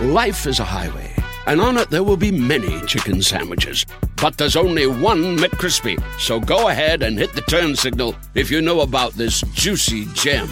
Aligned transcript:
Life 0.00 0.46
is 0.46 0.60
a 0.60 0.64
highway, 0.64 1.12
and 1.48 1.60
on 1.60 1.76
it 1.76 1.90
there 1.90 2.04
will 2.04 2.16
be 2.16 2.30
many 2.30 2.80
chicken 2.86 3.20
sandwiches. 3.20 3.84
But 4.22 4.38
there's 4.38 4.54
only 4.54 4.86
one 4.86 5.36
McCrispy. 5.36 6.00
So 6.20 6.38
go 6.38 6.68
ahead 6.68 7.02
and 7.02 7.18
hit 7.18 7.32
the 7.32 7.40
turn 7.40 7.74
signal 7.74 8.14
if 8.36 8.48
you 8.48 8.62
know 8.62 8.82
about 8.82 9.14
this 9.14 9.40
juicy 9.54 10.04
gem 10.14 10.48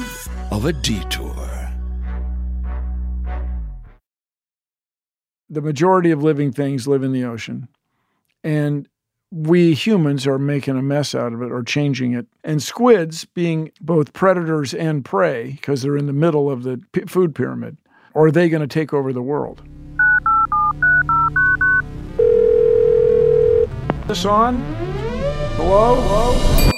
of 0.51 0.65
a 0.65 0.73
detour. 0.73 1.71
The 5.49 5.63
majority 5.63 6.11
of 6.11 6.25
living 6.25 6.51
things 6.51 6.89
live 6.89 7.05
in 7.05 7.13
the 7.13 7.23
ocean. 7.23 7.69
And 8.43 8.89
we 9.31 9.75
humans 9.75 10.27
are 10.27 10.41
making 10.41 10.77
a 10.77 10.83
mess 10.83 11.15
out 11.15 11.33
of 11.33 11.41
it 11.41 11.53
or 11.53 11.63
changing 11.63 12.15
it. 12.15 12.27
And 12.43 12.61
squids, 12.61 13.25
being 13.27 13.71
both 13.81 14.13
predators 14.13 14.75
and 14.75 15.05
prey, 15.05 15.53
because 15.53 15.83
they're 15.83 15.97
in 15.97 16.07
the 16.07 16.13
middle 16.13 16.51
of 16.51 16.65
the 16.65 16.83
p- 16.91 17.03
food 17.03 17.33
pyramid, 17.33 17.77
or 18.17 18.29
are 18.29 18.31
they 18.31 18.49
going 18.49 18.63
to 18.63 18.67
take 18.67 18.95
over 18.95 19.13
the 19.13 19.21
world? 19.21 19.61
This 24.09 24.25
on? 24.25 24.57
Hello? 25.57 26.01
Hello? 26.01 26.71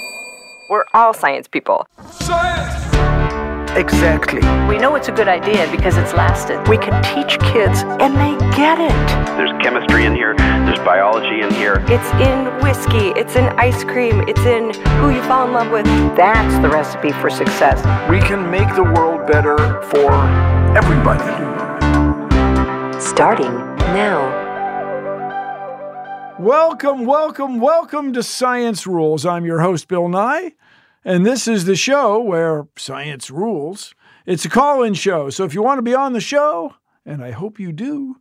We're 0.69 0.83
all 0.93 1.13
science 1.13 1.47
people. 1.47 1.87
Science! 2.11 2.75
Exactly. 3.77 4.41
We 4.67 4.77
know 4.79 4.95
it's 4.95 5.07
a 5.07 5.13
good 5.13 5.29
idea 5.29 5.71
because 5.71 5.95
it's 5.95 6.13
lasted. 6.13 6.67
We 6.67 6.77
can 6.77 7.01
teach 7.03 7.39
kids 7.39 7.83
and 8.01 8.15
they 8.15 8.35
get 8.57 8.77
it. 8.77 8.91
There's 9.37 9.51
chemistry 9.63 10.03
in 10.03 10.15
here, 10.15 10.35
there's 10.35 10.79
biology 10.79 11.39
in 11.39 11.53
here. 11.53 11.85
It's 11.87 12.11
in 12.15 12.47
whiskey, 12.61 13.17
it's 13.17 13.37
in 13.37 13.45
ice 13.57 13.85
cream, 13.85 14.27
it's 14.27 14.41
in 14.41 14.73
who 14.99 15.11
you 15.11 15.23
fall 15.23 15.47
in 15.47 15.53
love 15.53 15.71
with. 15.71 15.85
That's 16.17 16.61
the 16.61 16.67
recipe 16.67 17.13
for 17.13 17.29
success. 17.29 17.79
We 18.09 18.19
can 18.19 18.51
make 18.51 18.75
the 18.75 18.83
world 18.83 19.25
better 19.25 19.81
for 19.83 20.58
everybody. 20.75 21.23
Starting 22.99 23.51
now. 23.93 24.37
Welcome, 26.39 27.05
welcome, 27.05 27.59
welcome 27.59 28.13
to 28.13 28.21
Science 28.21 28.85
Rules. 28.85 29.25
I'm 29.25 29.45
your 29.45 29.61
host, 29.61 29.87
Bill 29.87 30.07
Nye, 30.07 30.53
and 31.03 31.25
this 31.25 31.47
is 31.47 31.65
the 31.65 31.75
show 31.75 32.21
where 32.21 32.67
science 32.77 33.31
rules. 33.31 33.95
It's 34.27 34.45
a 34.45 34.49
call 34.49 34.83
in 34.83 34.93
show, 34.93 35.31
so 35.31 35.43
if 35.43 35.55
you 35.55 35.63
want 35.63 35.79
to 35.79 35.83
be 35.83 35.95
on 35.95 36.13
the 36.13 36.21
show, 36.21 36.75
and 37.03 37.23
I 37.23 37.31
hope 37.31 37.59
you 37.59 37.71
do, 37.71 38.17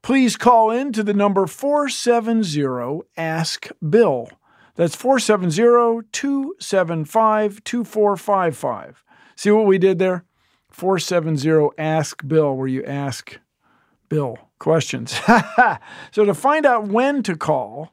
please 0.00 0.36
call 0.36 0.70
in 0.70 0.92
to 0.92 1.02
the 1.02 1.12
number 1.12 1.46
470 1.46 3.02
Ask 3.18 3.68
Bill. 3.86 4.28
That's 4.76 4.96
470 4.96 6.08
275 6.10 7.62
2455. 7.62 9.04
See 9.36 9.50
what 9.50 9.66
we 9.66 9.76
did 9.76 9.98
there? 9.98 10.24
470 10.72 11.70
Ask 11.78 12.26
Bill, 12.26 12.56
where 12.56 12.68
you 12.68 12.84
ask 12.84 13.38
Bill 14.08 14.38
questions. 14.58 15.18
so 16.12 16.24
to 16.24 16.34
find 16.34 16.66
out 16.66 16.88
when 16.88 17.22
to 17.24 17.36
call, 17.36 17.92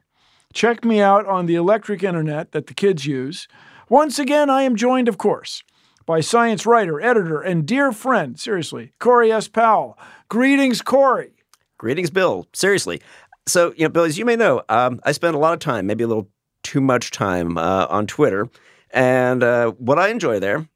check 0.52 0.84
me 0.84 1.00
out 1.00 1.26
on 1.26 1.46
the 1.46 1.54
electric 1.54 2.02
internet 2.02 2.52
that 2.52 2.66
the 2.66 2.74
kids 2.74 3.06
use. 3.06 3.46
Once 3.88 4.18
again, 4.18 4.48
I 4.48 4.62
am 4.62 4.76
joined, 4.76 5.08
of 5.08 5.18
course, 5.18 5.62
by 6.06 6.20
science 6.20 6.64
writer, 6.64 7.00
editor, 7.00 7.40
and 7.40 7.66
dear 7.66 7.92
friend, 7.92 8.38
seriously, 8.38 8.92
Corey 8.98 9.30
S. 9.32 9.48
Powell. 9.48 9.98
Greetings, 10.28 10.80
Corey. 10.80 11.32
Greetings, 11.78 12.10
Bill. 12.10 12.46
Seriously. 12.52 13.00
So, 13.46 13.72
you 13.76 13.84
know, 13.84 13.88
Bill, 13.88 14.04
as 14.04 14.18
you 14.18 14.24
may 14.24 14.36
know, 14.36 14.62
um, 14.68 15.00
I 15.04 15.12
spend 15.12 15.34
a 15.34 15.38
lot 15.38 15.54
of 15.54 15.58
time, 15.58 15.86
maybe 15.86 16.04
a 16.04 16.08
little 16.08 16.28
too 16.62 16.80
much 16.80 17.10
time, 17.10 17.58
uh, 17.58 17.86
on 17.88 18.06
Twitter. 18.06 18.48
And 18.90 19.42
uh, 19.42 19.70
what 19.72 19.98
I 19.98 20.08
enjoy 20.08 20.40
there 20.40 20.68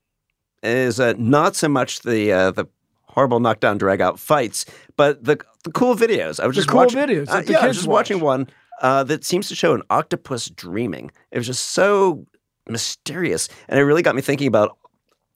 is 0.65 0.99
uh, 1.01 1.15
not 1.19 1.57
so 1.57 1.69
much 1.69 2.01
the 2.03 2.33
uh, 2.33 2.51
the 2.51 2.67
horrible 3.09 3.41
knockdown 3.41 3.79
drag 3.79 4.01
out 4.01 4.19
fights, 4.19 4.65
but 4.97 5.23
the 5.25 5.39
the 5.65 5.71
cool 5.73 5.95
videos. 5.95 6.41
I 6.41 6.47
was 6.47 6.57
The 6.57 6.63
just 6.63 6.69
cool 6.69 6.81
watching, 6.81 6.99
videos 6.99 7.29
uh, 7.29 7.43
yeah, 7.47 7.59
I 7.61 7.69
was 7.69 7.77
just 7.77 7.87
watch. 7.89 8.11
watching 8.11 8.21
one 8.21 8.49
uh, 8.83 9.05
that 9.05 9.25
seems 9.25 9.49
to 9.49 9.55
show 9.55 9.75
an 9.75 9.83
octopus 9.91 10.47
dreaming. 10.51 11.11
It 11.31 11.39
was 11.39 11.47
just 11.47 11.69
so 11.71 12.27
mysterious, 12.69 13.49
and 13.69 13.79
it 13.79 13.83
really 13.85 14.03
got 14.03 14.15
me 14.15 14.23
thinking 14.23 14.47
about 14.49 14.77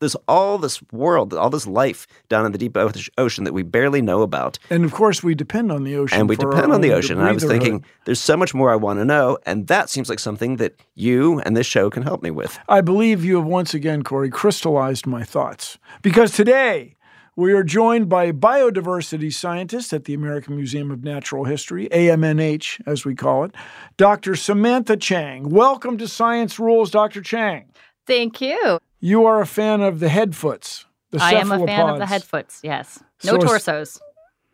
this 0.01 0.17
all 0.27 0.59
this 0.59 0.81
world, 0.93 1.35
all 1.35 1.51
this 1.51 1.67
life 1.67 2.07
down 2.29 2.47
in 2.47 2.53
the 2.53 2.59
deep 2.59 2.77
ocean 2.77 3.45
that 3.45 3.53
we 3.53 3.63
barely 3.63 4.03
know 4.03 4.23
about. 4.23 4.59
And 4.71 4.85
of 4.85 4.93
course, 4.93 5.23
we 5.23 5.35
depend 5.35 5.73
on 5.73 5.85
the 5.85 5.97
ocean. 5.97 6.21
And 6.21 6.29
we 6.29 6.37
depend 6.37 6.73
on 6.73 6.81
the 6.81 6.93
ocean. 6.93 7.19
And 7.19 7.27
I 7.27 7.33
was 7.33 7.45
thinking, 7.45 7.85
there's 8.05 8.21
so 8.21 8.37
much 8.37 8.55
more 8.55 8.71
I 8.71 8.77
want 8.77 8.99
to 9.01 9.05
know. 9.05 9.39
And 9.47 9.67
that 9.67 9.91
seems 9.91 10.09
like 10.09 10.19
something 10.19 10.57
that 10.57 10.75
you 10.95 11.41
and 11.41 11.57
this 11.57 11.67
show 11.67 11.91
can 11.91 12.03
help 12.03 12.23
me 12.23 12.31
with. 12.31 12.59
I 12.69 12.81
believe 12.81 13.25
you 13.25 13.37
have 13.37 13.47
once 13.47 13.75
again, 13.75 14.03
Corey, 14.03 14.31
crystallized 14.31 15.07
my 15.07 15.25
thoughts. 15.25 15.79
Because 16.03 16.33
today 16.33 16.95
we 17.37 17.53
are 17.53 17.63
joined 17.63 18.09
by 18.09 18.33
biodiversity 18.33 19.33
scientist 19.33 19.93
at 19.93 20.05
the 20.05 20.15
American 20.15 20.57
Museum 20.57 20.91
of 20.91 21.05
Natural 21.05 21.45
History, 21.45 21.89
AMNH 21.91 22.81
as 22.87 23.05
we 23.05 23.15
call 23.15 23.45
it, 23.45 23.55
Dr. 23.97 24.35
Samantha 24.35 24.97
Cheng. 24.97 25.49
Welcome 25.49 25.99
to 25.99 26.09
Science 26.09 26.59
Rules, 26.59 26.91
Dr. 26.91 27.21
Cheng. 27.21 27.67
Thank 28.09 28.41
you. 28.41 28.79
You 29.01 29.27
are 29.27 29.41
a 29.43 29.47
fan 29.47 29.83
of 29.83 30.01
the 30.01 30.09
headfoots, 30.09 30.87
the 31.11 31.19
I 31.23 31.35
am 31.35 31.53
a 31.53 31.65
fan 31.67 31.89
of 31.91 31.99
the 31.99 32.07
cephalopods. 32.07 32.11
headfoots, 32.11 32.61
yes. 32.65 33.05
No 33.23 33.33
So 33.33 33.39
torsos. 33.39 34.01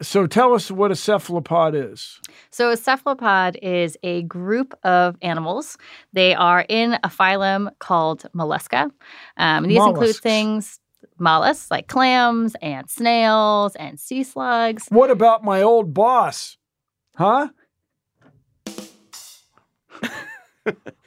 So 0.03 0.26
tell 0.26 0.54
us 0.54 0.72
what 0.72 0.91
a 0.91 0.97
cephalopod 0.97 1.75
is. 1.76 2.20
So, 2.50 2.70
a 2.70 2.76
cephalopod 2.76 3.56
is 3.62 3.97
a 4.03 4.22
group 4.25 4.75
of 4.82 5.16
animals. 5.22 5.78
They 6.12 6.34
are 6.34 6.66
in 6.69 6.94
a 7.04 7.09
phylum 7.09 7.70
called 7.78 8.26
Mollusca. 8.34 8.91
Um, 9.37 9.69
these 9.69 9.78
include 9.78 10.16
things, 10.16 10.81
mollusks 11.19 11.71
like 11.71 11.86
clams 11.86 12.56
and 12.60 12.91
snails 12.91 13.76
and 13.76 14.00
sea 14.00 14.25
slugs. 14.25 14.88
What 14.88 15.10
about 15.10 15.44
my 15.44 15.62
old 15.62 15.94
boss? 15.94 16.59
Huh? 17.15 17.50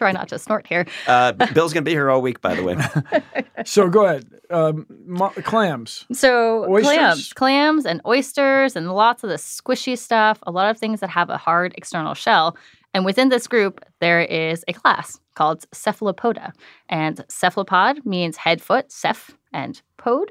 Try 0.00 0.12
not 0.12 0.28
to 0.28 0.38
snort 0.38 0.66
here. 0.66 0.86
Uh, 1.06 1.32
Bill's 1.52 1.74
going 1.74 1.84
to 1.84 1.90
be 1.90 1.90
here 1.90 2.08
all 2.08 2.22
week, 2.22 2.40
by 2.40 2.54
the 2.54 2.62
way. 2.62 2.76
So 3.66 3.90
go 3.90 4.06
ahead. 4.06 4.24
Um, 4.48 4.86
mo- 5.04 5.28
clams. 5.44 6.06
So 6.14 6.64
Oysters? 6.70 6.86
clams, 6.86 7.32
clams 7.34 7.84
and 7.84 8.00
oysters 8.06 8.76
and 8.76 8.90
lots 8.90 9.22
of 9.22 9.28
the 9.28 9.36
squishy 9.36 9.98
stuff, 9.98 10.38
a 10.46 10.50
lot 10.50 10.70
of 10.70 10.78
things 10.78 11.00
that 11.00 11.10
have 11.10 11.28
a 11.28 11.36
hard 11.36 11.74
external 11.76 12.14
shell. 12.14 12.56
And 12.94 13.04
within 13.04 13.28
this 13.28 13.46
group, 13.46 13.84
there 14.00 14.22
is 14.22 14.64
a 14.68 14.72
class 14.72 15.20
called 15.34 15.66
cephalopoda. 15.74 16.54
And 16.88 17.22
cephalopod 17.28 18.06
means 18.06 18.38
head, 18.38 18.62
foot, 18.62 18.90
ceph, 18.90 19.36
and 19.52 19.82
pod, 19.98 20.28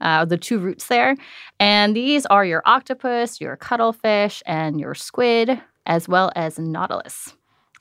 uh, 0.00 0.24
the 0.24 0.38
two 0.38 0.58
roots 0.58 0.86
there. 0.86 1.16
And 1.60 1.94
these 1.94 2.24
are 2.24 2.46
your 2.46 2.62
octopus, 2.64 3.42
your 3.42 3.56
cuttlefish, 3.56 4.42
and 4.46 4.80
your 4.80 4.94
squid, 4.94 5.60
as 5.84 6.08
well 6.08 6.32
as 6.34 6.58
nautilus. 6.58 7.34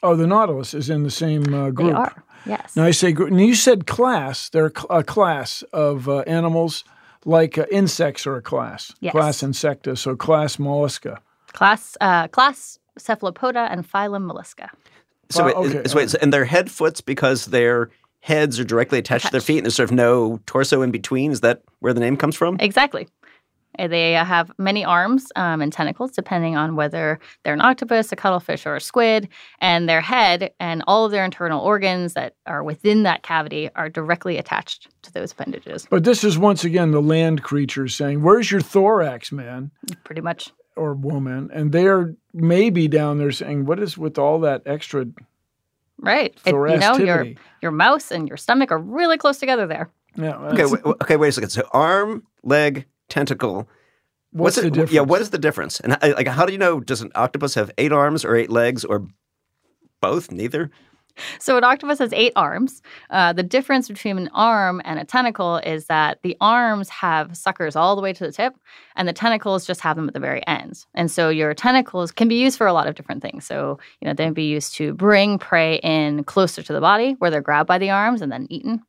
Oh, 0.03 0.16
the 0.16 0.28
nautilus 0.28 0.73
is 0.73 0.89
in 0.89 1.03
the 1.03 1.11
same 1.11 1.53
uh, 1.53 1.69
group. 1.72 1.89
They 1.91 1.95
are, 1.95 2.23
yes. 2.45 2.75
Now 2.75 2.83
I 2.83 2.91
say, 2.91 3.11
gr- 3.11 3.29
now 3.29 3.44
you 3.44 3.56
said 3.56 3.88
class. 3.88 4.50
They're 4.50 4.72
a 4.89 5.03
class 5.03 5.63
of 5.73 6.07
uh, 6.09 6.19
animals, 6.22 6.83
like 7.25 7.57
uh, 7.57 7.66
insects 7.72 8.28
are 8.28 8.35
a 8.35 8.41
class. 8.41 8.94
Yes. 9.00 9.11
Class 9.13 9.41
Insecta, 9.41 9.97
so 9.97 10.16
class 10.16 10.57
Mollusca. 10.57 11.17
Class, 11.53 11.97
uh, 12.02 12.28
class 12.28 12.78
cephalopoda 12.97 13.67
and 13.72 13.90
phylum 13.90 14.29
mollusca. 14.31 14.70
So, 15.29 15.46
Well, 15.46 15.64
wait, 15.64 15.75
okay, 15.75 15.90
so 15.90 15.96
wait, 15.97 16.09
so- 16.11 16.17
and 16.22 16.31
they're 16.31 16.46
head 16.46 16.70
foots 16.70 17.02
because 17.02 17.46
their 17.47 17.90
heads 18.20 18.59
are 18.59 18.64
directly 18.64 18.99
attached 18.99 19.25
to 19.28 19.31
their 19.31 19.41
feet 19.41 19.58
and 19.59 19.66
there's 19.66 19.75
sort 19.75 19.90
of 19.90 19.96
no 19.96 20.40
torso 20.46 20.81
in 20.81 20.91
between. 20.91 21.31
Is 21.31 21.41
that 21.41 21.61
where 21.79 21.93
the 21.93 21.99
name 21.99 22.17
comes 22.17 22.35
from? 22.35 22.58
Exactly. 22.59 23.08
Uh, 23.79 23.87
They 23.87 24.16
uh, 24.16 24.25
have 24.25 24.51
many 24.57 24.83
arms 24.85 25.31
um, 25.35 25.61
and 25.61 25.72
tentacles, 25.72 26.11
depending 26.11 26.55
on 26.55 26.75
whether 26.75 27.19
they're 27.43 27.53
an 27.53 27.61
octopus, 27.61 28.11
a 28.11 28.16
cuttlefish, 28.16 28.66
or 28.66 28.75
a 28.75 28.81
squid. 28.81 29.27
And 29.59 29.87
their 29.89 30.01
head 30.01 30.51
and 30.59 30.83
all 30.87 31.05
of 31.05 31.11
their 31.11 31.25
internal 31.25 31.61
organs 31.61 32.13
that 32.13 32.35
are 32.45 32.63
within 32.63 33.03
that 33.03 33.23
cavity 33.23 33.69
are 33.75 33.89
directly 33.89 34.37
attached 34.37 34.87
to 35.03 35.11
those 35.13 35.31
appendages. 35.31 35.87
But 35.89 36.03
this 36.03 36.23
is 36.23 36.37
once 36.37 36.63
again 36.63 36.91
the 36.91 37.01
land 37.01 37.43
creature 37.43 37.87
saying, 37.87 38.22
"Where's 38.22 38.49
your 38.51 38.61
thorax, 38.61 39.31
man 39.31 39.72
Pretty 40.03 40.22
much. 40.22 40.51
or 40.75 40.93
woman?" 40.93 41.49
And 41.53 41.72
they're 41.72 42.16
maybe 42.33 42.87
down 42.87 43.17
there 43.17 43.31
saying, 43.31 43.66
"What 43.66 43.79
is 43.79 43.97
with 43.97 44.17
all 44.17 44.39
that 44.41 44.63
extra?" 44.66 45.05
Right. 45.97 46.37
It- 46.45 46.53
you 46.53 46.77
know, 46.77 46.97
your, 46.97 47.25
your 47.61 47.72
mouth 47.72 48.11
and 48.11 48.27
your 48.27 48.37
stomach 48.37 48.72
are 48.72 48.77
really 48.77 49.17
close 49.17 49.37
together 49.37 49.66
there. 49.67 49.89
Yeah, 50.17 50.37
Okay, 50.37 50.66
wait, 50.66 50.85
okay, 50.85 51.17
wait 51.17 51.29
a 51.29 51.31
second. 51.33 51.49
So 51.49 51.67
arm, 51.72 52.23
leg, 52.43 52.85
tentacle. 53.09 53.67
What's, 54.31 54.57
the 54.57 54.67
it- 54.67 54.73
difference? 54.73 54.91
Yeah, 54.91 55.02
what 55.02 55.22
is 55.22 55.29
the 55.29 55.37
difference? 55.37 55.79
And 55.79 55.93
uh, 55.93 56.13
like, 56.16 56.28
how 56.28 56.46
do 56.46 56.52
you 56.52 56.59
know? 56.59 56.79
Does 56.79 57.02
an 57.02 57.11
octopus 57.16 57.53
have 57.55 57.72
eight 57.78 57.91
arms 57.91 58.25
or 58.25 58.35
eight 58.35 58.49
legs 58.49 58.84
or 58.84 59.07
both? 60.02 60.31
Neither. 60.31 60.72
So 61.40 61.57
an 61.57 61.63
octopus 61.63 61.99
has 61.99 62.11
eight 62.11 62.34
arms. 62.35 62.81
Uh, 63.09 63.31
the 63.31 63.43
difference 63.43 63.87
between 63.87 64.17
an 64.17 64.29
arm 64.34 64.81
and 64.84 64.99
a 64.99 65.05
tentacle 65.05 65.57
is 65.57 65.85
that 65.85 66.19
the 66.23 66.35
arms 66.41 66.90
have 66.90 67.37
suckers 67.37 67.78
all 67.78 67.96
the 67.96 68.02
way 68.02 68.11
to 68.11 68.25
the 68.25 68.34
tip, 68.34 68.53
and 68.97 69.08
the 69.08 69.13
tentacles 69.13 69.66
just 69.66 69.79
have 69.79 69.96
them 69.96 70.09
at 70.09 70.13
the 70.13 70.19
very 70.19 70.46
end. 70.46 70.85
And 70.93 71.09
so 71.09 71.29
your 71.29 71.53
tentacles 71.53 72.11
can 72.11 72.28
be 72.28 72.35
used 72.35 72.58
for 72.58 72.67
a 72.67 72.73
lot 72.73 72.87
of 72.87 72.96
different 72.96 73.22
things. 73.22 73.46
So 73.46 73.79
you 74.01 74.08
know 74.08 74.13
they 74.13 74.25
can 74.25 74.34
be 74.34 74.47
used 74.47 74.75
to 74.75 74.93
bring 74.93 75.40
prey 75.40 75.78
in 75.78 76.25
closer 76.25 76.61
to 76.61 76.73
the 76.73 76.81
body, 76.81 77.16
where 77.19 77.31
they're 77.31 77.41
grabbed 77.41 77.67
by 77.67 77.78
the 77.78 77.91
arms 77.91 78.22
and 78.22 78.29
then 78.29 78.47
eaten. 78.49 78.84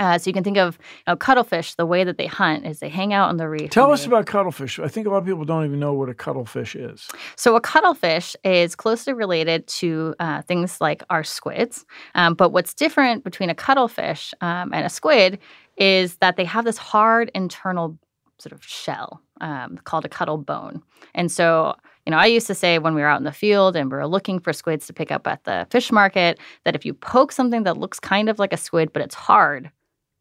Uh, 0.00 0.18
so 0.18 0.28
you 0.28 0.34
can 0.34 0.42
think 0.42 0.56
of 0.58 0.78
you 0.80 1.12
know, 1.12 1.16
cuttlefish. 1.16 1.74
The 1.74 1.86
way 1.86 2.02
that 2.02 2.16
they 2.18 2.26
hunt 2.26 2.66
is 2.66 2.80
they 2.80 2.88
hang 2.88 3.12
out 3.12 3.28
on 3.28 3.36
the 3.36 3.48
reef. 3.48 3.70
Tell 3.70 3.92
us 3.92 4.00
they- 4.00 4.08
about 4.08 4.26
cuttlefish. 4.26 4.80
I 4.80 4.88
think 4.88 5.06
a 5.06 5.10
lot 5.10 5.18
of 5.18 5.26
people 5.26 5.44
don't 5.44 5.64
even 5.64 5.78
know 5.78 5.92
what 5.92 6.08
a 6.08 6.14
cuttlefish 6.14 6.74
is. 6.74 7.08
So, 7.36 7.54
a 7.54 7.60
cuttlefish 7.60 8.34
is 8.42 8.74
closely 8.74 9.12
related 9.12 9.66
to 9.68 10.14
uh, 10.18 10.42
things 10.42 10.80
like 10.80 11.02
our 11.10 11.22
squids. 11.22 11.84
Um, 12.14 12.34
but 12.34 12.50
what's 12.50 12.74
different 12.74 13.22
between 13.22 13.50
a 13.50 13.54
cuttlefish 13.54 14.34
um, 14.40 14.72
and 14.72 14.84
a 14.84 14.88
squid 14.88 15.38
is 15.76 16.16
that 16.16 16.36
they 16.36 16.44
have 16.44 16.64
this 16.64 16.78
hard 16.78 17.30
internal 17.34 17.98
sort 18.38 18.52
of 18.52 18.64
shell 18.64 19.20
um, 19.40 19.78
called 19.84 20.04
a 20.04 20.08
cuttle 20.08 20.38
bone. 20.38 20.82
And 21.14 21.30
so, 21.30 21.74
you 22.06 22.10
know, 22.10 22.16
I 22.18 22.26
used 22.26 22.46
to 22.46 22.54
say 22.54 22.78
when 22.78 22.94
we 22.94 23.02
were 23.02 23.06
out 23.06 23.18
in 23.18 23.24
the 23.24 23.32
field 23.32 23.76
and 23.76 23.90
we 23.90 23.96
were 23.96 24.06
looking 24.06 24.40
for 24.40 24.52
squids 24.52 24.86
to 24.86 24.92
pick 24.92 25.12
up 25.12 25.26
at 25.26 25.44
the 25.44 25.66
fish 25.70 25.92
market 25.92 26.38
that 26.64 26.74
if 26.74 26.84
you 26.84 26.94
poke 26.94 27.32
something 27.32 27.64
that 27.64 27.76
looks 27.76 28.00
kind 28.00 28.28
of 28.28 28.38
like 28.38 28.52
a 28.52 28.56
squid, 28.56 28.92
but 28.92 29.02
it's 29.02 29.14
hard, 29.14 29.70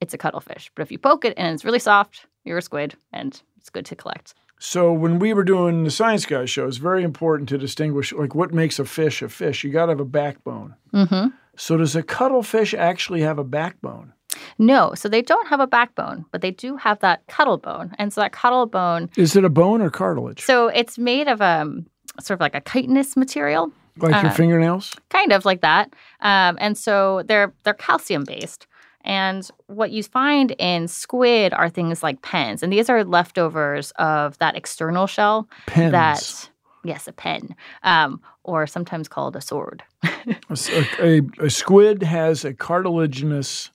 it's 0.01 0.13
a 0.13 0.18
cuttlefish. 0.18 0.72
But 0.75 0.84
if 0.84 0.92
you 0.92 0.98
poke 0.98 1.25
it 1.25 1.34
and 1.38 1.54
it's 1.54 1.66
really 1.66 1.80
soft, 1.80 2.25
you're 2.44 2.57
a 2.57 2.62
squid 2.62 2.96
and 3.13 3.42
it's 3.57 3.69
good 3.69 3.86
to 3.88 3.96
collect. 3.96 4.34
So 4.62 4.92
when 4.92 5.19
we 5.19 5.34
were 5.34 5.44
doing 5.46 5.84
the 5.86 5.92
Science 5.92 6.25
Guys 6.25 6.50
show, 6.50 6.68
it's 6.68 6.78
very 6.78 7.04
important 7.04 7.48
to 7.50 7.57
distinguish 7.57 8.12
like 8.12 8.36
what 8.36 8.54
makes 8.54 8.78
a 8.80 8.86
fish 8.86 9.22
a 9.22 9.30
fish. 9.30 9.63
You 9.63 9.72
got 9.72 9.86
to 9.86 9.92
have 9.94 10.00
a 10.01 10.06
backbone. 10.06 10.75
Mm-hmm. 10.94 11.30
So 11.56 11.78
does 11.78 11.96
a 11.96 12.04
cuttlefish 12.04 12.74
actually 12.74 13.22
have 13.22 13.40
a 13.40 13.44
backbone? 13.44 14.13
No, 14.57 14.94
so 14.96 15.07
they 15.10 15.22
don't 15.22 15.48
have 15.48 15.60
a 15.60 15.68
backbone, 15.68 16.25
but 16.31 16.42
they 16.42 16.51
do 16.51 16.75
have 16.78 17.00
that 17.00 17.25
cuttle 17.28 17.57
bone. 17.57 17.94
And 17.98 18.13
so 18.13 18.22
that 18.22 18.31
cuttle 18.31 18.66
bone, 18.66 19.10
Is 19.18 19.36
it 19.36 19.44
a 19.46 19.50
bone 19.50 19.81
or 19.81 19.90
cartilage? 19.90 20.42
so 20.42 20.68
it's 20.68 20.98
made 20.98 21.28
of 21.28 21.42
um 21.42 21.86
sort 22.19 22.36
of 22.38 22.42
like 22.42 22.56
a 22.56 22.62
chitinous 22.62 23.16
material, 23.16 23.72
like 23.98 24.12
your 24.12 24.31
um, 24.31 24.36
fingernails? 24.36 24.94
kind 25.10 25.31
of 25.31 25.46
like 25.46 25.62
that. 25.62 25.94
Um, 26.22 26.57
and 26.60 26.78
so 26.78 27.24
they're 27.28 27.54
they're 27.63 27.74
calcium 27.74 28.24
based. 28.25 28.68
And 29.10 29.50
what 29.66 29.90
you 29.90 30.04
find 30.04 30.52
in 30.60 30.88
squid 30.88 31.52
are 31.56 31.68
things 31.68 32.04
like 32.04 32.22
pens, 32.22 32.62
and 32.62 32.72
these 32.72 32.92
are 32.92 33.04
leftovers 33.04 33.92
of 33.98 34.38
that 34.38 34.56
external 34.56 35.08
shell 35.08 35.50
Pens. 35.66 35.92
that 35.94 36.52
yes, 36.84 37.08
a 37.08 37.12
pen, 37.12 37.56
um, 37.82 38.22
or 38.44 38.68
sometimes 38.68 39.08
called 39.08 39.36
a 39.36 39.42
sword. 39.42 39.82
A 40.52 41.50
squid 41.50 42.04
has 42.04 42.46
a 42.46 42.54
cartilaginous 42.54 43.72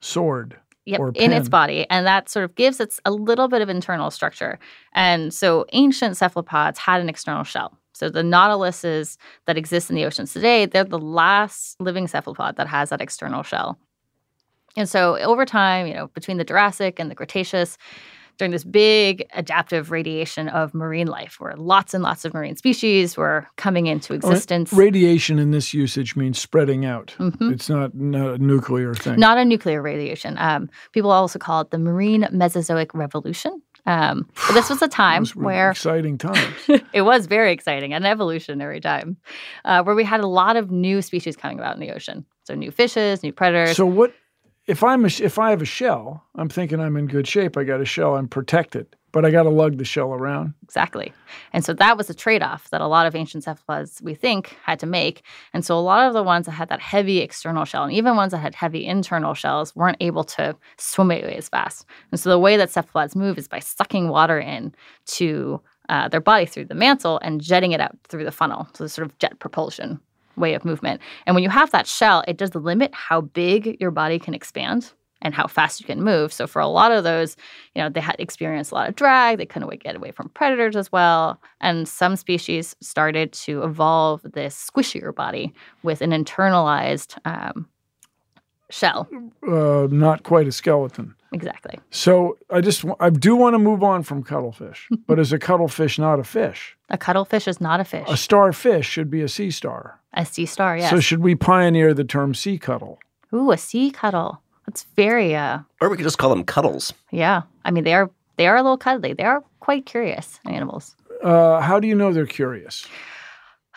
sword. 0.00 0.56
Yep, 0.86 1.00
in 1.14 1.32
its 1.32 1.48
body, 1.48 1.86
and 1.88 2.04
that 2.04 2.28
sort 2.28 2.44
of 2.44 2.56
gives 2.56 2.80
it 2.80 2.98
a 3.04 3.12
little 3.12 3.46
bit 3.46 3.62
of 3.62 3.68
internal 3.68 4.10
structure. 4.10 4.58
And 4.92 5.32
so, 5.32 5.66
ancient 5.72 6.16
cephalopods 6.16 6.80
had 6.80 7.00
an 7.00 7.08
external 7.08 7.44
shell. 7.44 7.78
So 7.92 8.10
the 8.10 8.22
nautiluses 8.22 9.18
that 9.46 9.56
exist 9.56 9.88
in 9.88 9.94
the 9.94 10.04
oceans 10.04 10.32
today, 10.32 10.66
they're 10.66 10.82
the 10.82 10.98
last 10.98 11.80
living 11.80 12.08
cephalopod 12.08 12.56
that 12.56 12.66
has 12.66 12.90
that 12.90 13.00
external 13.00 13.44
shell. 13.44 13.78
And 14.76 14.88
so, 14.88 15.16
over 15.18 15.44
time, 15.44 15.86
you 15.86 15.94
know, 15.94 16.08
between 16.08 16.36
the 16.36 16.44
Jurassic 16.44 16.98
and 16.98 17.10
the 17.10 17.14
Cretaceous, 17.14 17.78
during 18.38 18.50
this 18.50 18.64
big 18.64 19.26
adaptive 19.34 19.90
radiation 19.90 20.48
of 20.48 20.74
marine 20.74 21.06
life, 21.06 21.36
where 21.38 21.54
lots 21.56 21.94
and 21.94 22.02
lots 22.02 22.24
of 22.24 22.34
marine 22.34 22.56
species 22.56 23.16
were 23.16 23.46
coming 23.56 23.86
into 23.86 24.12
existence. 24.12 24.72
Radiation 24.72 25.38
in 25.38 25.50
this 25.50 25.72
usage 25.72 26.16
means 26.16 26.38
spreading 26.38 26.84
out. 26.84 27.14
Mhm. 27.18 27.52
It's 27.52 27.68
not, 27.68 27.94
not 27.94 28.34
a 28.34 28.38
nuclear 28.38 28.94
thing. 28.94 29.18
Not 29.18 29.38
a 29.38 29.44
nuclear 29.44 29.80
radiation. 29.80 30.36
Um, 30.38 30.68
people 30.92 31.10
also 31.12 31.38
call 31.38 31.60
it 31.60 31.70
the 31.70 31.78
Marine 31.78 32.26
Mesozoic 32.32 32.92
Revolution. 32.94 33.62
Um, 33.86 34.26
but 34.48 34.54
this 34.54 34.70
was 34.70 34.80
a 34.82 34.88
time 35.04 35.26
where 35.34 35.70
exciting 35.70 36.18
times. 36.18 36.54
it 36.92 37.02
was 37.02 37.26
very 37.26 37.52
exciting, 37.52 37.92
an 37.92 38.04
evolutionary 38.04 38.80
time, 38.80 39.16
uh, 39.64 39.82
where 39.82 39.94
we 39.94 40.04
had 40.04 40.20
a 40.20 40.26
lot 40.26 40.56
of 40.56 40.70
new 40.70 41.02
species 41.02 41.36
coming 41.36 41.58
about 41.58 41.74
in 41.74 41.80
the 41.80 41.92
ocean. 41.92 42.24
So 42.44 42.54
new 42.54 42.70
fishes, 42.70 43.22
new 43.22 43.32
predators. 43.32 43.76
so 43.76 43.86
what 43.86 44.12
if 44.66 44.82
I'm 44.82 45.04
a, 45.04 45.08
if 45.08 45.38
I 45.38 45.50
have 45.50 45.62
a 45.62 45.66
shell? 45.66 46.24
I'm 46.36 46.48
thinking 46.48 46.80
I'm 46.80 46.96
in 46.96 47.06
good 47.06 47.28
shape. 47.28 47.56
I 47.56 47.64
got 47.64 47.80
a 47.80 47.84
shell. 47.84 48.16
I'm 48.16 48.28
protected, 48.28 48.86
but 49.12 49.24
I 49.24 49.30
got 49.30 49.42
to 49.42 49.50
lug 49.50 49.76
the 49.76 49.84
shell 49.84 50.12
around. 50.12 50.54
Exactly. 50.62 51.12
And 51.52 51.64
so 51.64 51.74
that 51.74 51.96
was 51.98 52.08
a 52.08 52.14
trade 52.14 52.42
off 52.42 52.70
that 52.70 52.80
a 52.80 52.86
lot 52.86 53.06
of 53.06 53.14
ancient 53.14 53.44
cephalopods, 53.44 54.00
we 54.02 54.14
think, 54.14 54.56
had 54.62 54.78
to 54.80 54.86
make. 54.86 55.22
And 55.52 55.64
so 55.64 55.78
a 55.78 55.80
lot 55.80 56.06
of 56.06 56.14
the 56.14 56.22
ones 56.22 56.46
that 56.46 56.52
had 56.52 56.70
that 56.70 56.80
heavy 56.80 57.18
external 57.18 57.64
shell, 57.64 57.84
and 57.84 57.92
even 57.92 58.16
ones 58.16 58.32
that 58.32 58.38
had 58.38 58.54
heavy 58.54 58.86
internal 58.86 59.34
shells, 59.34 59.76
weren't 59.76 59.98
able 60.00 60.24
to 60.24 60.56
swim 60.78 61.10
away 61.10 61.36
as 61.36 61.48
fast. 61.48 61.84
And 62.10 62.18
so 62.18 62.30
the 62.30 62.38
way 62.38 62.56
that 62.56 62.70
cephalopods 62.70 63.14
move 63.14 63.38
is 63.38 63.48
by 63.48 63.58
sucking 63.58 64.08
water 64.08 64.38
in 64.38 64.74
to 65.06 65.60
uh, 65.90 66.08
their 66.08 66.20
body 66.20 66.46
through 66.46 66.64
the 66.64 66.74
mantle 66.74 67.18
and 67.22 67.42
jetting 67.42 67.72
it 67.72 67.80
out 67.80 67.96
through 68.08 68.24
the 68.24 68.32
funnel. 68.32 68.66
So 68.74 68.86
sort 68.86 69.06
of 69.06 69.18
jet 69.18 69.38
propulsion 69.38 70.00
way 70.36 70.54
of 70.54 70.64
movement. 70.64 71.00
And 71.26 71.34
when 71.34 71.42
you 71.42 71.50
have 71.50 71.70
that 71.72 71.86
shell, 71.86 72.24
it 72.26 72.36
does 72.36 72.54
limit 72.54 72.94
how 72.94 73.22
big 73.22 73.76
your 73.80 73.90
body 73.90 74.18
can 74.18 74.34
expand 74.34 74.92
and 75.24 75.34
how 75.34 75.46
fast 75.46 75.80
you 75.80 75.86
can 75.86 76.02
move. 76.02 76.32
So 76.32 76.46
for 76.46 76.60
a 76.60 76.66
lot 76.66 76.92
of 76.92 77.02
those, 77.02 77.36
you 77.74 77.82
know, 77.82 77.88
they 77.88 78.00
had 78.00 78.16
experienced 78.18 78.70
a 78.70 78.74
lot 78.74 78.88
of 78.88 78.94
drag. 78.94 79.38
They 79.38 79.46
couldn't 79.46 79.82
get 79.82 79.96
away 79.96 80.10
from 80.10 80.28
predators 80.30 80.76
as 80.76 80.92
well. 80.92 81.40
And 81.60 81.88
some 81.88 82.16
species 82.16 82.76
started 82.80 83.32
to 83.32 83.62
evolve 83.62 84.20
this 84.22 84.70
squishier 84.70 85.14
body 85.14 85.52
with 85.82 86.02
an 86.02 86.10
internalized 86.10 87.16
um, 87.24 87.66
shell. 88.70 89.08
Uh, 89.48 89.88
not 89.90 90.22
quite 90.24 90.46
a 90.46 90.52
skeleton. 90.52 91.14
Exactly. 91.34 91.80
So 91.90 92.38
I 92.48 92.60
just 92.60 92.84
I 93.00 93.10
do 93.10 93.34
want 93.34 93.54
to 93.54 93.58
move 93.58 93.82
on 93.82 94.04
from 94.04 94.22
cuttlefish, 94.22 94.88
but 95.08 95.18
is 95.18 95.32
a 95.32 95.38
cuttlefish 95.38 95.98
not 95.98 96.20
a 96.20 96.24
fish? 96.24 96.76
A 96.90 96.96
cuttlefish 96.96 97.48
is 97.48 97.60
not 97.60 97.80
a 97.80 97.84
fish. 97.84 98.06
A 98.08 98.16
starfish 98.16 98.88
should 98.88 99.10
be 99.10 99.20
a 99.20 99.28
sea 99.28 99.50
star. 99.50 100.00
A 100.12 100.24
sea 100.24 100.46
star, 100.46 100.76
yes. 100.76 100.90
So 100.90 101.00
should 101.00 101.18
we 101.18 101.34
pioneer 101.34 101.92
the 101.92 102.04
term 102.04 102.34
sea 102.34 102.56
cuttle? 102.56 103.00
Ooh, 103.32 103.50
a 103.50 103.58
sea 103.58 103.90
cuttle. 103.90 104.40
That's 104.66 104.84
very 104.94 105.34
uh 105.34 105.58
Or 105.80 105.90
we 105.90 105.96
could 105.96 106.04
just 106.04 106.18
call 106.18 106.30
them 106.30 106.44
cuddles. 106.44 106.94
yeah. 107.10 107.42
I 107.64 107.72
mean 107.72 107.82
they 107.82 107.94
are 107.94 108.10
they 108.36 108.46
are 108.46 108.56
a 108.56 108.62
little 108.62 108.78
cuddly. 108.78 109.12
They 109.12 109.24
are 109.24 109.42
quite 109.58 109.86
curious 109.86 110.38
animals. 110.46 110.94
Uh, 111.22 111.60
how 111.60 111.80
do 111.80 111.88
you 111.88 111.94
know 111.94 112.12
they're 112.12 112.26
curious? 112.26 112.86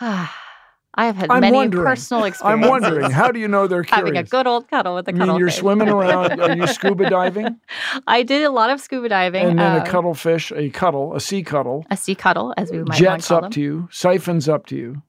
I 0.98 1.06
have 1.06 1.16
had 1.16 1.30
I'm 1.30 1.40
many 1.42 1.68
personal 1.68 2.28
I'm 2.42 2.60
wondering. 2.60 3.12
How 3.12 3.30
do 3.30 3.38
you 3.38 3.46
know 3.46 3.68
they're 3.68 3.84
curious? 3.84 4.06
having 4.06 4.16
a 4.16 4.24
good 4.24 4.48
old 4.48 4.68
cuddle 4.68 4.96
with 4.96 5.06
a 5.06 5.12
I 5.12 5.26
mean, 5.26 5.36
you're 5.38 5.48
swimming 5.48 5.88
around. 5.96 6.40
Are 6.40 6.56
you 6.56 6.66
scuba 6.66 7.08
diving? 7.08 7.60
I 8.08 8.24
did 8.24 8.42
a 8.42 8.50
lot 8.50 8.70
of 8.70 8.80
scuba 8.80 9.08
diving. 9.08 9.46
And 9.46 9.58
then 9.60 9.80
uh, 9.80 9.84
a 9.84 9.86
cuttlefish, 9.86 10.50
a 10.50 10.70
cuttle, 10.70 11.14
a 11.14 11.20
sea 11.20 11.44
cuttle, 11.44 11.86
a 11.88 11.96
sea 11.96 12.16
cuddle, 12.16 12.52
as 12.56 12.72
we 12.72 12.82
might 12.82 12.98
jets 12.98 13.30
up 13.30 13.42
them. 13.42 13.52
to 13.52 13.60
you, 13.60 13.88
siphons 13.92 14.48
up 14.48 14.66
to 14.66 14.76
you. 14.76 15.00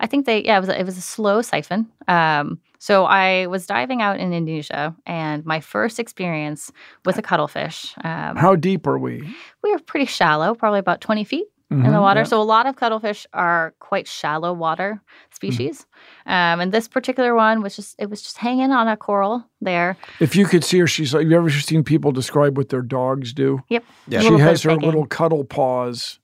I 0.00 0.08
think 0.08 0.26
they, 0.26 0.42
yeah, 0.42 0.56
it 0.56 0.60
was 0.60 0.68
a, 0.68 0.80
it 0.80 0.84
was 0.84 0.98
a 0.98 1.02
slow 1.02 1.40
siphon. 1.40 1.88
Um, 2.08 2.58
so 2.80 3.04
I 3.04 3.46
was 3.46 3.64
diving 3.64 4.02
out 4.02 4.18
in 4.18 4.32
Indonesia, 4.32 4.96
and 5.06 5.46
my 5.46 5.60
first 5.60 6.00
experience 6.00 6.72
with 7.04 7.16
a 7.16 7.22
cuttlefish. 7.22 7.94
Um, 8.02 8.34
How 8.34 8.56
deep 8.56 8.88
are 8.88 8.98
we? 8.98 9.22
we 9.62 9.70
were 9.70 9.78
pretty 9.78 10.06
shallow, 10.06 10.56
probably 10.56 10.80
about 10.80 11.00
twenty 11.00 11.22
feet 11.22 11.46
in 11.72 11.82
the 11.82 11.88
Mhm, 11.98 12.00
water. 12.02 12.20
yeah. 12.20 12.24
So 12.24 12.40
a 12.40 12.44
lot 12.44 12.66
of 12.66 12.76
cuttlefish 12.76 13.26
are 13.32 13.74
quite 13.80 14.06
shallow 14.06 14.52
water 14.52 15.00
species, 15.30 15.86
um, 16.26 16.60
and 16.60 16.72
this 16.72 16.88
particular 16.88 17.34
one 17.34 17.62
was 17.62 17.74
just 17.76 17.94
it 17.98 18.08
was 18.10 18.22
just 18.22 18.38
hanging 18.38 18.70
on 18.70 18.88
a 18.88 18.96
coral 18.96 19.44
there. 19.60 19.96
If 20.20 20.36
you 20.36 20.46
could 20.46 20.64
see 20.64 20.78
her, 20.80 20.86
she's 20.86 21.12
like, 21.14 21.22
have 21.24 21.30
you 21.30 21.36
ever 21.36 21.50
seen 21.50 21.82
people 21.84 22.12
describe 22.12 22.56
what 22.56 22.68
their 22.68 22.82
dogs 22.82 23.32
do? 23.32 23.60
Yep. 23.68 23.84
Yeah. 24.08 24.20
She 24.20 24.38
has 24.38 24.62
her 24.62 24.70
begging. 24.70 24.84
little 24.86 25.06
cuddle 25.06 25.44
paws 25.44 26.18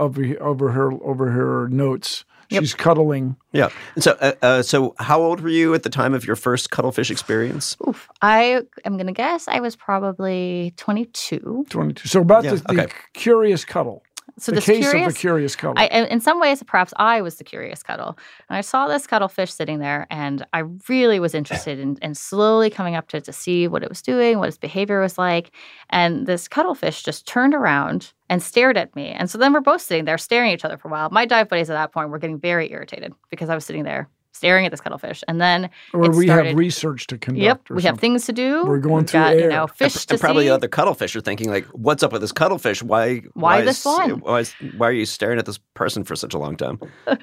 over 0.00 0.22
over 0.40 0.70
her 0.72 0.92
over 0.92 1.30
her 1.30 1.68
notes. 1.68 2.24
Yep. 2.50 2.62
She's 2.62 2.74
cuddling. 2.74 3.36
Yeah. 3.52 3.70
So, 3.98 4.12
uh, 4.20 4.32
uh, 4.42 4.62
so 4.62 4.94
how 4.98 5.20
old 5.22 5.40
were 5.40 5.48
you 5.48 5.72
at 5.74 5.82
the 5.82 5.88
time 5.88 6.12
of 6.12 6.26
your 6.26 6.36
first 6.36 6.70
cuttlefish 6.70 7.10
experience? 7.10 7.74
Oof. 7.88 8.08
I 8.20 8.62
am 8.84 8.98
gonna 8.98 9.12
guess 9.12 9.48
I 9.48 9.60
was 9.60 9.74
probably 9.76 10.74
twenty 10.76 11.06
two. 11.06 11.64
22. 11.70 12.06
So 12.06 12.20
about 12.20 12.44
Yeah, 12.44 12.50
the, 12.56 12.56
the 12.74 12.82
okay. 12.84 12.92
curious 13.14 13.64
cuddle. 13.64 14.02
So 14.38 14.50
the 14.50 14.56
this 14.56 14.66
case 14.66 14.88
curious, 14.88 15.08
of 15.08 15.14
the 15.14 15.18
curious 15.18 15.54
cuddle. 15.54 15.74
I, 15.76 15.86
in 15.86 16.20
some 16.20 16.40
ways, 16.40 16.62
perhaps 16.62 16.92
I 16.96 17.20
was 17.20 17.36
the 17.36 17.44
curious 17.44 17.82
cuddle. 17.82 18.18
And 18.48 18.56
I 18.56 18.62
saw 18.62 18.88
this 18.88 19.06
cuttlefish 19.06 19.52
sitting 19.52 19.78
there, 19.78 20.06
and 20.10 20.44
I 20.52 20.64
really 20.88 21.20
was 21.20 21.34
interested 21.34 21.78
in, 21.78 21.96
in 22.02 22.14
slowly 22.14 22.68
coming 22.68 22.96
up 22.96 23.08
to 23.08 23.18
it 23.18 23.24
to 23.24 23.32
see 23.32 23.68
what 23.68 23.82
it 23.82 23.88
was 23.88 24.02
doing, 24.02 24.38
what 24.38 24.48
its 24.48 24.58
behavior 24.58 25.00
was 25.00 25.18
like. 25.18 25.52
And 25.90 26.26
this 26.26 26.48
cuttlefish 26.48 27.02
just 27.04 27.26
turned 27.26 27.54
around 27.54 28.12
and 28.28 28.42
stared 28.42 28.76
at 28.76 28.94
me. 28.96 29.08
And 29.08 29.30
so 29.30 29.38
then 29.38 29.52
we're 29.52 29.60
both 29.60 29.82
sitting 29.82 30.04
there 30.04 30.18
staring 30.18 30.50
at 30.50 30.54
each 30.54 30.64
other 30.64 30.78
for 30.78 30.88
a 30.88 30.90
while. 30.90 31.10
My 31.10 31.26
dive 31.26 31.48
buddies 31.48 31.70
at 31.70 31.74
that 31.74 31.92
point 31.92 32.10
were 32.10 32.18
getting 32.18 32.40
very 32.40 32.72
irritated 32.72 33.12
because 33.30 33.48
I 33.50 33.54
was 33.54 33.64
sitting 33.64 33.84
there 33.84 34.08
staring 34.34 34.66
at 34.66 34.70
this 34.72 34.80
cuttlefish, 34.80 35.22
and 35.28 35.40
then 35.40 35.70
Or 35.92 36.04
it 36.06 36.14
we 36.14 36.26
started, 36.26 36.48
have 36.48 36.56
research 36.58 37.06
to 37.06 37.16
conduct. 37.16 37.42
Yep, 37.42 37.70
or 37.70 37.76
we 37.76 37.82
have 37.82 37.98
things 37.98 38.26
to 38.26 38.32
do. 38.32 38.64
We're 38.66 38.78
going 38.78 38.96
We've 39.04 39.08
through 39.10 39.20
got, 39.20 39.34
air. 39.34 39.40
You 39.42 39.48
know, 39.48 39.66
fish 39.66 39.94
and 39.94 40.08
to 40.08 40.18
probably 40.18 40.46
see. 40.46 40.50
other 40.50 40.68
cuttlefish 40.68 41.14
are 41.16 41.20
thinking 41.20 41.48
like, 41.50 41.64
"What's 41.68 42.02
up 42.02 42.12
with 42.12 42.20
this 42.20 42.32
cuttlefish? 42.32 42.82
Why? 42.82 43.22
Why 43.34 43.60
is- 43.60 43.66
this 43.66 43.84
one?" 43.84 44.20
Why, 44.20 44.40
is, 44.40 44.54
why 44.76 44.88
are 44.88 44.92
you 44.92 45.06
staring 45.06 45.38
at 45.38 45.46
this 45.46 45.58
person 45.74 46.04
for 46.04 46.16
such 46.16 46.34
a 46.34 46.38
long 46.38 46.56
time?" 46.56 46.78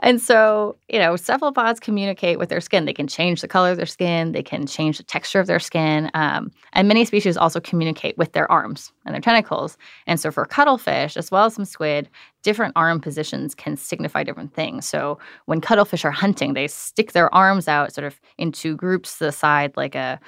And 0.00 0.20
so, 0.20 0.76
you 0.88 0.98
know, 0.98 1.16
cephalopods 1.16 1.80
communicate 1.80 2.38
with 2.38 2.50
their 2.50 2.60
skin. 2.60 2.84
They 2.84 2.92
can 2.92 3.06
change 3.06 3.40
the 3.40 3.48
color 3.48 3.70
of 3.70 3.78
their 3.78 3.86
skin, 3.86 4.32
they 4.32 4.42
can 4.42 4.66
change 4.66 4.98
the 4.98 5.02
texture 5.04 5.40
of 5.40 5.46
their 5.46 5.58
skin. 5.58 6.10
Um, 6.14 6.50
and 6.74 6.86
many 6.86 7.04
species 7.06 7.36
also 7.38 7.60
communicate 7.60 8.18
with 8.18 8.32
their 8.32 8.50
arms 8.52 8.92
and 9.06 9.14
their 9.14 9.22
tentacles. 9.22 9.78
And 10.06 10.20
so, 10.20 10.30
for 10.30 10.44
cuttlefish, 10.44 11.16
as 11.16 11.30
well 11.30 11.46
as 11.46 11.54
some 11.54 11.64
squid, 11.64 12.08
different 12.44 12.72
arm 12.76 13.00
positions 13.00 13.54
can 13.54 13.76
signify 13.76 14.22
different 14.22 14.54
things. 14.54 14.86
So, 14.86 15.18
when 15.46 15.60
cuttlefish 15.60 16.04
are 16.04 16.12
hunting, 16.12 16.54
they 16.54 16.68
stick 16.68 17.12
their 17.12 17.34
arms 17.34 17.66
out 17.66 17.92
sort 17.92 18.06
of 18.06 18.20
into 18.38 18.76
groups 18.76 19.18
to 19.18 19.24
the 19.24 19.32
side, 19.32 19.76
like 19.76 19.96
a 19.96 20.20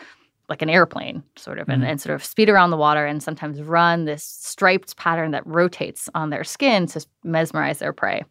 like 0.48 0.62
an 0.62 0.70
airplane, 0.70 1.24
sort 1.36 1.58
of, 1.58 1.68
and, 1.68 1.84
and 1.84 2.00
sort 2.00 2.14
of 2.14 2.24
speed 2.24 2.48
around 2.48 2.70
the 2.70 2.76
water 2.76 3.04
and 3.04 3.20
sometimes 3.20 3.60
run 3.60 4.04
this 4.04 4.22
striped 4.22 4.96
pattern 4.96 5.32
that 5.32 5.44
rotates 5.44 6.08
on 6.14 6.30
their 6.30 6.44
skin 6.44 6.86
to 6.86 7.04
mesmerize 7.24 7.80
their 7.80 7.92
prey. 7.92 8.24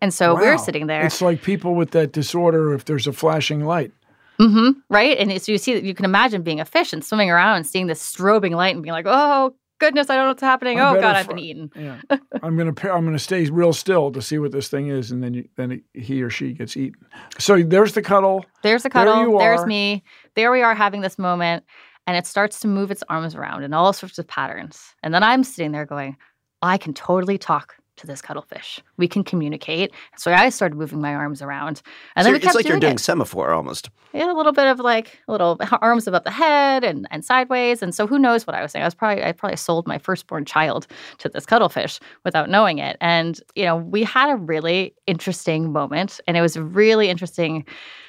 And 0.00 0.14
so 0.14 0.34
we're 0.34 0.56
sitting 0.56 0.86
there, 0.86 1.04
It's 1.04 1.20
like 1.20 1.42
people 1.42 1.74
with 1.74 1.90
that 1.90 2.12
disorder 2.12 2.72
if 2.72 2.86
there's 2.86 3.06
a 3.06 3.12
flashing 3.12 3.64
light. 3.66 3.92
hmm 4.38 4.70
right? 4.88 5.18
And 5.18 5.30
so 5.42 5.52
you 5.52 5.58
see 5.58 5.74
that 5.74 5.84
you 5.84 5.94
can 5.94 6.06
imagine 6.06 6.40
being 6.42 6.60
a 6.60 6.64
fish 6.64 6.94
and 6.94 7.04
swimming 7.04 7.30
around 7.30 7.56
and 7.56 7.66
seeing 7.66 7.86
this 7.86 8.02
strobing 8.02 8.54
light 8.54 8.74
and 8.74 8.82
being 8.82 8.92
like, 8.92 9.06
"Oh 9.06 9.54
goodness, 9.78 10.10
I 10.10 10.16
don't 10.16 10.24
know 10.24 10.30
what's 10.30 10.42
happening. 10.42 10.78
I 10.80 10.90
oh 10.90 11.00
God, 11.00 11.16
I've 11.16 11.28
been 11.28 11.38
eaten." 11.38 11.70
Yeah, 11.74 12.00
I'm 12.42 12.56
gonna 12.56 12.74
I'm 12.92 13.04
gonna 13.04 13.18
stay 13.18 13.48
real 13.50 13.72
still 13.72 14.10
to 14.12 14.22
see 14.22 14.38
what 14.38 14.52
this 14.52 14.68
thing 14.68 14.88
is, 14.88 15.10
and 15.10 15.22
then 15.22 15.34
you, 15.34 15.48
then 15.56 15.82
he 15.94 16.22
or 16.22 16.30
she 16.30 16.52
gets 16.52 16.76
eaten. 16.76 17.06
So 17.38 17.62
there's 17.62 17.92
the 17.92 18.02
cuddle. 18.02 18.44
There's 18.62 18.82
the 18.82 18.90
There 18.90 19.04
cuddle. 19.04 19.32
you 19.32 19.38
There's 19.38 19.64
me. 19.66 20.02
There 20.34 20.50
we 20.52 20.62
are 20.62 20.74
having 20.74 21.00
this 21.00 21.18
moment, 21.18 21.64
and 22.06 22.16
it 22.16 22.26
starts 22.26 22.60
to 22.60 22.68
move 22.68 22.90
its 22.90 23.02
arms 23.08 23.34
around 23.34 23.62
in 23.62 23.72
all 23.72 23.92
sorts 23.92 24.18
of 24.18 24.26
patterns. 24.26 24.94
And 25.02 25.12
then 25.14 25.22
I'm 25.22 25.44
sitting 25.44 25.72
there 25.72 25.86
going, 25.86 26.16
"I 26.62 26.78
can 26.78 26.94
totally 26.94 27.38
talk." 27.38 27.76
To 27.96 28.06
this 28.06 28.20
cuttlefish, 28.20 28.80
we 28.98 29.08
can 29.08 29.24
communicate. 29.24 29.90
So 30.18 30.30
I 30.32 30.50
started 30.50 30.76
moving 30.76 31.00
my 31.00 31.14
arms 31.14 31.40
around, 31.40 31.80
and 32.14 32.24
So 32.24 32.24
then 32.24 32.32
we 32.32 32.36
it's 32.36 32.44
kept 32.44 32.54
like 32.56 32.68
you're 32.68 32.78
doing 32.78 32.94
it. 32.94 33.00
semaphore 33.00 33.52
almost. 33.54 33.88
Yeah, 34.12 34.30
a 34.30 34.36
little 34.36 34.52
bit 34.52 34.66
of 34.66 34.80
like 34.80 35.18
little 35.28 35.58
arms 35.80 36.06
above 36.06 36.24
the 36.24 36.30
head 36.30 36.84
and, 36.84 37.06
and 37.10 37.24
sideways. 37.24 37.82
And 37.82 37.94
so 37.94 38.06
who 38.06 38.18
knows 38.18 38.46
what 38.46 38.54
I 38.54 38.62
was 38.62 38.72
saying? 38.72 38.82
I 38.82 38.86
was 38.86 38.94
probably 38.94 39.24
I 39.24 39.32
probably 39.32 39.56
sold 39.56 39.86
my 39.86 39.98
firstborn 39.98 40.44
child 40.44 40.86
to 41.18 41.28
this 41.30 41.46
cuttlefish 41.46 41.98
without 42.24 42.50
knowing 42.50 42.78
it. 42.78 42.96
And 43.00 43.40
you 43.54 43.64
know, 43.64 43.76
we 43.76 44.04
had 44.04 44.30
a 44.30 44.36
really 44.36 44.94
interesting 45.06 45.72
moment, 45.72 46.20
and 46.26 46.36
it 46.36 46.42
was 46.42 46.56
a 46.56 46.62
really 46.62 47.08
interesting 47.08 47.64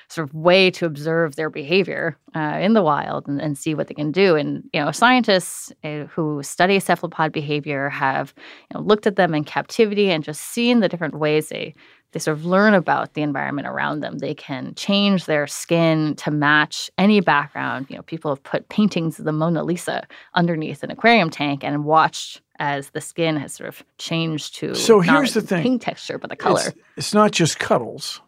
sort 0.10 0.30
of 0.30 0.34
way 0.34 0.72
to 0.72 0.86
observe 0.86 1.36
their 1.36 1.50
behavior 1.50 2.18
uh, 2.34 2.58
in 2.62 2.72
the 2.72 2.82
wild 2.82 3.28
and, 3.28 3.42
and 3.42 3.58
see 3.58 3.76
what 3.76 3.88
they 3.90 3.94
can 3.94 4.10
do. 4.10 4.38
And 4.38 4.64
you 4.72 4.80
know, 4.82 4.90
scientists 4.92 5.74
uh, 5.84 6.06
who 6.06 6.42
study 6.44 6.80
cephalopod 6.80 7.34
behavior 7.34 7.90
have 7.90 8.34
you 8.72 8.76
know, 8.76 8.86
looked 8.86 9.06
at 9.06 9.18
them 9.18 9.36
in 9.36 9.44
captivity 9.44 9.77
and 9.80 10.24
just 10.24 10.42
seeing 10.42 10.80
the 10.80 10.90
different 10.90 11.16
ways 11.16 11.50
they 11.50 11.74
they 12.14 12.20
sort 12.20 12.38
of 12.38 12.46
learn 12.46 12.74
about 12.74 13.14
the 13.14 13.22
environment 13.22 13.68
around 13.68 14.00
them. 14.00 14.20
They 14.20 14.34
can 14.34 14.74
change 14.76 15.26
their 15.26 15.46
skin 15.46 16.16
to 16.16 16.32
match 16.32 16.90
any 16.98 17.20
background. 17.20 17.88
You 17.90 17.98
know, 17.98 18.02
people 18.02 18.32
have 18.32 18.42
put 18.44 18.70
paintings 18.70 19.20
of 19.20 19.26
the 19.26 19.34
Mona 19.34 19.64
Lisa 19.64 20.08
underneath 20.34 20.84
an 20.84 20.92
aquarium 20.92 21.30
tank 21.30 21.64
and 21.64 21.84
watched 21.84 22.42
as 22.60 22.92
the 22.92 23.02
skin 23.02 23.36
has 23.38 23.54
sort 23.54 23.68
of 23.68 23.84
changed 23.98 24.56
to 24.56 24.74
So 24.74 25.02
here's 25.02 25.34
the 25.34 25.42
thing. 25.42 25.62
pink 25.62 25.82
texture, 25.82 26.18
but 26.18 26.30
the 26.30 26.36
color. 26.36 26.62
It's, 26.66 26.78
it's 26.96 27.14
not 27.14 27.32
just 27.32 27.60
cuddles, 27.60 28.22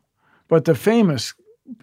but 0.48 0.66
the 0.66 0.76
famous 0.76 1.34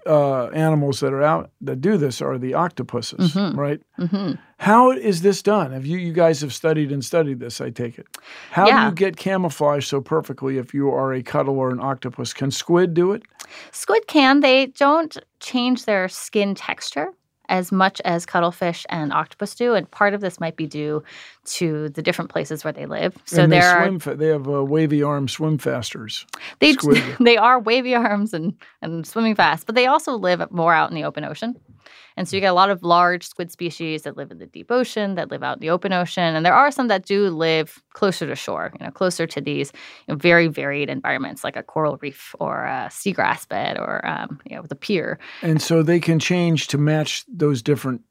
uh, 0.06 0.46
animals 0.48 1.00
that 1.00 1.12
are 1.12 1.22
out 1.22 1.50
that 1.60 1.80
do 1.80 1.96
this 1.96 2.20
are 2.22 2.38
the 2.38 2.54
octopuses, 2.54 3.34
Mhm. 3.34 3.56
right? 3.56 3.80
hmm 3.96 4.32
How 4.58 4.90
is 4.90 5.20
this 5.22 5.42
done? 5.42 5.72
Have 5.72 5.84
you 5.84 5.98
you 5.98 6.12
guys 6.12 6.40
have 6.40 6.52
studied 6.52 6.90
and 6.90 7.04
studied 7.04 7.40
this? 7.40 7.60
I 7.60 7.70
take 7.70 7.98
it. 7.98 8.06
How 8.50 8.64
do 8.66 8.84
you 8.86 8.92
get 8.92 9.16
camouflage 9.16 9.86
so 9.86 10.00
perfectly 10.00 10.56
if 10.58 10.72
you 10.72 10.90
are 10.90 11.12
a 11.12 11.22
cuttle 11.22 11.58
or 11.58 11.70
an 11.70 11.80
octopus? 11.80 12.32
Can 12.32 12.50
squid 12.50 12.94
do 12.94 13.12
it? 13.12 13.22
Squid 13.72 14.06
can. 14.06 14.40
They 14.40 14.66
don't 14.66 15.16
change 15.40 15.84
their 15.84 16.08
skin 16.08 16.54
texture 16.54 17.08
as 17.48 17.72
much 17.72 18.00
as 18.04 18.26
cuttlefish 18.26 18.86
and 18.88 19.12
octopus 19.12 19.54
do, 19.54 19.74
and 19.74 19.90
part 19.90 20.14
of 20.14 20.20
this 20.20 20.40
might 20.40 20.56
be 20.56 20.66
due 20.66 21.02
to 21.44 21.88
the 21.90 22.02
different 22.02 22.30
places 22.30 22.64
where 22.64 22.72
they 22.72 22.86
live. 22.86 23.16
So 23.24 23.42
and 23.42 23.52
they 23.52 23.60
there 23.60 23.70
are 23.70 23.86
swim. 23.86 23.98
Fa- 23.98 24.14
they 24.16 24.28
have 24.28 24.48
uh, 24.48 24.64
wavy 24.64 25.02
arm 25.02 25.28
swim 25.28 25.58
fasters. 25.58 26.26
They 26.60 26.72
Squid. 26.72 27.02
they 27.20 27.36
are 27.36 27.60
wavy 27.60 27.94
arms 27.94 28.34
and 28.34 28.54
and 28.82 29.06
swimming 29.06 29.34
fast, 29.34 29.66
but 29.66 29.74
they 29.74 29.86
also 29.86 30.12
live 30.14 30.50
more 30.50 30.72
out 30.72 30.90
in 30.90 30.94
the 30.94 31.04
open 31.04 31.24
ocean. 31.24 31.56
And 32.16 32.28
so 32.28 32.36
you 32.36 32.40
get 32.40 32.50
a 32.50 32.54
lot 32.54 32.70
of 32.70 32.82
large 32.82 33.26
squid 33.26 33.50
species 33.50 34.02
that 34.02 34.16
live 34.16 34.30
in 34.30 34.38
the 34.38 34.46
deep 34.46 34.70
ocean, 34.70 35.14
that 35.14 35.30
live 35.30 35.42
out 35.42 35.56
in 35.56 35.60
the 35.60 35.70
open 35.70 35.92
ocean, 35.92 36.34
and 36.34 36.44
there 36.44 36.54
are 36.54 36.70
some 36.70 36.88
that 36.88 37.04
do 37.04 37.28
live 37.28 37.82
closer 37.92 38.26
to 38.26 38.36
shore, 38.36 38.72
you 38.78 38.84
know, 38.84 38.90
closer 38.90 39.26
to 39.26 39.40
these 39.40 39.72
you 40.06 40.14
know, 40.14 40.18
very 40.18 40.48
varied 40.48 40.88
environments, 40.88 41.44
like 41.44 41.56
a 41.56 41.62
coral 41.62 41.98
reef 42.00 42.34
or 42.40 42.64
a 42.64 42.88
seagrass 42.90 43.48
bed 43.48 43.78
or 43.78 44.06
um, 44.06 44.40
you 44.46 44.56
know 44.56 44.62
the 44.62 44.76
pier. 44.76 45.18
And 45.42 45.60
so 45.60 45.82
they 45.82 46.00
can 46.00 46.18
change 46.18 46.68
to 46.68 46.78
match 46.78 47.24
those 47.28 47.62
different 47.62 48.02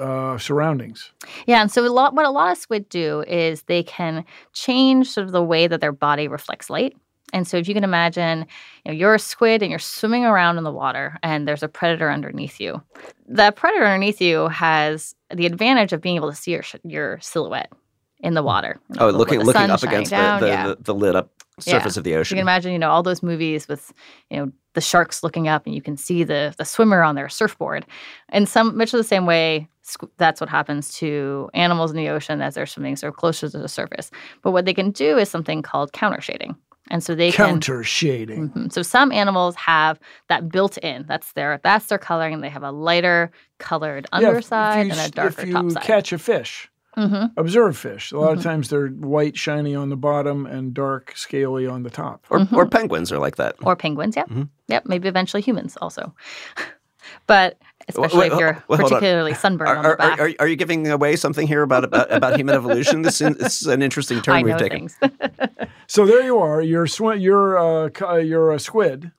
uh, 0.00 0.38
surroundings. 0.38 1.12
Yeah, 1.46 1.60
and 1.60 1.70
so 1.70 1.84
a 1.84 1.88
lot, 1.88 2.14
what 2.14 2.24
a 2.24 2.30
lot 2.30 2.52
of 2.52 2.58
squid 2.58 2.88
do 2.88 3.22
is 3.28 3.62
they 3.62 3.82
can 3.82 4.24
change 4.52 5.10
sort 5.10 5.26
of 5.26 5.32
the 5.32 5.42
way 5.42 5.66
that 5.66 5.80
their 5.80 5.92
body 5.92 6.26
reflects 6.26 6.70
light. 6.70 6.96
And 7.32 7.46
so 7.46 7.56
if 7.56 7.68
you 7.68 7.74
can 7.74 7.84
imagine, 7.84 8.46
you 8.84 8.92
know, 8.92 8.98
you're 8.98 9.14
a 9.14 9.18
squid 9.18 9.62
and 9.62 9.70
you're 9.70 9.78
swimming 9.78 10.24
around 10.24 10.58
in 10.58 10.64
the 10.64 10.72
water 10.72 11.18
and 11.22 11.46
there's 11.46 11.62
a 11.62 11.68
predator 11.68 12.10
underneath 12.10 12.60
you. 12.60 12.82
That 13.28 13.56
predator 13.56 13.84
underneath 13.84 14.20
you 14.20 14.48
has 14.48 15.14
the 15.32 15.46
advantage 15.46 15.92
of 15.92 16.00
being 16.00 16.16
able 16.16 16.30
to 16.30 16.36
see 16.36 16.52
your, 16.52 16.64
your 16.84 17.18
silhouette 17.20 17.72
in 18.20 18.34
the 18.34 18.40
hmm. 18.40 18.46
water. 18.46 18.80
You 18.90 18.96
know, 18.96 19.02
Oh, 19.02 19.06
with 19.06 19.16
looking 19.16 19.40
looking 19.40 19.70
up 19.70 19.82
against 19.82 20.10
down, 20.10 20.40
the, 20.40 20.46
the, 20.46 20.52
yeah. 20.52 20.66
the, 20.68 20.76
the 20.80 20.94
lit 20.94 21.16
up 21.16 21.30
Yeah. 21.64 21.74
surface 21.74 21.96
of 21.96 22.04
the 22.04 22.14
ocean. 22.14 22.36
You 22.36 22.40
can 22.40 22.44
imagine, 22.48 22.72
you 22.72 22.78
know, 22.78 22.90
all 22.90 23.02
those 23.02 23.22
movies 23.22 23.68
with, 23.68 23.92
you 24.30 24.36
know, 24.38 24.52
the 24.74 24.80
sharks 24.80 25.22
looking 25.22 25.48
up 25.48 25.66
and 25.66 25.74
you 25.74 25.82
can 25.82 25.96
see 25.96 26.22
the 26.22 26.54
the 26.56 26.64
swimmer 26.64 27.02
on 27.02 27.16
their 27.16 27.28
surfboard. 27.28 27.84
And 28.28 28.48
some 28.48 28.76
much 28.76 28.94
of 28.94 28.98
the 28.98 29.04
same 29.04 29.26
way, 29.26 29.68
that's 30.16 30.40
what 30.40 30.48
happens 30.48 30.94
to 30.94 31.50
animals 31.54 31.90
in 31.90 31.96
the 31.96 32.08
ocean 32.08 32.40
as 32.40 32.54
they're 32.54 32.66
swimming 32.66 32.96
sort 32.96 33.12
of 33.12 33.16
closer 33.16 33.48
to 33.48 33.58
the 33.58 33.68
surface. 33.68 34.10
But 34.42 34.52
what 34.52 34.64
they 34.64 34.74
can 34.74 34.92
do 34.92 35.18
is 35.18 35.28
something 35.28 35.62
called 35.62 35.92
counter 35.92 36.20
shading. 36.20 36.56
And 36.90 37.02
so 37.04 37.14
they 37.14 37.30
Counter 37.30 37.84
shading. 37.84 38.50
Mhm. 38.50 38.72
So 38.72 38.82
some 38.82 39.12
animals 39.12 39.54
have 39.56 39.98
that 40.28 40.48
built 40.50 40.76
in. 40.78 41.04
That's 41.06 41.32
their 41.34 41.60
that's 41.62 41.86
their 41.86 41.98
coloring, 41.98 42.40
they 42.40 42.48
have 42.48 42.64
a 42.64 42.72
lighter 42.72 43.30
colored 43.58 44.06
Yeah, 44.12 44.18
if- 44.18 44.22
if 44.22 44.28
underside 44.28 44.86
you 44.86 44.92
and 44.92 45.00
a 45.00 45.04
s- 45.04 45.10
darker 45.12 45.30
top 45.30 45.46
side. 45.46 45.64
If 45.66 45.74
you 45.74 45.80
catch 45.80 46.12
a 46.12 46.18
fish, 46.18 46.68
hmm 46.96 47.26
observe 47.36 47.76
fish. 47.76 48.10
A 48.10 48.18
lot 48.18 48.30
Mhm. 48.34 48.38
of 48.38 48.42
times 48.42 48.68
they're 48.70 48.88
white, 48.88 49.36
shiny 49.38 49.74
on 49.76 49.88
the 49.90 49.96
bottom 49.96 50.46
and 50.46 50.74
dark, 50.74 51.12
scaly 51.16 51.64
on 51.66 51.84
the 51.84 51.90
top. 51.90 52.26
or, 52.28 52.40
Mm-hmm. 52.40 52.56
or 52.56 52.66
penguins 52.66 53.12
are 53.12 53.18
like 53.20 53.36
that. 53.36 53.54
Or 53.62 53.76
penguins, 53.76 54.16
yeah. 54.16 54.24
Mhm. 54.24 54.48
Yep, 54.66 54.86
maybe 54.86 55.06
eventually 55.08 55.42
humans 55.42 55.78
also. 55.80 56.12
but 57.28 57.56
especially 57.88 58.18
wait, 58.20 58.32
if 58.32 58.38
you're 58.38 58.64
wait, 58.68 58.80
hold 58.80 58.92
on. 58.92 58.98
particularly 58.98 59.34
sunburned 59.34 59.68
Are, 59.70 59.76
on 59.76 59.82
the 59.82 59.88
are, 59.90 59.96
back. 59.96 60.20
are, 60.20 60.32
are 60.40 60.48
you 60.48 60.56
giving 60.56 60.86
away 60.88 61.16
something 61.16 61.46
here 61.46 61.62
about 61.62 61.84
about, 61.84 62.12
about 62.12 62.36
human 62.36 62.54
evolution? 62.54 63.02
This 63.02 63.20
is, 63.20 63.36
this 63.36 63.60
is 63.62 63.66
an 63.68 63.82
interesting 63.82 64.20
turn 64.22 64.36
I 64.36 64.42
we've 64.42 64.52
know 64.52 64.58
taken. 64.58 64.88
things. 64.88 64.98
So 65.86 66.06
there 66.06 66.22
you 66.22 66.38
are. 66.38 66.60
You're 66.62 66.86
swi- 66.86 67.20
You're 67.20 67.58
uh, 67.58 68.16
you're 68.18 68.52
a 68.52 68.60
squid. 68.60 69.10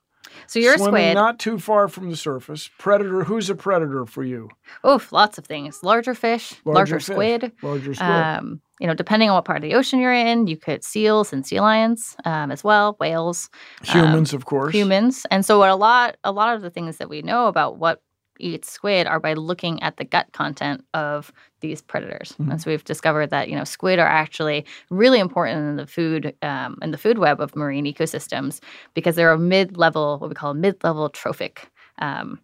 so 0.47 0.57
you're 0.57 0.75
a 0.75 0.77
swimming 0.77 1.01
squid. 1.07 1.15
not 1.15 1.37
too 1.37 1.59
far 1.59 1.89
from 1.89 2.09
the 2.09 2.15
surface. 2.15 2.69
Predator. 2.79 3.25
Who's 3.25 3.49
a 3.49 3.55
predator 3.55 4.05
for 4.05 4.23
you? 4.23 4.47
Oof, 4.87 5.11
lots 5.11 5.37
of 5.37 5.45
things. 5.45 5.83
Larger 5.83 6.13
fish, 6.13 6.53
larger, 6.63 6.95
fish. 7.01 7.07
squid. 7.07 7.51
Larger 7.61 7.93
squid. 7.93 8.09
Um, 8.09 8.61
you 8.79 8.87
know, 8.87 8.93
depending 8.93 9.29
on 9.29 9.35
what 9.35 9.43
part 9.43 9.57
of 9.57 9.63
the 9.63 9.73
ocean 9.75 9.99
you're 9.99 10.13
in, 10.13 10.47
you 10.47 10.55
could 10.55 10.83
seals 10.85 11.33
and 11.33 11.45
sea 11.45 11.59
lions 11.59 12.15
um, 12.23 12.51
as 12.51 12.63
well, 12.63 12.95
whales, 13.01 13.49
humans, 13.83 14.33
of 14.33 14.45
course. 14.45 14.73
humans. 14.73 15.25
And 15.29 15.45
so 15.45 15.59
what 15.59 15.69
a 15.69 15.75
lot 15.75 16.15
a 16.23 16.31
lot 16.31 16.55
of 16.55 16.61
the 16.61 16.69
things 16.69 16.97
that 16.97 17.09
we 17.09 17.21
know 17.21 17.47
about 17.47 17.77
what 17.79 18.01
eats 18.41 18.71
squid 18.71 19.07
are 19.07 19.19
by 19.19 19.33
looking 19.33 19.81
at 19.83 19.97
the 19.97 20.03
gut 20.03 20.27
content 20.33 20.83
of 20.93 21.31
these 21.61 21.81
predators. 21.81 22.35
Mhm. 22.39 22.51
And 22.51 22.61
so 22.61 22.71
we've 22.71 22.83
discovered 22.83 23.29
that 23.29 23.49
you 23.49 23.55
know 23.55 23.63
squid 23.63 23.99
are 23.99 24.07
actually 24.07 24.65
really 24.89 25.19
important 25.19 25.69
in 25.69 25.75
the 25.75 25.87
food 25.87 26.35
um, 26.41 26.77
in 26.81 26.91
the 26.91 26.97
food 26.97 27.17
web 27.17 27.39
of 27.39 27.55
marine 27.55 27.85
ecosystems 27.85 28.59
because 28.93 29.15
they're 29.15 29.31
a 29.31 29.37
mid-level, 29.37 30.19
what 30.19 30.29
we 30.29 30.35
call 30.35 30.51
a 30.51 30.55
mid-level 30.55 31.09
trophic. 31.09 31.69
Um, 31.99 32.39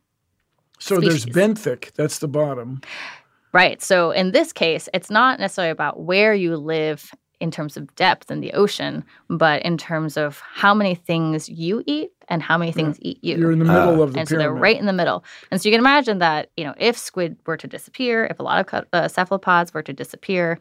So 0.79 0.99
there's 0.99 1.25
benthic. 1.25 1.93
That's 1.93 2.19
the 2.19 2.27
bottom. 2.27 2.81
Right. 3.53 3.81
So 3.81 4.11
in 4.11 4.31
this 4.31 4.53
case, 4.53 4.87
it's 4.93 5.09
not 5.09 5.39
necessarily 5.39 5.71
about 5.71 6.01
where 6.01 6.35
you 6.35 6.55
live 6.57 7.11
in 7.39 7.49
terms 7.51 7.77
of 7.77 7.95
depth 7.95 8.29
in 8.29 8.41
the 8.41 8.53
ocean, 8.53 9.03
but 9.29 9.61
in 9.63 9.77
terms 9.77 10.17
of 10.17 10.41
how 10.41 10.73
many 10.73 10.95
things 10.95 11.49
you 11.49 11.83
eat 11.87 12.11
and 12.27 12.41
how 12.41 12.57
many 12.57 12.71
things 12.71 12.97
eat 13.01 13.23
you. 13.23 13.37
You're 13.37 13.51
in 13.51 13.59
the 13.59 13.65
middle 13.65 14.01
of 14.01 14.13
the 14.13 14.19
and 14.19 14.27
so 14.27 14.37
they're 14.37 14.53
right 14.53 14.77
in 14.77 14.85
the 14.85 14.93
middle. 14.93 15.23
And 15.51 15.61
so 15.61 15.69
you 15.69 15.73
can 15.73 15.79
imagine 15.79 16.19
that, 16.19 16.49
you 16.57 16.63
know, 16.63 16.73
if 16.77 16.97
squid 16.97 17.37
were 17.45 17.57
to 17.57 17.67
disappear, 17.67 18.25
if 18.25 18.39
a 18.39 18.43
lot 18.43 18.73
of 18.73 18.85
uh, 18.93 19.07
cephalopods 19.07 19.73
were 19.73 19.83
to 19.83 19.93
disappear, 19.93 20.59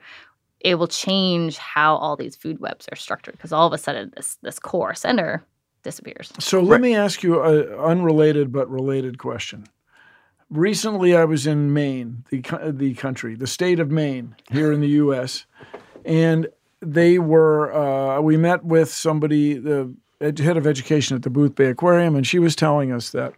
it 0.60 0.76
will 0.76 0.88
change 0.88 1.58
how 1.58 1.96
all 1.96 2.16
these 2.16 2.36
food 2.36 2.60
webs 2.60 2.88
are 2.90 2.96
structured 2.96 3.32
because 3.36 3.52
all 3.52 3.66
of 3.66 3.72
a 3.72 3.78
sudden 3.78 4.12
this 4.16 4.36
this 4.42 4.58
core 4.58 4.94
center 4.94 5.44
disappears. 5.82 6.32
So 6.40 6.60
let 6.60 6.80
me 6.80 6.94
ask 6.94 7.22
you 7.22 7.42
an 7.42 7.72
unrelated 7.74 8.52
but 8.52 8.68
related 8.70 9.18
question. 9.18 9.66
Recently, 10.48 11.16
I 11.16 11.24
was 11.24 11.46
in 11.46 11.72
Maine, 11.72 12.24
the 12.30 12.42
the 12.72 12.94
country, 12.94 13.34
the 13.34 13.46
state 13.46 13.80
of 13.80 13.90
Maine, 13.90 14.36
here 14.50 14.72
in 14.72 14.80
the 14.80 14.88
U.S., 14.88 15.46
and 16.04 16.48
they 16.80 17.18
were. 17.18 17.72
Uh, 17.72 18.20
we 18.20 18.36
met 18.36 18.64
with 18.64 18.92
somebody, 18.92 19.54
the 19.54 19.92
ed- 20.20 20.38
head 20.38 20.56
of 20.56 20.66
education 20.66 21.16
at 21.16 21.22
the 21.22 21.30
Boothbay 21.30 21.70
Aquarium, 21.70 22.16
and 22.16 22.26
she 22.26 22.38
was 22.38 22.56
telling 22.56 22.92
us 22.92 23.10
that 23.10 23.34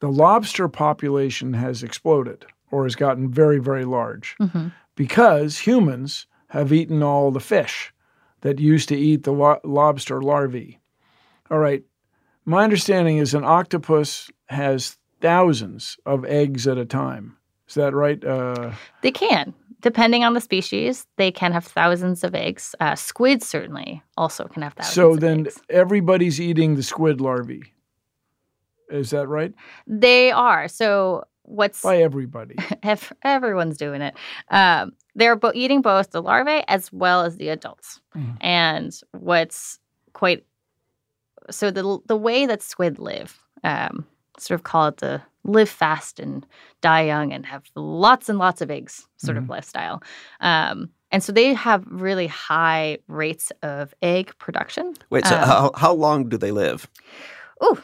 the 0.00 0.08
lobster 0.10 0.68
population 0.68 1.54
has 1.54 1.82
exploded 1.82 2.44
or 2.70 2.84
has 2.84 2.94
gotten 2.94 3.30
very, 3.30 3.58
very 3.58 3.84
large 3.84 4.36
because 4.94 5.58
humans 5.58 6.26
have 6.48 6.72
eaten 6.72 7.02
all 7.02 7.30
the 7.30 7.40
fish 7.40 7.92
that 8.42 8.58
used 8.60 8.88
to 8.88 8.96
eat 8.96 9.24
the 9.24 9.32
lo- 9.32 9.60
lobster 9.64 10.22
larvae. 10.22 10.78
All 11.50 11.58
right. 11.58 11.82
My 12.44 12.62
understanding 12.64 13.18
is 13.18 13.34
an 13.34 13.44
octopus 13.44 14.30
has 14.46 14.96
thousands 15.20 15.96
of 16.06 16.24
eggs 16.24 16.66
at 16.66 16.78
a 16.78 16.84
time. 16.84 17.36
Is 17.68 17.74
that 17.74 17.92
right? 17.94 18.22
Uh, 18.24 18.72
They 19.02 19.10
can, 19.10 19.52
depending 19.80 20.24
on 20.24 20.34
the 20.34 20.40
species, 20.40 21.06
they 21.16 21.30
can 21.30 21.52
have 21.52 21.64
thousands 21.64 22.24
of 22.24 22.34
eggs. 22.34 22.74
Uh, 22.80 22.94
squids 22.94 23.46
certainly 23.46 24.02
also 24.16 24.44
can 24.46 24.62
have 24.62 24.74
thousands. 24.74 24.94
so 24.94 25.16
then 25.16 25.46
eggs. 25.46 25.60
everybody's 25.70 26.40
eating 26.40 26.74
the 26.76 26.82
squid 26.82 27.20
larvae. 27.20 27.62
Is 28.90 29.10
that 29.10 29.28
right? 29.28 29.52
they 29.86 30.30
are. 30.32 30.66
So 30.68 31.24
what's 31.42 31.82
By 31.82 31.98
everybody. 32.02 32.56
ev- 32.82 33.12
everyone's 33.22 33.76
doing 33.76 34.00
it. 34.02 34.14
Um, 34.50 34.92
they're 35.14 35.36
bo- 35.36 35.52
eating 35.54 35.82
both 35.82 36.10
the 36.10 36.22
larvae 36.22 36.62
as 36.68 36.92
well 36.92 37.22
as 37.24 37.36
the 37.36 37.48
adults. 37.50 38.00
Mhm. 38.16 38.36
And 38.40 39.00
what's 39.12 39.78
quite 40.14 40.44
so 41.50 41.70
the 41.70 41.98
the 42.06 42.16
way 42.16 42.46
that 42.46 42.62
squid 42.62 42.98
live, 42.98 43.38
um, 43.64 44.06
sort 44.40 44.58
of 44.58 44.64
call 44.64 44.88
it 44.88 44.98
the 44.98 45.22
live 45.44 45.68
fast 45.68 46.20
and 46.20 46.46
die 46.80 47.02
young 47.02 47.32
and 47.32 47.46
have 47.46 47.64
lots 47.74 48.28
and 48.28 48.38
lots 48.38 48.60
of 48.60 48.70
eggs 48.70 49.06
sort 49.16 49.36
of 49.36 49.48
lifestyle. 49.48 50.02
Um, 50.40 50.90
and 51.10 51.22
so 51.22 51.32
they 51.32 51.54
have 51.54 51.84
really 51.86 52.26
high 52.26 52.98
rates 53.08 53.50
of 53.62 53.94
egg 54.02 54.36
production. 54.38 54.94
Wait, 55.10 55.26
so 55.26 55.36
Um, 55.36 55.44
how, 55.44 55.70
how 55.74 55.92
long 55.92 56.28
do 56.28 56.36
they 56.36 56.50
live? 56.50 56.86
Oh, 57.60 57.80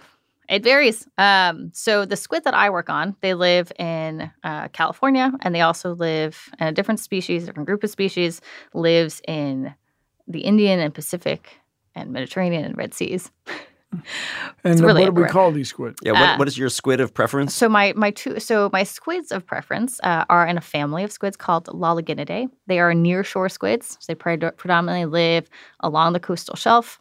it 0.49 0.63
varies. 0.63 1.09
Um, 1.17 1.71
so 1.73 2.05
the 2.05 2.17
squid 2.17 2.45
that 2.45 2.53
I 2.53 2.69
work 2.69 2.91
on, 2.91 3.17
they 3.23 3.33
live 3.33 3.73
in 3.79 4.31
uh, 4.43 4.69
California, 4.69 5.33
and 5.41 5.55
they 5.55 5.63
also 5.63 5.95
live 5.95 6.51
in 6.61 6.67
a 6.67 6.73
different 6.73 7.01
species, 7.01 7.47
different 7.47 7.67
group 7.67 7.83
of 7.83 7.91
species, 7.91 8.43
lives 8.75 9.23
in 9.27 9.75
the 10.29 10.41
Indian 10.41 10.81
and 10.81 10.93
Pacific 10.93 11.57
and 11.95 12.13
Mediterranean 12.13 12.65
and 12.65 12.77
Red 12.77 12.93
Seas. 12.93 13.31
And 14.63 14.81
really 14.81 15.03
what 15.03 15.15
do 15.15 15.23
we 15.23 15.29
call 15.29 15.51
these 15.51 15.69
squid? 15.69 15.97
Yeah, 16.03 16.13
what, 16.13 16.23
uh, 16.23 16.37
what 16.37 16.49
is 16.49 16.57
your 16.57 16.69
squid 16.69 17.01
of 17.01 17.13
preference? 17.13 17.55
So 17.55 17.69
my 17.69 17.93
my 17.97 18.11
two 18.11 18.39
so 18.39 18.71
my 18.73 18.85
squids 18.85 19.33
of 19.33 19.45
preference 19.45 20.01
uh, 20.03 20.25
are 20.29 20.47
in 20.47 20.57
a 20.57 20.61
family 20.61 21.03
of 21.05 21.11
squids 21.11 21.37
called 21.37 21.67
Loliginidae. 21.67 22.49
They 22.67 22.79
are 22.79 22.93
nearshore 22.93 23.51
squids. 23.51 23.97
So 24.01 24.13
they 24.13 24.15
pred- 24.15 24.57
predominantly 24.57 25.07
live 25.07 25.49
along 25.81 26.13
the 26.13 26.21
coastal 26.21 26.57
shelf, 26.57 27.01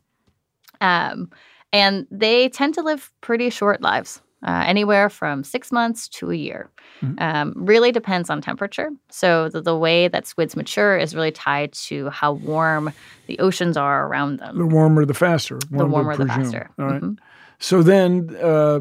um, 0.81 1.29
and 1.71 2.07
they 2.09 2.49
tend 2.49 2.73
to 2.75 2.81
live 2.81 3.11
pretty 3.21 3.49
short 3.49 3.81
lives, 3.81 4.21
uh, 4.43 4.63
anywhere 4.65 5.09
from 5.09 5.43
six 5.43 5.71
months 5.71 6.07
to 6.09 6.31
a 6.31 6.35
year. 6.35 6.69
Um, 7.17 7.53
really 7.57 7.91
depends 7.91 8.29
on 8.29 8.41
temperature. 8.41 8.89
So 9.09 9.49
the, 9.49 9.61
the 9.61 9.77
way 9.77 10.07
that 10.07 10.25
squids 10.25 10.55
mature 10.55 10.97
is 10.97 11.13
really 11.13 11.31
tied 11.31 11.73
to 11.87 12.09
how 12.11 12.31
warm 12.33 12.93
the 13.27 13.39
oceans 13.39 13.75
are 13.75 14.07
around 14.07 14.39
them. 14.39 14.57
The 14.57 14.65
warmer, 14.65 15.03
the 15.05 15.13
faster. 15.13 15.59
The 15.69 15.85
warmer, 15.85 16.15
the 16.15 16.25
faster. 16.25 16.69
All 16.79 16.85
right. 16.85 17.01
Mhm. 17.01 17.17
So 17.59 17.83
then 17.83 18.35
uh, 18.41 18.79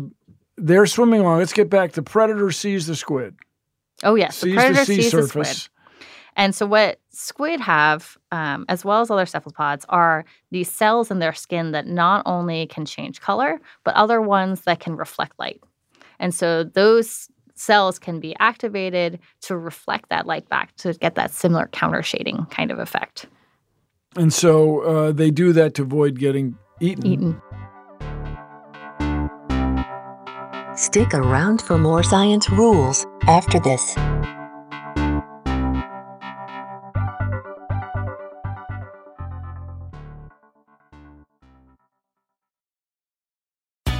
they're 0.56 0.86
swimming 0.86 1.20
along. 1.20 1.38
Let's 1.38 1.52
get 1.52 1.68
back. 1.68 1.92
The 1.92 2.02
predator 2.02 2.52
sees 2.52 2.86
the 2.86 2.94
squid, 2.94 3.34
Oh 4.04 4.14
yes, 4.14 4.40
the 4.40 4.54
predator 4.54 4.74
the 4.74 4.84
sea 4.84 5.02
sees 5.02 5.12
the 5.12 5.26
squid. 5.26 5.68
Surface. 6.32 6.42
And 6.44 6.54
so, 6.54 6.66
what 6.66 7.00
squid 7.10 7.60
have, 7.60 8.16
um, 8.30 8.64
as 8.68 8.84
well 8.84 9.00
as 9.00 9.10
other 9.10 9.26
cephalopods, 9.26 9.84
are 9.88 10.24
these 10.50 10.70
cells 10.70 11.10
in 11.10 11.18
their 11.18 11.32
skin 11.32 11.72
that 11.72 11.86
not 11.86 12.22
only 12.26 12.66
can 12.66 12.84
change 12.84 13.20
color, 13.20 13.60
but 13.84 13.94
other 13.94 14.20
ones 14.20 14.62
that 14.62 14.80
can 14.80 14.96
reflect 14.96 15.38
light. 15.38 15.60
And 16.18 16.34
so, 16.34 16.64
those 16.64 17.28
cells 17.54 17.98
can 17.98 18.18
be 18.18 18.34
activated 18.40 19.18
to 19.42 19.56
reflect 19.56 20.08
that 20.08 20.26
light 20.26 20.48
back 20.48 20.74
to 20.76 20.94
get 20.94 21.14
that 21.14 21.30
similar 21.30 21.68
counter 21.68 22.02
shading 22.02 22.46
kind 22.50 22.70
of 22.70 22.78
effect. 22.78 23.26
And 24.16 24.32
so 24.32 24.80
uh, 24.80 25.12
they 25.12 25.30
do 25.30 25.52
that 25.52 25.74
to 25.74 25.82
avoid 25.82 26.18
getting 26.18 26.56
eaten. 26.80 27.06
Eaten. 27.06 27.42
Stick 30.74 31.14
around 31.14 31.62
for 31.62 31.78
more 31.78 32.02
science 32.02 32.50
rules 32.50 33.06
after 33.26 33.60
this. 33.60 33.94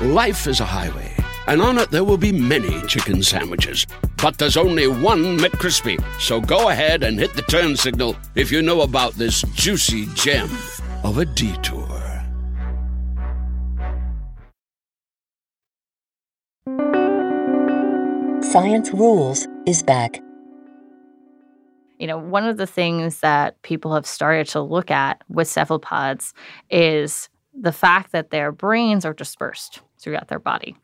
Life 0.00 0.48
is 0.48 0.58
a 0.58 0.64
highway, 0.64 1.14
and 1.46 1.62
on 1.62 1.78
it 1.78 1.92
there 1.92 2.02
will 2.02 2.18
be 2.18 2.32
many 2.32 2.82
chicken 2.88 3.22
sandwiches. 3.22 3.86
But 4.20 4.38
there's 4.38 4.56
only 4.56 4.88
one 4.88 5.38
McCrispy. 5.38 6.02
So 6.20 6.40
go 6.40 6.68
ahead 6.70 7.04
and 7.04 7.16
hit 7.16 7.34
the 7.34 7.42
turn 7.42 7.76
signal 7.76 8.16
if 8.34 8.50
you 8.50 8.60
know 8.60 8.80
about 8.80 9.12
this 9.12 9.42
juicy 9.54 10.06
gem 10.14 10.50
of 11.04 11.18
a 11.18 11.24
detour. 11.24 11.86
Science 18.42 18.92
Rules 18.92 19.46
is 19.64 19.84
back. 19.84 20.20
You 22.00 22.08
know, 22.08 22.18
one 22.18 22.44
of 22.44 22.56
the 22.56 22.66
things 22.66 23.20
that 23.20 23.62
people 23.62 23.94
have 23.94 24.06
started 24.06 24.48
to 24.48 24.60
look 24.60 24.90
at 24.90 25.22
with 25.28 25.46
cephalopods 25.46 26.34
is 26.68 27.28
the 27.58 27.72
fact 27.72 28.12
that 28.12 28.30
their 28.30 28.52
brains 28.52 29.04
are 29.04 29.12
dispersed 29.12 29.80
throughout 29.98 30.28
their 30.28 30.38
body. 30.38 30.76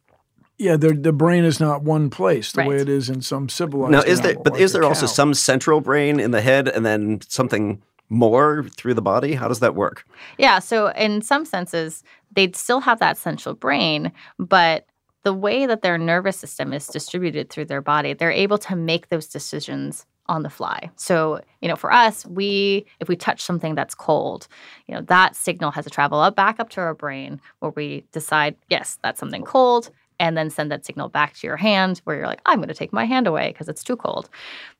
Yeah, 0.59 0.77
the 0.77 0.93
the 0.93 1.13
brain 1.13 1.45
is 1.45 1.59
not 1.59 1.83
one 1.83 2.11
place 2.11 2.53
the 2.53 2.65
way 2.65 2.77
it 2.77 2.89
is 2.89 3.09
in 3.09 3.23
some 3.23 3.49
civilized. 3.49 3.93
Now, 3.93 4.03
is 4.03 4.21
there 4.21 4.35
but 4.35 4.53
like 4.53 4.63
is 4.63 4.73
there 4.73 4.85
also 4.85 5.07
some 5.07 5.33
central 5.33 5.81
brain 5.81 6.21
in 6.21 6.33
the 6.33 6.43
head 6.43 6.69
and 6.69 6.85
then 6.85 7.21
something 7.29 7.83
more 8.11 8.65
through 8.77 8.93
the 8.93 9.03
body? 9.03 9.35
How 9.35 9.49
does 9.49 9.61
that 9.61 9.75
work? 9.75 10.05
Yeah. 10.37 10.59
So, 10.59 10.89
in 10.89 11.23
some 11.23 11.47
senses, 11.47 12.03
they'd 12.35 12.55
still 12.55 12.81
have 12.81 12.99
that 12.99 13.17
central 13.17 13.55
brain, 13.55 14.13
but 14.39 14.87
the 15.23 15.33
way 15.33 15.65
that 15.65 15.83
their 15.83 15.97
nervous 15.97 16.37
system 16.37 16.73
is 16.73 16.87
distributed 16.87 17.51
through 17.51 17.67
their 17.67 17.83
body, 17.83 18.13
they're 18.13 18.31
able 18.31 18.59
to 18.59 18.77
make 18.77 19.09
those 19.09 19.27
decisions 19.27 20.07
on 20.31 20.45
the 20.45 20.49
fly. 20.49 20.88
So, 20.97 21.40
you 21.61 21.69
know, 21.69 21.77
for 21.77 21.93
us, 21.93 22.25
we 22.25 22.87
if 23.01 23.09
we 23.09 23.16
touch 23.16 23.43
something 23.43 23.75
that's 23.75 23.95
cold, 23.95 24.47
you 24.87 24.95
know, 24.95 25.03
that 25.03 25.35
signal 25.35 25.73
has 25.73 25.85
to 25.85 25.90
travel 25.90 26.21
up 26.21 26.37
back 26.37 26.61
up 26.61 26.71
to 26.71 26.81
our 26.81 26.95
brain 26.95 27.40
where 27.59 27.73
we 27.73 28.05
decide, 28.12 28.55
yes, 28.71 28.99
that's 29.03 29.19
something 29.19 29.43
cold, 29.43 29.90
and 30.21 30.37
then 30.37 30.49
send 30.49 30.71
that 30.71 30.87
signal 30.87 31.09
back 31.09 31.35
to 31.35 31.47
your 31.47 31.57
hand 31.57 32.01
where 32.05 32.16
you're 32.16 32.29
like, 32.29 32.43
I'm 32.47 32.59
going 32.59 32.69
to 32.69 32.75
take 32.75 32.93
my 32.93 33.05
hand 33.05 33.27
away 33.27 33.49
because 33.49 33.69
it's 33.69 33.83
too 33.83 33.97
cold. 33.97 34.31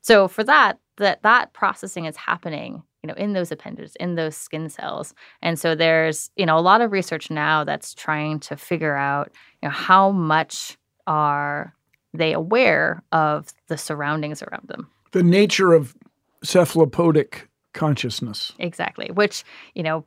So 0.03 0.29
for 0.29 0.45
that, 0.45 0.79
that 0.99 1.23
that 1.23 1.53
processing 1.53 2.05
is 2.05 2.17
happening, 2.17 2.83
you 3.03 3.09
know, 3.09 3.15
in 3.15 3.33
those 3.33 3.51
appendages, 3.51 3.97
in 3.97 4.15
those 4.15 4.37
skin 4.37 4.69
cells. 4.69 5.15
And 5.43 5.59
so 5.59 5.75
there's, 5.75 6.31
you 6.37 6.47
know, 6.47 6.57
a 6.57 6.61
lot 6.61 6.81
of 6.81 6.93
research 6.93 7.29
now 7.29 7.65
that's 7.65 7.93
trying 7.93 8.39
to 8.41 8.57
figure 8.57 8.95
out, 8.95 9.33
you 9.61 9.69
know, 9.69 9.75
how 9.75 10.13
much 10.13 10.79
are 11.09 11.75
they 12.15 12.33
aware 12.33 13.03
of 13.11 13.53
the 13.67 13.79
surroundings 13.79 14.43
around 14.43 14.69
them. 14.69 14.89
The 15.13 15.23
nature 15.23 15.73
of 15.73 15.95
cephalopodic 16.43 17.49
consciousness? 17.73 18.53
Exactly, 18.59 19.11
which, 19.13 19.45
you 19.75 19.83
know, 19.83 20.05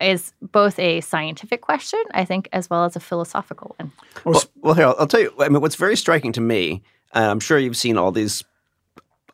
is 0.00 0.32
both 0.40 0.78
a 0.78 1.00
scientific 1.00 1.60
question, 1.60 2.02
I 2.12 2.24
think, 2.24 2.48
as 2.52 2.68
well 2.68 2.84
as 2.84 2.96
a 2.96 3.00
philosophical 3.00 3.74
one. 3.78 3.92
Well, 4.24 4.34
Well, 4.34 4.44
well 4.62 4.74
here 4.74 4.86
I'll, 4.86 4.96
I'll 4.98 5.06
tell 5.06 5.20
you. 5.20 5.32
I 5.38 5.48
mean, 5.48 5.60
what's 5.60 5.76
very 5.76 5.96
striking 5.96 6.32
to 6.32 6.40
me, 6.40 6.82
and 7.14 7.24
I'm 7.24 7.40
sure 7.40 7.58
you've 7.58 7.76
seen 7.76 7.96
all 7.96 8.10
these, 8.10 8.42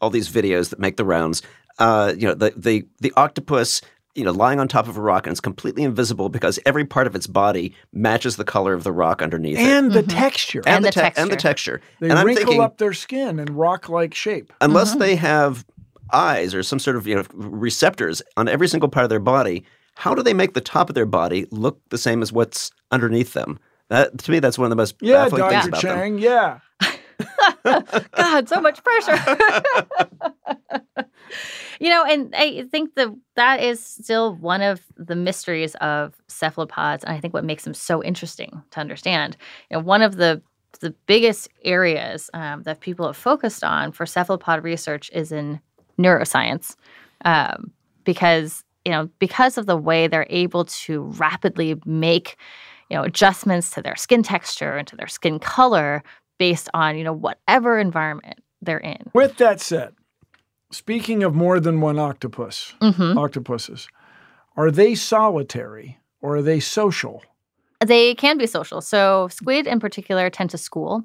all 0.01 0.11
these 0.11 0.29
videos 0.29 0.71
that 0.71 0.79
make 0.79 0.97
the 0.97 1.05
rounds. 1.05 1.43
Uh, 1.79 2.13
you 2.17 2.27
know, 2.27 2.35
the 2.35 2.53
the 2.57 2.87
the 3.01 3.13
octopus 3.17 3.81
you 4.19 4.25
know, 4.25 4.33
lying 4.33 4.59
on 4.59 4.67
top 4.67 4.89
of 4.89 4.97
a 4.97 5.01
rock 5.01 5.27
and 5.27 5.33
it's 5.33 5.41
completely 5.41 5.85
invisible 5.85 6.29
because 6.29 6.59
every 6.67 6.85
part 6.85 7.07
of 7.07 7.15
its 7.15 7.29
body 7.29 7.75
matches 7.93 8.37
the 8.37 8.45
color 8.45 8.75
of 8.75 8.83
the 8.83 8.93
rock 8.93 9.23
underneath 9.23 9.57
it. 9.57 9.63
And 9.63 9.93
the 9.93 10.01
mm-hmm. 10.01 10.11
texture. 10.11 10.63
And, 10.67 10.85
the, 10.85 10.91
te- 10.91 11.13
and 11.17 11.31
the 11.31 11.37
texture. 11.37 11.81
They 12.01 12.11
and 12.11 12.19
I'm 12.19 12.27
wrinkle 12.27 12.45
thinking, 12.45 12.61
up 12.61 12.79
their 12.79 12.93
skin 12.93 13.39
in 13.39 13.55
rock-like 13.55 14.15
shape. 14.15 14.53
unless 14.61 14.91
mm-hmm. 14.91 14.99
they 14.99 15.17
have 15.17 15.65
eyes 16.13 16.55
or 16.55 16.63
some 16.63 16.79
sort 16.79 16.97
of 16.97 17.07
you 17.07 17.15
know 17.15 17.25
receptors 17.35 18.23
on 18.37 18.49
every 18.49 18.67
single 18.67 18.89
part 18.89 19.05
of 19.05 19.11
their 19.11 19.21
body, 19.21 19.65
how 19.95 20.15
do 20.15 20.23
they 20.23 20.35
make 20.35 20.55
the 20.55 20.61
top 20.61 20.89
of 20.89 20.95
their 20.95 21.07
body 21.07 21.47
look 21.51 21.81
the 21.91 21.99
same 21.99 22.21
as 22.21 22.33
what's 22.33 22.73
underneath 22.91 23.35
them? 23.35 23.59
That 23.89 24.19
to 24.19 24.31
me, 24.31 24.41
that's 24.41 24.59
one 24.59 24.67
of 24.67 24.71
the 24.71 24.77
most 24.77 24.97
Yeah, 25.01 25.25
baffling 25.25 25.49
things 25.49 25.53
Dr. 25.53 25.69
about 25.69 25.83
them. 25.83 25.99
Cheng. 25.99 26.19
Yeah. 26.19 26.59
God, 27.65 28.49
so 28.49 28.61
much 28.61 28.83
pressure. 28.83 29.37
you 31.81 31.91
know, 31.91 32.05
and 32.05 32.35
I 32.37 32.65
think 32.71 32.95
that 32.95 33.09
that 33.37 33.63
is 33.63 33.85
still 33.85 34.35
one 34.37 34.63
of 34.63 34.81
the 34.97 35.17
mysteries 35.17 35.75
of 35.77 36.15
cephalopods, 36.29 37.05
and 37.05 37.15
I 37.15 37.21
think 37.21 37.35
what 37.35 37.45
makes 37.45 37.65
them 37.65 37.75
so 37.75 38.03
interesting 38.03 38.63
to 38.71 38.81
understand. 38.81 39.37
You 39.71 39.77
know, 39.77 39.83
one 39.83 40.03
of 40.03 40.17
the 40.17 40.43
the 40.81 40.95
biggest 41.07 41.49
areas 41.65 42.31
um, 42.35 42.63
that 42.63 42.81
people 42.81 43.07
have 43.07 43.17
focused 43.17 43.65
on 43.65 43.91
for 43.91 44.07
cephalopod 44.07 44.63
research 44.63 45.11
is 45.13 45.33
in 45.33 45.61
neuroscience, 45.99 46.77
um, 47.25 47.73
because 48.05 48.65
you 48.85 48.93
know 48.93 49.09
because 49.19 49.59
of 49.59 49.67
the 49.67 49.77
way 49.77 50.07
they're 50.07 50.27
able 50.31 50.65
to 50.65 51.03
rapidly 51.19 51.81
make 51.85 52.37
you 52.91 52.97
know 52.97 53.03
adjustments 53.03 53.71
to 53.71 53.83
their 53.83 53.97
skin 53.97 54.23
texture 54.23 54.77
and 54.77 54.87
to 54.89 54.97
their 54.97 55.09
skin 55.09 55.39
color 55.39 56.03
based 56.39 56.69
on 56.75 56.97
you 56.97 57.05
know 57.05 57.13
whatever 57.13 57.79
environment 57.79 58.39
they're 58.63 58.79
in. 58.79 58.99
With 59.13 59.37
that 59.37 59.61
said, 59.61 59.95
speaking 60.71 61.23
of 61.23 61.35
more 61.35 61.61
than 61.61 61.81
one 61.81 61.99
octopus, 61.99 62.75
Mhm. 62.81 63.17
octopuses, 63.17 63.89
are 64.57 64.71
they 64.71 64.95
solitary 64.95 65.99
or 66.21 66.37
are 66.37 66.43
they 66.43 66.61
social? 66.61 67.23
They 67.85 68.15
can 68.17 68.39
be 68.39 68.47
social. 68.47 68.81
So 68.81 69.29
squid 69.29 69.67
in 69.69 69.79
particular 69.79 70.31
tend 70.31 70.51
to 70.51 70.59
school. 70.59 71.05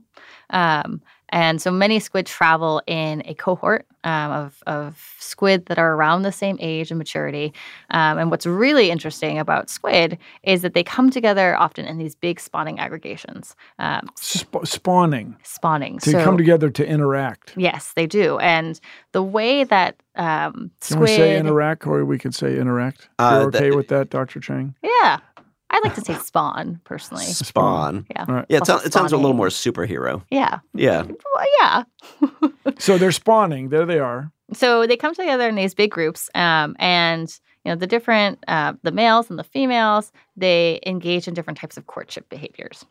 Um, 0.49 1.01
and 1.29 1.61
so 1.61 1.69
many 1.71 1.99
squid 1.99 2.25
travel 2.25 2.81
in 2.87 3.21
a 3.25 3.35
cohort 3.35 3.85
um, 4.03 4.31
of, 4.31 4.63
of 4.67 5.15
squid 5.19 5.65
that 5.67 5.77
are 5.77 5.93
around 5.93 6.23
the 6.23 6.31
same 6.31 6.57
age 6.59 6.91
and 6.91 6.97
maturity. 6.97 7.53
Um, 7.91 8.17
and 8.17 8.31
what's 8.31 8.45
really 8.45 8.91
interesting 8.91 9.39
about 9.39 9.69
squid 9.69 10.17
is 10.43 10.61
that 10.61 10.73
they 10.73 10.83
come 10.83 11.09
together 11.09 11.55
often 11.57 11.85
in 11.85 11.97
these 11.97 12.15
big 12.15 12.39
spawning 12.39 12.79
aggregations. 12.79 13.55
Um, 13.79 14.09
Sp- 14.19 14.65
spawning. 14.65 15.37
spawning. 15.43 15.99
To 15.99 16.11
so, 16.11 16.23
come 16.23 16.37
together 16.37 16.69
to 16.69 16.85
interact. 16.85 17.53
Yes, 17.55 17.93
they 17.95 18.07
do. 18.07 18.37
And 18.39 18.79
the 19.11 19.23
way 19.23 19.63
that 19.63 19.95
um, 20.15 20.71
Can 20.81 20.99
we 20.99 21.07
say 21.07 21.37
interact 21.37 21.87
or 21.87 22.05
we 22.05 22.19
could 22.19 22.35
say 22.35 22.57
interact? 22.57 23.09
Uh, 23.17 23.39
You're 23.39 23.47
okay 23.47 23.69
that- 23.69 23.75
with 23.75 23.87
that, 23.87 24.09
Dr. 24.09 24.39
Cheng? 24.39 24.75
Yeah. 24.83 25.19
I 25.73 25.81
like 25.83 25.95
to 25.95 26.01
say 26.01 26.13
spawn 26.15 26.79
personally. 26.85 27.25
Spawn. 27.25 28.05
Yeah. 28.11 28.25
All 28.29 28.35
right. 28.35 28.45
Yeah, 28.47 28.57
it, 28.57 28.59
Also 28.61 28.73
sounds, 28.73 28.85
it 28.85 28.93
sounds 28.93 29.11
a 29.11 29.17
little 29.17 29.33
more 29.33 29.47
superhero. 29.49 30.23
Yeah. 30.29 30.59
Yeah. 30.73 31.01
Well, 31.03 31.45
yeah. 31.59 31.83
So 32.79 32.97
they're 32.97 33.11
spawning. 33.11 33.69
There 33.69 33.85
they 33.85 33.99
are. 33.99 34.31
so 34.53 34.87
they 34.87 34.95
come 34.97 35.13
together 35.13 35.49
in 35.49 35.55
these 35.55 35.73
big 35.73 35.91
groups 35.91 36.29
um, 36.35 36.75
and 36.79 37.27
you 37.65 37.71
know 37.71 37.75
the 37.75 37.87
different 37.87 38.39
uh, 38.47 38.73
the 38.83 38.91
males 38.91 39.29
and 39.29 39.37
the 39.39 39.43
females 39.43 40.11
they 40.37 40.79
engage 40.85 41.27
in 41.27 41.33
different 41.33 41.57
types 41.59 41.75
of 41.77 41.87
courtship 41.87 42.29
behaviors 42.29 42.85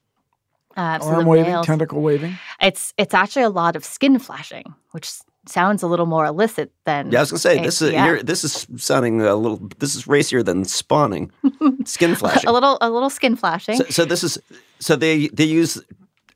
uh, 0.76 0.98
so 1.00 1.06
Arm 1.08 1.26
waving, 1.26 1.50
males- 1.52 1.66
tentacle 1.66 2.00
waving. 2.02 2.36
it's 2.60 2.92
it's 2.96 3.14
actually 3.14 3.42
a 3.42 3.50
lot 3.50 3.76
of 3.76 3.84
skin 3.84 4.18
flashing 4.18 4.74
which 4.92 5.10
sounds 5.46 5.82
a 5.82 5.86
little 5.88 6.06
more 6.06 6.24
illicit 6.24 6.70
than 6.84 7.10
Yeah, 7.10 7.18
I 7.18 7.22
was 7.22 7.30
gonna 7.32 7.38
say 7.40 7.58
a- 7.58 7.62
this 7.62 7.82
is 7.82 7.92
yeah. 7.92 8.06
you're, 8.06 8.22
this 8.22 8.44
is 8.44 8.66
sounding 8.76 9.20
a 9.22 9.34
little. 9.34 9.60
This 9.78 9.94
is 9.96 10.06
racier 10.06 10.42
than 10.42 10.64
spawning, 10.64 11.32
skin 11.84 12.14
flashing. 12.14 12.48
a 12.48 12.52
little 12.52 12.78
a 12.80 12.88
little 12.90 13.10
skin 13.10 13.34
flashing 13.36 13.76
So, 13.76 13.84
so 13.90 14.04
this 14.04 14.22
is 14.22 14.38
so 14.78 14.94
they 14.96 15.26
they 15.28 15.44
use 15.44 15.82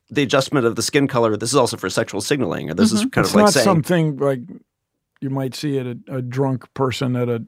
the 0.09 0.23
adjustment 0.23 0.65
of 0.65 0.75
the 0.75 0.81
skin 0.81 1.07
color. 1.07 1.37
This 1.37 1.49
is 1.49 1.55
also 1.55 1.77
for 1.77 1.89
sexual 1.89 2.19
signaling, 2.21 2.69
or 2.69 2.73
this 2.73 2.91
is 2.91 2.99
Mm-hmm. 3.01 3.09
kind 3.09 3.25
it's 3.25 3.31
of 3.31 3.35
like 3.35 3.43
not 3.45 3.53
saying 3.53 3.63
something 3.65 4.17
like 4.17 4.41
you 5.21 5.29
might 5.29 5.55
see 5.55 5.79
at 5.79 5.85
a, 5.87 5.97
a 6.17 6.21
drunk 6.21 6.65
person 6.73 7.15
at 7.15 7.29
a, 7.29 7.43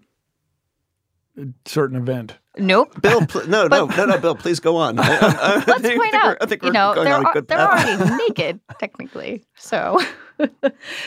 a 1.38 1.46
certain 1.66 1.98
event. 1.98 2.36
Nope 2.60 3.02
Bill. 3.02 3.26
Pl- 3.26 3.48
no, 3.48 3.68
no, 3.68 3.86
no, 3.86 4.06
no, 4.06 4.18
Bill. 4.20 4.36
Please 4.36 4.60
go 4.60 4.76
on. 4.78 5.00
I, 5.00 5.04
I, 5.04 5.08
I 5.22 5.64
Let's 5.66 5.66
point 5.66 5.70
I 5.70 5.80
think 5.82 6.14
out, 6.16 6.24
we're- 6.26 6.38
I 6.42 6.46
think 6.46 6.62
you 6.64 6.68
we're 6.70 6.74
know, 6.74 6.94
going 6.94 7.06
they're, 7.06 7.16
on 7.16 7.24
a 7.24 7.28
al- 7.28 7.34
good 7.34 7.48
they're 7.48 7.60
already 7.60 8.16
naked 8.28 8.60
technically. 8.80 9.44
So, 9.56 10.00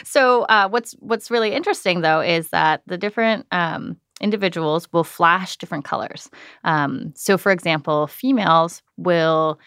so 0.04 0.42
uh, 0.42 0.68
what's 0.68 0.92
what's 1.00 1.30
really 1.30 1.52
interesting 1.52 2.00
though 2.00 2.20
is 2.20 2.48
that 2.50 2.82
the 2.86 2.98
different 2.98 3.46
um, 3.52 3.96
individuals 4.20 4.92
will 4.92 5.04
flash 5.04 5.56
different 5.56 5.84
colors. 5.84 6.30
Um, 6.64 7.12
so, 7.16 7.38
for 7.38 7.50
example, 7.52 8.06
females 8.06 8.82
will 8.96 9.58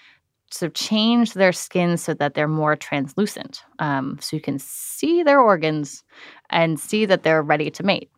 sort 0.51 0.69
of 0.69 0.73
change 0.75 1.33
their 1.33 1.51
skin 1.51 1.97
so 1.97 2.13
that 2.13 2.33
they're 2.35 2.47
more 2.47 2.75
translucent, 2.75 3.63
um, 3.79 4.17
so 4.21 4.35
you 4.35 4.41
can 4.41 4.59
see 4.59 5.23
their 5.23 5.39
organs 5.41 6.03
and 6.49 6.79
see 6.79 7.05
that 7.05 7.23
they're 7.23 7.41
ready 7.41 7.69
to 7.71 7.83
mate. 7.83 8.09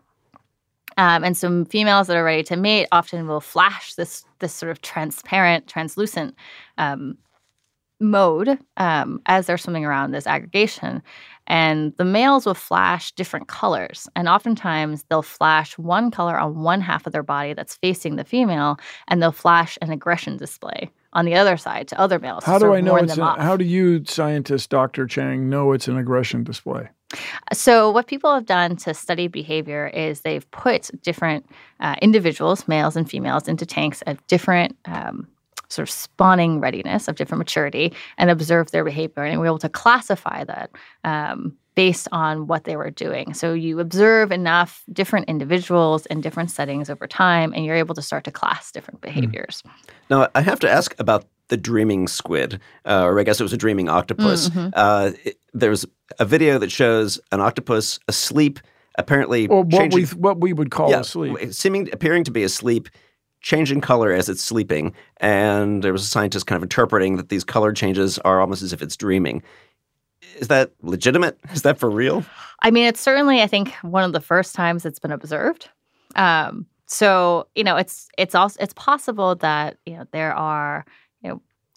Um, 0.98 1.24
and 1.24 1.38
some 1.38 1.66
females 1.66 2.08
that 2.08 2.18
are 2.18 2.24
ready 2.24 2.44
to 2.44 2.56
mate 2.56 2.88
often 2.92 3.28
will 3.28 3.42
flash 3.42 3.94
this 3.94 4.26
this 4.40 4.54
sort 4.54 4.72
of 4.72 4.82
transparent, 4.82 5.68
translucent 5.68 6.36
um, 6.78 7.18
mode 8.00 8.58
um, 8.78 9.22
as 9.26 9.48
they're 9.48 9.58
swimming 9.58 9.86
around 9.86 10.12
this 10.12 10.28
aggregation. 10.28 11.02
And 11.48 11.94
the 11.98 12.06
males 12.06 12.46
will 12.46 12.54
flash 12.54 13.12
different 13.14 13.48
colors. 13.48 14.08
And 14.16 14.28
oftentimes 14.28 15.06
they'll 15.10 15.22
flash 15.22 15.78
one 15.78 16.12
color 16.12 16.38
on 16.38 16.62
one 16.62 16.82
half 16.82 17.08
of 17.08 17.14
their 17.14 17.24
body 17.24 17.54
that's 17.54 17.76
facing 17.76 18.18
the 18.18 18.26
female, 18.26 18.78
and 19.08 19.22
they'll 19.22 19.32
flash 19.32 19.78
an 19.82 19.92
aggression 19.92 20.38
display 20.38 20.92
on 21.14 21.26
the 21.26 21.36
other 21.36 21.56
side 21.56 21.88
to 21.88 22.00
other 22.00 22.20
males. 22.20 22.44
How 22.44 22.60
do 22.60 22.74
I 22.74 22.82
know 22.82 22.98
it's? 22.98 23.18
An, 23.18 23.24
how 23.24 23.56
do 23.56 23.64
you, 23.64 24.04
scientist 24.06 24.70
Dr. 24.70 25.08
Cheng, 25.08 25.50
know 25.50 25.72
it's 25.72 25.88
an 25.88 25.98
aggression 25.98 26.44
display? 26.44 26.90
So, 27.54 27.90
what 27.90 28.08
people 28.08 28.34
have 28.34 28.46
done 28.46 28.76
to 28.78 28.94
study 28.94 29.28
behavior 29.28 29.88
is 29.88 30.22
they've 30.22 30.50
put 30.52 30.90
different 31.02 31.46
uh, 31.80 31.96
individuals, 32.02 32.68
males 32.68 32.96
and 32.96 33.10
females, 33.10 33.48
into 33.48 33.66
tanks 33.66 34.04
at 34.06 34.26
different 34.28 34.76
um, 34.86 35.28
sort 35.70 35.88
of 35.88 35.94
spawning 35.94 36.60
readiness 36.60 37.08
of 37.08 37.16
different 37.16 37.40
maturity 37.40 37.94
and 38.18 38.30
observe 38.30 38.72
their 38.72 38.84
behavior. 38.84 39.24
And 39.24 39.40
we're 39.40 39.48
able 39.48 39.60
to 39.60 39.70
classify 39.70 40.44
that 40.46 40.72
um, 41.04 41.58
based 41.76 42.08
on 42.12 42.48
what 42.48 42.64
they 42.64 42.76
were 42.76 42.90
doing. 42.90 43.34
So, 43.34 43.54
you 43.54 43.80
observe 43.80 44.34
enough 44.34 44.84
different 44.92 45.30
individuals 45.30 46.06
in 46.08 46.20
different 46.20 46.52
settings 46.52 46.90
over 46.90 47.08
time, 47.08 47.54
and 47.54 47.64
you're 47.64 47.76
able 47.76 47.96
to 47.96 48.02
start 48.02 48.26
to 48.26 48.32
class 48.32 48.70
different 48.72 49.00
behaviors. 49.00 49.64
Now, 50.10 50.28
I 50.36 50.42
have 50.42 50.60
to 50.60 50.70
ask 50.70 50.94
about 51.00 51.26
the 51.50 51.58
dreaming 51.58 52.08
squid, 52.08 52.60
uh, 52.86 53.04
or 53.04 53.20
I 53.20 53.24
guess 53.24 53.40
it 53.40 53.44
was 53.44 53.54
a 53.54 53.58
dreaming 53.58 53.88
octopus. 53.88 54.50
Mhm. 54.50 54.74
Uh, 54.76 55.12
it, 55.24 55.38
there's 55.54 55.86
a 56.20 56.26
video 56.26 56.58
that 56.60 56.72
shows 56.72 57.20
an 57.32 57.42
octopus 57.42 58.00
asleep, 58.08 58.60
apparently 58.98 59.48
Or 59.48 59.64
what 59.64 59.72
changing, 59.72 60.00
we 60.00 60.06
what 60.08 60.40
we 60.40 60.54
would 60.54 60.72
call 60.72 60.90
yeah, 60.92 61.00
asleep. 61.02 61.54
seeming 61.54 61.90
appearing 61.94 62.24
to 62.26 62.32
be 62.32 62.44
asleep, 62.44 62.90
changing 63.42 63.82
color 63.82 64.12
as 64.12 64.30
it's 64.30 64.42
sleeping, 64.42 64.94
and 65.18 65.84
there 65.84 65.94
was 65.94 66.04
a 66.04 66.08
scientist 66.08 66.48
kind 66.48 66.58
of 66.58 66.64
interpreting 66.64 67.18
that 67.18 67.30
these 67.30 67.44
color 67.44 67.72
changes 67.74 68.18
are 68.20 68.40
almost 68.42 68.62
as 68.62 68.74
if 68.74 68.82
it's 68.82 68.98
dreaming. 68.98 69.44
Is 70.40 70.48
that 70.48 70.72
legitimate? 70.82 71.38
Is 71.52 71.62
that 71.62 71.78
for 71.78 71.90
real? 71.90 72.26
I 72.62 72.72
mean, 72.72 72.86
it's 72.86 73.00
certainly, 73.00 73.42
I 73.42 73.48
think, 73.48 73.74
one 73.82 74.04
of 74.04 74.14
the 74.14 74.20
first 74.20 74.56
times 74.56 74.86
it's 74.86 75.00
been 75.00 75.12
observed. 75.12 75.70
Um, 76.16 76.66
so 76.88 77.48
you 77.56 77.64
know, 77.64 77.76
it's 77.78 78.10
it's 78.18 78.34
also 78.36 78.58
it's 78.62 78.74
possible 78.74 79.36
that 79.36 79.78
you 79.86 79.98
know 79.98 80.06
there 80.12 80.34
are 80.34 80.86
you 80.86 80.86
know 80.86 81.07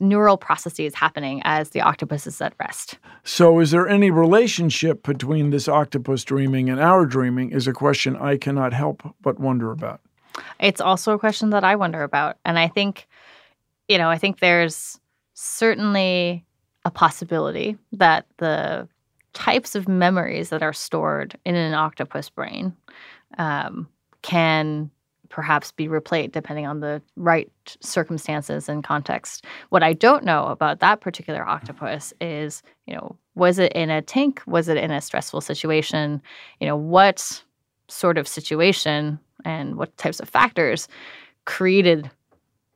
neural 0.00 0.36
processes 0.36 0.94
happening 0.94 1.40
as 1.44 1.70
the 1.70 1.80
octopus 1.80 2.26
is 2.26 2.40
at 2.40 2.54
rest. 2.58 2.98
So, 3.24 3.60
is 3.60 3.70
there 3.70 3.88
any 3.88 4.10
relationship 4.10 5.02
between 5.02 5.50
this 5.50 5.68
octopus 5.68 6.24
dreaming 6.24 6.70
and 6.70 6.80
our 6.80 7.06
dreaming? 7.06 7.50
Is 7.50 7.66
a 7.66 7.72
question 7.72 8.16
I 8.16 8.36
cannot 8.36 8.72
help 8.72 9.02
but 9.20 9.38
wonder 9.38 9.70
about. 9.70 10.00
It's 10.58 10.80
also 10.80 11.12
a 11.12 11.18
question 11.18 11.50
that 11.50 11.64
I 11.64 11.76
wonder 11.76 12.02
about, 12.02 12.38
and 12.44 12.58
I 12.58 12.68
think, 12.68 13.06
you 13.88 13.98
know, 13.98 14.08
I 14.08 14.18
think 14.18 14.38
there's 14.38 14.98
certainly 15.34 16.44
a 16.84 16.90
possibility 16.90 17.76
that 17.92 18.26
the 18.38 18.88
types 19.32 19.74
of 19.74 19.88
memories 19.88 20.48
that 20.50 20.62
are 20.62 20.72
stored 20.72 21.38
in 21.44 21.54
an 21.54 21.74
octopus 21.74 22.30
brain 22.30 22.74
um, 23.38 23.88
can 24.22 24.90
perhaps 25.31 25.73
be 25.73 25.88
replayed 25.88 26.33
depending 26.33 26.66
on 26.66 26.81
the 26.81 27.01
right 27.16 27.51
circumstances 27.81 28.69
and 28.69 28.85
context. 28.85 29.47
What 29.71 29.83
I 29.83 29.95
don't 29.95 30.25
know 30.25 30.47
about 30.47 30.81
that 30.81 31.01
particular 31.01 31.49
octopus 31.49 32.12
is, 32.21 32.62
you 32.87 32.95
know, 32.95 33.16
was 33.35 33.59
it 33.59 33.73
in 33.73 33.88
a 33.88 34.03
tank? 34.03 34.43
Was 34.47 34.69
it 34.69 34.77
in 34.77 34.90
a 34.90 35.01
stressful 35.01 35.40
situation? 35.40 36.21
You 36.61 36.66
know, 36.66 36.77
what 36.77 37.43
sort 37.88 38.19
of 38.19 38.29
situation 38.29 39.19
and 39.45 39.77
what 39.77 39.97
types 39.97 40.21
of 40.21 40.29
factors 40.29 40.88
created 41.47 42.11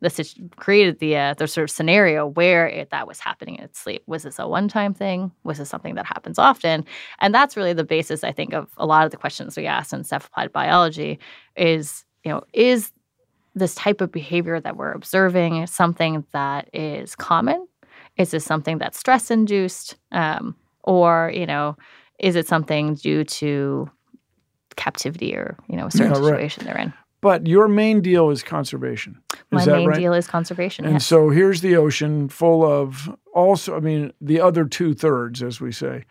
the 0.00 0.50
created 0.56 0.98
the 0.98 1.16
uh, 1.16 1.34
the 1.34 1.48
sort 1.48 1.64
of 1.64 1.70
scenario 1.70 2.26
where 2.26 2.68
it, 2.68 2.90
that 2.90 3.06
was 3.06 3.20
happening 3.20 3.56
in 3.56 3.64
its 3.64 3.80
sleep. 3.80 4.02
Was 4.06 4.24
this 4.24 4.38
a 4.38 4.46
one 4.46 4.68
time 4.68 4.92
thing? 4.92 5.32
Was 5.44 5.58
this 5.58 5.70
something 5.70 5.94
that 5.94 6.06
happens 6.06 6.38
often? 6.38 6.84
And 7.20 7.34
that's 7.34 7.56
really 7.56 7.72
the 7.72 7.84
basis, 7.84 8.22
I 8.22 8.32
think, 8.32 8.52
of 8.52 8.68
a 8.76 8.86
lot 8.86 9.06
of 9.06 9.10
the 9.12 9.16
questions 9.16 9.56
we 9.56 9.66
ask 9.66 9.92
in 9.92 10.04
cephalopod 10.04 10.52
biology. 10.52 11.18
Is 11.56 12.04
you 12.24 12.32
know, 12.32 12.42
is 12.52 12.92
this 13.54 13.74
type 13.74 14.00
of 14.00 14.10
behavior 14.10 14.58
that 14.60 14.76
we're 14.76 14.92
observing 14.92 15.66
something 15.66 16.24
that 16.32 16.68
is 16.72 17.14
common? 17.14 17.66
Is 18.16 18.30
this 18.30 18.44
something 18.44 18.78
that's 18.78 18.98
stress 18.98 19.30
induced? 19.30 19.96
Um, 20.10 20.56
or, 20.82 21.30
you 21.34 21.46
know, 21.46 21.76
is 22.18 22.36
it 22.36 22.46
something 22.46 22.94
due 22.94 23.24
to 23.24 23.90
captivity 24.76 25.36
or, 25.36 25.56
you 25.68 25.76
know, 25.76 25.86
a 25.86 25.90
certain 25.90 26.14
Yeah, 26.14 26.30
right. 26.30 26.36
situation 26.36 26.64
they're 26.64 26.78
in? 26.78 26.92
But 27.20 27.46
your 27.46 27.68
main 27.68 28.02
deal 28.02 28.28
is 28.30 28.42
conservation. 28.42 29.18
Is 29.32 29.38
My 29.50 29.64
main 29.66 29.88
right? 29.88 29.98
deal 29.98 30.12
is 30.12 30.26
conservation. 30.26 30.84
And 30.84 30.94
yes. 30.94 31.06
so 31.06 31.30
here's 31.30 31.62
the 31.62 31.76
ocean 31.76 32.28
full 32.28 32.64
of 32.64 33.08
also, 33.32 33.76
I 33.76 33.80
mean, 33.80 34.12
the 34.20 34.40
other 34.40 34.66
two 34.66 34.94
thirds, 34.94 35.42
as 35.42 35.60
we 35.60 35.72
say. 35.72 36.04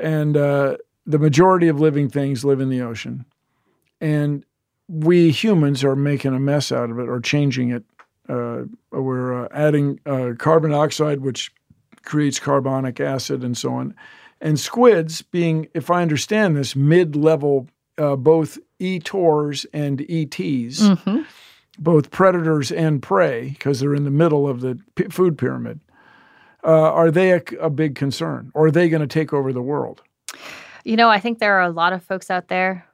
And 0.00 0.36
uh, 0.36 0.76
the 1.06 1.18
majority 1.18 1.68
of 1.68 1.80
living 1.80 2.08
things 2.08 2.44
live 2.44 2.60
in 2.60 2.68
the 2.68 2.82
ocean. 2.82 3.24
And 4.00 4.44
we 4.88 5.30
humans 5.30 5.82
are 5.84 5.96
making 5.96 6.34
a 6.34 6.40
mess 6.40 6.70
out 6.72 6.90
of 6.90 6.98
it 6.98 7.08
or 7.08 7.20
changing 7.20 7.70
it. 7.70 7.84
Uh, 8.28 8.62
we're 8.90 9.44
uh, 9.44 9.48
adding 9.52 10.00
uh, 10.06 10.30
carbon 10.38 10.70
dioxide, 10.70 11.20
which 11.20 11.52
creates 12.04 12.38
carbonic 12.38 13.00
acid 13.00 13.42
and 13.42 13.56
so 13.56 13.72
on. 13.74 13.94
And 14.40 14.58
squids, 14.60 15.22
being, 15.22 15.68
if 15.74 15.90
I 15.90 16.02
understand 16.02 16.56
this, 16.56 16.76
mid 16.76 17.16
level, 17.16 17.66
uh, 17.96 18.16
both 18.16 18.58
ETORs 18.80 19.64
and 19.72 20.00
ETs 20.02 20.80
Mhm. 20.82 21.24
both 21.78 22.10
predators 22.10 22.70
and 22.72 23.02
prey, 23.02 23.50
because 23.50 23.80
they're 23.80 23.94
in 23.94 24.04
the 24.04 24.10
middle 24.10 24.46
of 24.48 24.60
the 24.60 24.78
p- 24.96 25.04
food 25.10 25.38
pyramid, 25.38 25.80
uh, 26.64 26.68
are 26.92 27.10
they 27.10 27.32
a, 27.32 27.42
a 27.60 27.70
big 27.70 27.94
concern? 27.94 28.50
Or 28.54 28.66
are 28.66 28.70
they 28.70 28.88
going 28.88 29.00
to 29.00 29.06
take 29.06 29.32
over 29.32 29.52
the 29.52 29.62
world? 29.62 30.02
You 30.84 30.96
know, 30.96 31.08
I 31.08 31.20
think 31.20 31.38
there 31.38 31.54
are 31.54 31.62
a 31.62 31.70
lot 31.70 31.92
of 31.92 32.02
folks 32.02 32.30
out 32.30 32.48
there, 32.48 32.84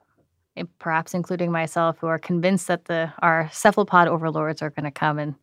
perhaps 0.78 1.14
including 1.14 1.52
myself, 1.52 1.98
who 2.00 2.06
are 2.06 2.18
convinced 2.18 2.66
that 2.66 2.86
the 2.86 3.12
our 3.20 3.48
cephalopod 3.52 4.08
overlords 4.08 4.62
are 4.62 4.70
going 4.70 4.84
to 4.84 4.90
come 4.90 5.18
and, 5.18 5.34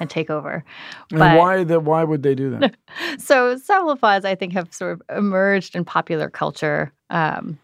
and 0.00 0.10
take 0.10 0.30
over. 0.30 0.64
And 1.10 1.20
why 1.38 1.64
that? 1.64 1.82
Why 1.84 2.04
would 2.04 2.22
they 2.22 2.34
do 2.34 2.50
that? 2.50 2.76
So 3.18 3.56
cephalopods, 3.56 4.24
I 4.24 4.34
think, 4.34 4.52
have 4.52 4.72
sort 4.72 4.92
of 4.92 5.02
emerged 5.16 5.76
in 5.76 5.84
popular 5.84 6.30
culture, 6.30 6.92
um, 7.10 7.58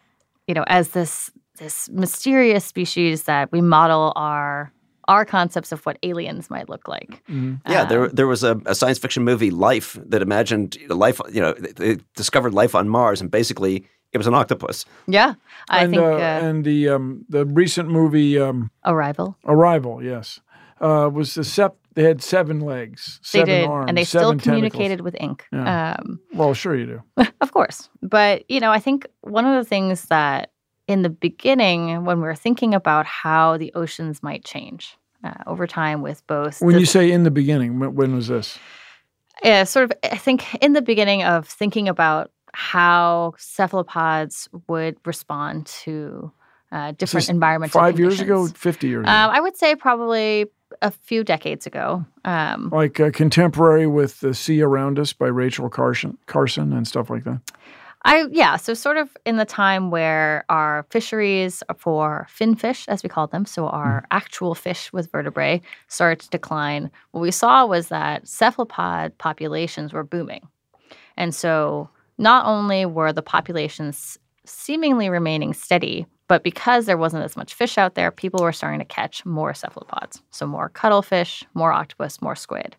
you 0.46 0.54
know, 0.54 0.64
as 0.66 0.90
this 0.90 1.30
this 1.56 1.88
mysterious 1.90 2.64
species 2.64 3.24
that 3.24 3.52
we 3.52 3.60
model 3.60 4.12
our 4.16 4.72
our 5.08 5.24
concepts 5.24 5.72
of 5.72 5.84
what 5.84 5.98
aliens 6.02 6.48
might 6.48 6.68
look 6.68 6.86
like. 6.86 7.22
Yeah, 7.68 7.84
there 7.84 8.04
Um, 8.04 8.10
there 8.12 8.26
was 8.26 8.44
a, 8.44 8.60
a 8.66 8.74
science 8.74 8.98
fiction 8.98 9.24
movie, 9.24 9.50
Life, 9.50 9.98
that 10.06 10.22
imagined 10.22 10.78
life. 10.88 11.20
You 11.32 11.40
know, 11.40 11.52
they, 11.54 11.72
they 11.72 12.02
discovered 12.14 12.54
life 12.54 12.74
on 12.74 12.88
Mars, 12.88 13.20
and 13.20 13.30
basically 13.30 13.84
it 14.12 14.18
was 14.18 14.26
an 14.26 14.34
octopus. 14.34 14.84
Yeah, 15.06 15.34
I 15.70 15.84
and, 15.84 15.90
think 15.92 16.02
uh, 16.02 16.06
uh, 16.06 16.18
and 16.18 16.64
the 16.64 16.88
um, 16.90 17.24
the 17.28 17.44
recent 17.46 17.88
movie 17.88 18.38
um, 18.38 18.70
Arrival. 18.84 19.36
Arrival, 19.44 20.02
yes, 20.02 20.40
uh, 20.80 21.08
was 21.12 21.34
the 21.34 21.44
sep- 21.44 21.76
They 21.94 22.04
had 22.04 22.22
seven 22.22 22.60
legs, 22.60 23.20
They 23.32 23.40
seven 23.40 23.46
did, 23.60 23.68
arms, 23.68 23.88
and 23.88 23.98
they 23.98 24.04
still 24.04 24.20
seven 24.30 24.38
tentacles. 24.38 24.72
communicated 24.72 25.00
with 25.02 25.14
ink. 25.20 25.44
Yeah. 25.52 25.96
Um, 25.98 26.20
Well, 26.34 26.54
sure 26.54 26.74
you 26.74 26.86
do. 26.86 27.02
Of 27.42 27.52
course. 27.52 27.90
But, 28.00 28.44
you 28.48 28.60
know, 28.60 28.72
I 28.72 28.80
think 28.80 29.06
one 29.20 29.44
of 29.44 29.54
the 29.62 29.68
things 29.68 30.06
that 30.08 30.50
in 30.88 31.02
the 31.02 31.10
beginning, 31.10 32.04
when 32.06 32.16
we 32.18 32.24
were 32.24 32.34
thinking 32.34 32.74
about 32.74 33.04
how 33.06 33.58
the 33.58 33.70
oceans 33.74 34.22
might 34.22 34.42
change 34.44 34.96
uh, 35.22 35.34
over 35.46 35.66
time 35.66 36.00
with 36.02 36.26
both. 36.26 36.60
When 36.62 36.74
the- 36.74 36.80
you 36.80 36.86
say 36.86 37.10
in 37.12 37.24
the 37.24 37.30
beginning, 37.30 37.78
when, 37.78 37.94
when 37.94 38.14
was 38.14 38.28
this? 38.28 38.58
yeah, 39.44 39.64
sort 39.64 39.84
of, 39.90 39.92
I 40.02 40.16
think 40.16 40.54
in 40.62 40.72
the 40.72 40.82
beginning 40.82 41.24
of 41.24 41.46
thinking 41.46 41.88
about 41.88 42.30
how 42.52 43.34
cephalopods 43.38 44.48
would 44.68 44.96
respond 45.04 45.66
to 45.66 46.32
uh, 46.70 46.92
different 46.92 47.26
this 47.26 47.28
environmental 47.28 47.80
Five 47.80 47.98
years 47.98 48.20
ago, 48.20 48.46
fifty 48.46 48.88
years 48.88 49.04
ago, 49.04 49.10
Um, 49.10 49.30
I 49.30 49.40
would 49.40 49.56
say 49.56 49.74
probably 49.74 50.46
a 50.80 50.90
few 50.90 51.22
decades 51.22 51.66
ago. 51.66 52.04
Um, 52.24 52.70
like 52.72 52.98
uh, 52.98 53.10
contemporary 53.10 53.86
with 53.86 54.20
the 54.20 54.32
sea 54.32 54.62
around 54.62 54.98
us 54.98 55.12
by 55.12 55.26
Rachel 55.26 55.68
Carson, 55.68 56.16
Carson 56.26 56.72
and 56.72 56.88
stuff 56.88 57.10
like 57.10 57.24
that. 57.24 57.40
I 58.04 58.26
yeah, 58.30 58.56
so 58.56 58.74
sort 58.74 58.96
of 58.96 59.16
in 59.24 59.36
the 59.36 59.44
time 59.44 59.90
where 59.90 60.44
our 60.48 60.86
fisheries 60.90 61.62
for 61.78 62.26
finfish, 62.28 62.88
as 62.88 63.02
we 63.02 63.08
call 63.08 63.28
them, 63.28 63.44
so 63.44 63.68
our 63.68 64.04
actual 64.10 64.54
fish 64.54 64.92
with 64.92 65.12
vertebrae, 65.12 65.60
started 65.88 66.20
to 66.20 66.30
decline. 66.30 66.90
What 67.12 67.20
we 67.20 67.30
saw 67.30 67.64
was 67.66 67.88
that 67.88 68.26
cephalopod 68.26 69.18
populations 69.18 69.92
were 69.92 70.02
booming, 70.04 70.48
and 71.16 71.34
so 71.34 71.90
not 72.18 72.46
only 72.46 72.86
were 72.86 73.12
the 73.12 73.22
populations 73.22 74.18
seemingly 74.44 75.08
remaining 75.08 75.54
steady, 75.54 76.06
but 76.28 76.42
because 76.42 76.86
there 76.86 76.96
wasn't 76.96 77.24
as 77.24 77.36
much 77.36 77.54
fish 77.54 77.78
out 77.78 77.94
there, 77.94 78.10
people 78.10 78.42
were 78.42 78.52
starting 78.52 78.78
to 78.78 78.84
catch 78.84 79.24
more 79.26 79.54
cephalopods, 79.54 80.22
so 80.30 80.46
more 80.46 80.68
cuttlefish, 80.70 81.44
more 81.54 81.72
octopus, 81.72 82.22
more 82.22 82.36
squid. 82.36 82.76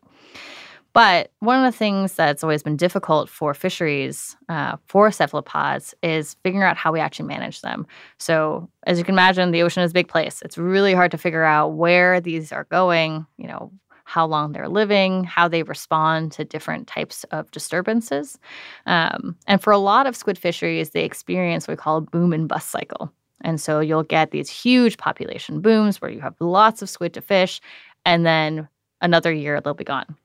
But 0.93 1.31
one 1.39 1.63
of 1.63 1.71
the 1.71 1.77
things 1.77 2.13
that's 2.13 2.43
always 2.43 2.61
been 2.61 2.77
difficult 2.77 3.27
for 3.27 3.55
fisheries 3.55 4.37
uh, 4.47 4.77
for 4.85 5.11
cephalopods 5.11 5.95
is 6.03 6.35
figuring 6.43 6.63
out 6.63 6.77
how 6.77 6.91
we 6.91 6.99
actually 6.99 7.27
manage 7.27 7.61
them. 7.61 7.87
So, 8.19 8.69
as 8.85 8.99
you 8.99 9.03
can 9.03 9.15
imagine, 9.15 9.49
the 9.49 9.63
ocean 9.63 9.81
is 9.81 9.89
a 9.89 9.93
big 9.95 10.07
place. 10.07 10.43
It's 10.43 10.57
really 10.57 10.93
hard 10.93 11.09
to 11.11 11.17
figure 11.17 11.43
out 11.43 11.69
where 11.69 12.21
these 12.21 12.51
are 12.51 12.65
going, 12.65 13.25
you 13.37 13.47
know, 13.47 13.71
how 14.03 14.25
long 14.25 14.51
they're 14.51 14.69
living, 14.69 15.23
how 15.23 15.47
they 15.47 15.63
respond 15.63 16.31
to 16.33 16.43
different 16.43 16.87
types 16.87 17.23
of 17.31 17.49
disturbances. 17.51 18.37
Um, 18.85 19.35
and 19.47 19.61
for 19.61 19.71
a 19.71 19.77
lot 19.77 20.07
of 20.07 20.15
squid 20.15 20.37
fisheries, 20.37 20.89
they 20.89 21.03
experience 21.03 21.67
what 21.67 21.77
we 21.77 21.81
call 21.81 21.97
a 21.97 22.01
boom 22.01 22.33
and 22.33 22.47
bust 22.47 22.69
cycle. 22.69 23.11
And 23.41 23.59
so 23.59 23.79
you'll 23.79 24.03
get 24.03 24.31
these 24.31 24.49
huge 24.49 24.97
population 24.97 25.61
booms 25.61 26.01
where 26.01 26.11
you 26.11 26.21
have 26.21 26.35
lots 26.39 26.81
of 26.81 26.89
squid 26.89 27.13
to 27.13 27.21
fish, 27.21 27.61
and 28.05 28.25
then 28.25 28.67
another 29.01 29.33
year 29.33 29.59
they'll 29.59 29.73
be 29.73 29.83
gone. 29.83 30.15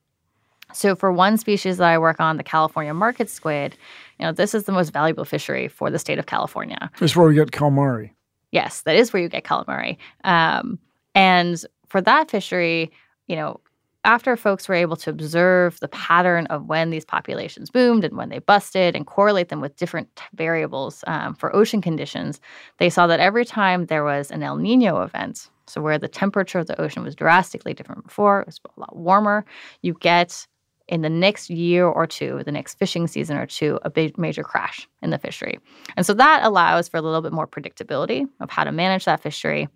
So 0.73 0.95
for 0.95 1.11
one 1.11 1.39
species 1.39 1.79
that 1.79 1.89
I 1.89 1.99
work 1.99 2.21
on, 2.21 2.37
the 2.37 2.43
California 2.43 2.93
market 2.93 3.31
squid, 3.31 3.77
you 4.19 4.27
know, 4.27 4.33
this 4.33 4.55
is 4.55 4.65
the 4.65 4.73
most 4.73 4.93
valuable 4.93 5.25
fishery 5.25 5.67
for 5.67 5.91
the 5.91 5.99
state 5.99 6.19
of 6.19 6.27
California. 6.27 6.91
This 6.99 7.13
is 7.13 7.17
where 7.17 7.27
we 7.27 7.35
get 7.35 7.51
calamari. 7.51 8.11
Yes, 8.53 8.83
that 8.83 8.95
is 8.95 9.13
where 9.13 9.23
you 9.23 9.29
get 9.29 9.45
calamari. 9.45 9.97
Um, 10.25 10.79
and 11.15 11.65
for 11.89 12.01
that 12.03 12.31
fishery, 12.31 12.93
you 13.27 13.37
know, 13.37 13.61
after 14.05 14.37
folks 14.37 14.69
were 14.69 14.75
able 14.75 14.97
to 14.97 15.11
observe 15.11 15.79
the 15.81 15.89
pattern 15.89 16.47
of 16.47 16.67
when 16.67 16.91
these 16.91 17.05
populations 17.05 17.71
boomed 17.71 18.05
and 18.05 18.17
when 18.17 18.29
they 18.29 18.39
busted 18.39 18.95
and 18.95 19.07
correlate 19.07 19.49
them 19.49 19.61
with 19.61 19.77
different 19.77 20.09
variables 20.35 21.05
um, 21.07 21.35
for 21.35 21.55
ocean 21.55 21.83
conditions, 21.83 22.41
they 22.79 22.89
saw 22.89 23.07
that 23.07 23.21
every 23.21 23.45
time 23.45 23.87
there 23.87 24.05
was 24.05 24.31
an 24.31 24.43
El 24.43 24.57
Nino 24.57 25.03
event, 25.03 25.51
so 25.67 25.81
where 25.81 25.99
the 25.99 26.09
temperature 26.09 26.59
of 26.59 26.67
the 26.67 26.81
ocean 26.81 27.03
was 27.03 27.15
drastically 27.15 27.75
different 27.75 28.05
before, 28.05 28.41
it 28.41 28.47
was 28.47 28.61
a 28.77 28.81
lot 28.81 28.97
warmer, 28.97 29.45
you 29.83 29.95
get 29.95 30.47
in 30.89 31.03
the 31.03 31.11
next 31.11 31.51
year 31.51 31.85
or 31.87 32.07
two, 32.07 32.43
the 32.45 32.53
next 32.53 32.79
fishing 32.79 33.07
season 33.07 33.37
or 33.37 33.47
two, 33.47 33.79
a 33.83 33.91
big 33.91 34.17
major 34.17 34.43
crash 34.43 34.89
in 35.03 35.11
the 35.11 35.19
fishery. 35.19 35.59
And 35.97 36.07
so 36.07 36.15
that 36.15 36.43
allows 36.45 36.89
for 36.89 36.97
a 36.97 37.03
little 37.03 37.21
bit 37.21 37.33
more 37.33 37.47
predictability 37.47 38.27
of 38.41 38.49
how 38.49 38.65
to 38.65 38.73
manage 38.73 39.05
that 39.05 39.21
fishery. 39.21 39.69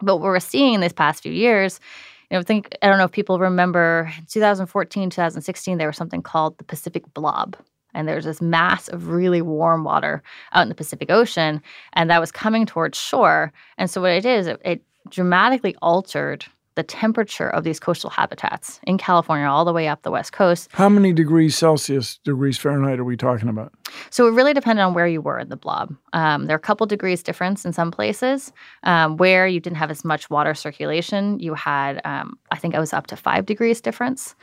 But 0.00 0.16
what 0.16 0.24
we're 0.24 0.40
seeing 0.40 0.74
in 0.74 0.80
these 0.80 0.94
past 0.94 1.22
few 1.22 1.32
years, 1.32 1.78
you 2.30 2.38
know, 2.38 2.42
think 2.42 2.76
I 2.82 2.88
don't 2.88 2.98
know 2.98 3.04
if 3.04 3.12
people 3.12 3.38
remember 3.38 4.10
in 4.18 4.26
2014, 4.26 5.10
2016, 5.10 5.78
there 5.78 5.88
was 5.88 5.96
something 5.96 6.22
called 6.22 6.58
the 6.58 6.64
Pacific 6.64 7.12
Blob. 7.12 7.56
And 7.92 8.06
there's 8.06 8.24
this 8.24 8.40
mass 8.40 8.86
of 8.88 9.08
really 9.08 9.42
warm 9.42 9.82
water 9.82 10.22
out 10.52 10.62
in 10.62 10.68
the 10.68 10.76
Pacific 10.76 11.10
Ocean, 11.10 11.60
and 11.94 12.08
that 12.08 12.20
was 12.20 12.30
coming 12.30 12.64
towards 12.64 12.96
shore. 12.96 13.52
And 13.78 13.90
so 13.90 14.00
what 14.00 14.12
it 14.12 14.24
is, 14.24 14.46
it, 14.46 14.60
it 14.64 14.82
dramatically 15.08 15.74
altered 15.82 16.46
the 16.76 16.82
temperature 16.84 17.48
of 17.50 17.64
these 17.64 17.80
coastal 17.80 18.10
habitats 18.10 18.78
in 18.84 18.96
California 18.96 19.46
all 19.46 19.64
the 19.64 19.72
way 19.72 19.88
up 19.88 20.02
the 20.02 20.10
west 20.10 20.32
coast. 20.32 20.68
How 20.72 20.88
many 20.88 21.12
degrees 21.12 21.56
Celsius, 21.56 22.18
degrees 22.24 22.58
Fahrenheit 22.58 23.00
are 23.00 23.04
we 23.04 23.16
talking 23.16 23.48
about? 23.48 23.72
So 24.10 24.28
it 24.28 24.30
really 24.32 24.54
depended 24.54 24.82
on 24.84 24.94
where 24.94 25.06
you 25.08 25.20
were 25.20 25.38
in 25.38 25.48
the 25.48 25.56
blob. 25.56 25.94
Um, 26.12 26.46
there 26.46 26.54
are 26.54 26.58
a 26.58 26.60
couple 26.60 26.86
degrees 26.86 27.22
difference 27.24 27.64
in 27.64 27.72
some 27.72 27.90
places 27.90 28.52
um, 28.84 29.16
where 29.16 29.48
you 29.48 29.58
didn't 29.58 29.78
have 29.78 29.90
as 29.90 30.04
much 30.04 30.30
water 30.30 30.54
circulation. 30.54 31.40
You 31.40 31.54
had, 31.54 32.00
um, 32.04 32.38
I 32.52 32.56
think, 32.56 32.74
I 32.76 32.78
was 32.80 32.92
up 32.92 33.08
to 33.08 33.16
five 33.16 33.46
degrees 33.46 33.80
difference. 33.80 34.36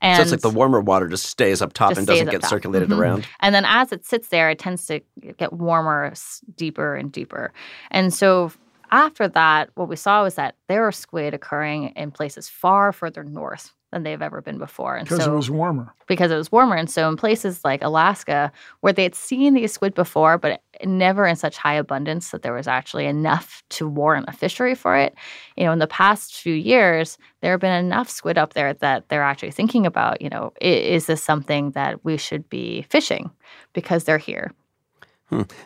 And 0.00 0.16
so 0.16 0.22
it's 0.22 0.30
like 0.32 0.40
the 0.52 0.58
warmer 0.58 0.80
water 0.80 1.06
just 1.06 1.26
stays 1.26 1.60
up 1.62 1.74
top 1.74 1.96
and 1.96 2.06
doesn't 2.06 2.30
get 2.30 2.40
top. 2.40 2.50
circulated 2.50 2.88
Mhm. 2.88 2.98
around. 2.98 3.26
And 3.40 3.54
then 3.54 3.64
as 3.66 3.92
it 3.92 4.04
sits 4.06 4.28
there, 4.28 4.48
it 4.50 4.58
tends 4.58 4.86
to 4.86 5.00
get 5.38 5.52
warmer, 5.52 6.06
s- 6.06 6.40
deeper 6.56 6.94
and 6.96 7.12
deeper. 7.12 7.52
And 7.90 8.12
so 8.12 8.52
after 8.94 9.26
that, 9.28 9.70
what 9.74 9.88
we 9.88 9.96
saw 9.96 10.22
was 10.22 10.36
that 10.36 10.54
there 10.68 10.86
are 10.86 10.92
squid 10.92 11.34
occurring 11.34 11.88
in 11.96 12.10
places 12.12 12.48
far 12.48 12.92
further 12.92 13.24
north 13.24 13.72
than 13.92 14.02
they've 14.02 14.22
ever 14.22 14.40
been 14.40 14.58
before. 14.58 14.96
And 14.96 15.06
Because 15.08 15.24
so 15.24 15.32
it 15.32 15.36
was 15.36 15.50
warmer. 15.50 15.92
because 16.08 16.30
it 16.32 16.36
was 16.36 16.50
warmer. 16.50 16.74
And 16.74 16.90
so 16.90 17.08
in 17.08 17.16
places 17.16 17.64
like 17.64 17.80
Alaska, 17.82 18.50
where 18.80 18.92
they 18.92 19.04
had 19.04 19.14
seen 19.14 19.54
these 19.54 19.72
squid 19.72 19.94
before, 19.94 20.36
but 20.36 20.60
never 20.84 21.26
in 21.26 21.36
such 21.36 21.56
high 21.56 21.74
abundance 21.74 22.30
that 22.30 22.42
there 22.42 22.52
was 22.52 22.66
actually 22.66 23.06
enough 23.06 23.62
to 23.70 23.88
warrant 23.88 24.28
a 24.28 24.32
fishery 24.32 24.74
for 24.74 24.96
it, 24.96 25.14
you 25.56 25.64
know, 25.64 25.72
in 25.72 25.78
the 25.78 25.86
past 25.86 26.34
few 26.34 26.54
years, 26.54 27.18
there 27.40 27.52
have 27.52 27.60
been 27.60 27.84
enough 27.84 28.08
squid 28.10 28.36
up 28.36 28.54
there 28.54 28.74
that 28.74 29.08
they're 29.08 29.22
actually 29.22 29.52
thinking 29.52 29.86
about, 29.86 30.20
you 30.20 30.28
know, 30.28 30.52
is 30.60 31.06
this 31.06 31.22
something 31.22 31.70
that 31.72 32.04
we 32.04 32.16
should 32.16 32.48
be 32.48 32.82
fishing 32.90 33.30
because 33.74 34.04
they're 34.04 34.18
here? 34.18 34.50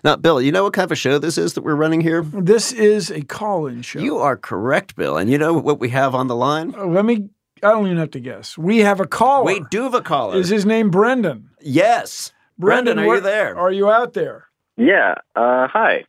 Now, 0.05 0.17
Bill, 0.17 0.41
you 0.41 0.53
know 0.53 0.65
what 0.65 0.73
kind 0.73 0.85
of 0.85 0.93
a 0.93 0.97
show 0.97 1.19
this 1.19 1.39
is 1.39 1.55
that 1.55 1.63
we're 1.63 1.75
running 1.75 2.01
here? 2.01 2.23
This 2.23 2.73
is 2.73 3.11
a 3.11 3.23
call-in 3.23 3.83
show. 3.83 4.01
You 4.01 4.19
are 4.19 4.37
correct, 4.37 4.97
Bill. 4.97 5.17
And 5.17 5.31
you 5.31 5.39
know 5.39 5.55
what 5.55 5.79
we 5.81 5.89
have 5.91 6.15
on 6.15 6.27
the 6.29 6.37
line? 6.37 6.75
Uh, 6.77 6.87
let 6.87 7.05
me. 7.05 7.29
I 7.63 7.71
don't 7.71 7.87
even 7.87 7.99
have 7.99 8.13
to 8.13 8.21
guess. 8.21 8.57
We 8.57 8.79
have 8.79 9.01
a 9.01 9.07
caller. 9.07 9.47
We 9.47 9.65
do 9.71 9.83
have 9.85 9.95
a 9.95 10.01
caller. 10.01 10.37
Is 10.37 10.49
his 10.49 10.65
name 10.65 10.91
Brendan? 10.91 11.51
yes. 11.61 12.33
Brendan, 12.59 12.99
are 12.99 13.07
where- 13.07 13.17
you 13.17 13.23
there? 13.23 13.57
Are 13.57 13.71
you 13.71 13.89
out 13.89 14.15
there? 14.15 14.47
Yeah. 14.77 15.15
Uh, 15.37 15.69
hi. 15.69 16.05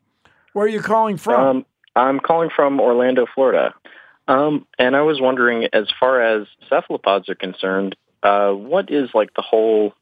Where 0.54 0.66
are 0.66 0.70
you 0.70 0.82
calling 0.82 1.18
from? 1.18 1.40
Um, 1.58 1.66
I'm 1.96 2.20
calling 2.20 2.50
from 2.56 2.80
Orlando, 2.80 3.26
Florida. 3.36 3.74
Um, 4.28 4.66
and 4.78 4.96
I 4.96 5.02
was 5.02 5.20
wondering, 5.20 5.68
as 5.74 5.88
far 6.00 6.22
as 6.22 6.48
cephalopods 6.70 7.30
are 7.30 7.36
concerned, 7.36 7.96
uh, 8.24 8.52
what 8.52 8.92
is 8.92 9.10
like 9.14 9.34
the 9.36 9.42
whole? 9.42 9.94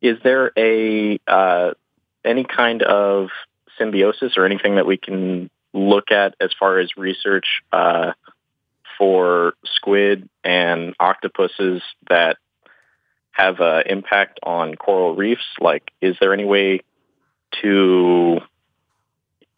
Is 0.00 0.16
there 0.24 0.52
a 0.56 1.18
uh, 1.26 1.72
any 2.24 2.44
kind 2.44 2.82
of 2.82 3.28
symbiosis 3.78 4.34
or 4.36 4.44
anything 4.44 4.76
that 4.76 4.86
we 4.86 4.96
can 4.96 5.50
look 5.72 6.10
at 6.10 6.34
as 6.40 6.50
far 6.58 6.78
as 6.78 6.90
research 6.96 7.62
uh, 7.72 8.12
for 8.96 9.54
squid 9.64 10.28
and 10.42 10.94
octopuses 10.98 11.82
that 12.08 12.36
have 13.30 13.60
an 13.60 13.84
impact 13.86 14.40
on 14.42 14.74
coral 14.74 15.14
reefs? 15.14 15.46
Like, 15.60 15.90
is 16.00 16.16
there 16.20 16.34
any 16.34 16.44
way 16.44 16.80
to 17.62 18.40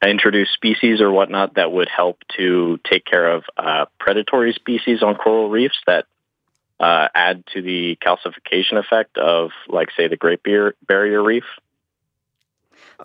introduce 0.07 0.51
species 0.53 1.01
or 1.01 1.11
whatnot 1.11 1.55
that 1.55 1.73
would 1.73 1.89
help 1.89 2.19
to 2.37 2.79
take 2.91 3.05
care 3.05 3.31
of 3.31 3.45
uh, 3.57 3.87
predatory 3.99 4.53
species 4.53 5.03
on 5.03 5.15
coral 5.15 5.51
reefs 5.51 5.79
that 5.87 6.07
uh, 6.79 7.09
add 7.15 7.45
to 7.53 7.61
the 7.61 7.97
calcification 7.97 8.79
effect 8.79 9.19
of, 9.19 9.51
like, 9.69 9.89
say, 9.97 10.09
the 10.09 10.17
Great 10.17 10.41
Barrier 10.43 11.23
Reef? 11.23 11.45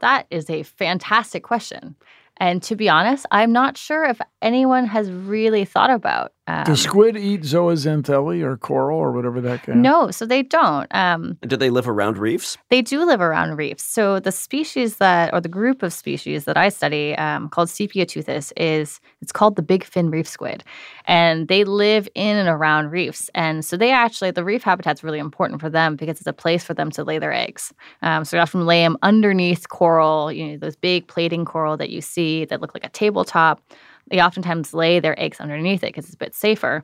That 0.01 0.27
is 0.29 0.49
a 0.49 0.63
fantastic 0.63 1.43
question. 1.43 1.95
And 2.37 2.61
to 2.63 2.75
be 2.75 2.89
honest, 2.89 3.25
I'm 3.31 3.51
not 3.51 3.77
sure 3.77 4.03
if 4.03 4.19
anyone 4.41 4.85
has 4.87 5.11
really 5.11 5.65
thought 5.65 5.89
about. 5.89 6.33
Um, 6.47 6.63
Does 6.63 6.81
squid 6.81 7.17
eat 7.17 7.41
zooxanthellae 7.41 8.43
or 8.43 8.55
coral 8.55 8.99
or 8.99 9.11
whatever 9.11 9.41
that 9.41 9.65
guy? 9.65 9.73
no, 9.73 10.11
so 10.11 10.27
they 10.27 10.43
don't. 10.43 10.87
Um, 10.93 11.37
Do 11.47 11.57
they 11.57 11.71
live 11.71 11.89
around 11.89 12.19
reefs? 12.19 12.55
They 12.69 12.83
do 12.83 13.03
live 13.03 13.19
around 13.19 13.57
reefs. 13.57 13.83
So 13.83 14.19
the 14.19 14.31
species 14.31 14.97
that, 14.97 15.33
or 15.33 15.41
the 15.41 15.49
group 15.49 15.81
of 15.81 15.91
species 15.91 16.45
that 16.45 16.55
I 16.55 16.69
study, 16.69 17.15
um, 17.15 17.49
called 17.49 17.69
Sepioteuthis, 17.69 18.53
is 18.57 18.99
it's 19.21 19.31
called 19.31 19.55
the 19.55 19.63
big 19.63 19.83
fin 19.83 20.11
reef 20.11 20.27
squid, 20.27 20.63
and 21.05 21.47
they 21.47 21.63
live 21.63 22.07
in 22.13 22.37
and 22.37 22.47
around 22.47 22.91
reefs. 22.91 23.31
And 23.33 23.65
so 23.65 23.75
they 23.75 23.91
actually, 23.91 24.29
the 24.29 24.43
reef 24.43 24.61
habitat's 24.61 25.03
really 25.03 25.19
important 25.19 25.61
for 25.61 25.69
them 25.69 25.95
because 25.95 26.19
it's 26.19 26.27
a 26.27 26.33
place 26.33 26.63
for 26.63 26.75
them 26.75 26.91
to 26.91 27.03
lay 27.03 27.17
their 27.17 27.33
eggs. 27.33 27.73
Um, 28.03 28.23
so 28.23 28.37
we 28.37 28.41
often 28.41 28.67
lay 28.67 28.81
them 28.83 28.97
underneath 29.01 29.69
coral, 29.69 30.31
you 30.31 30.45
know, 30.45 30.57
those 30.57 30.75
big 30.75 31.07
plating 31.07 31.43
coral 31.43 31.75
that 31.77 31.89
you 31.89 32.01
see 32.01 32.45
that 32.45 32.61
look 32.61 32.75
like 32.75 32.85
a 32.85 32.89
tabletop. 32.89 33.61
They 34.09 34.21
oftentimes 34.21 34.73
lay 34.73 34.99
their 34.99 35.19
eggs 35.19 35.39
underneath 35.39 35.83
it 35.83 35.87
because 35.87 36.05
it's 36.05 36.15
a 36.15 36.17
bit 36.17 36.35
safer 36.35 36.83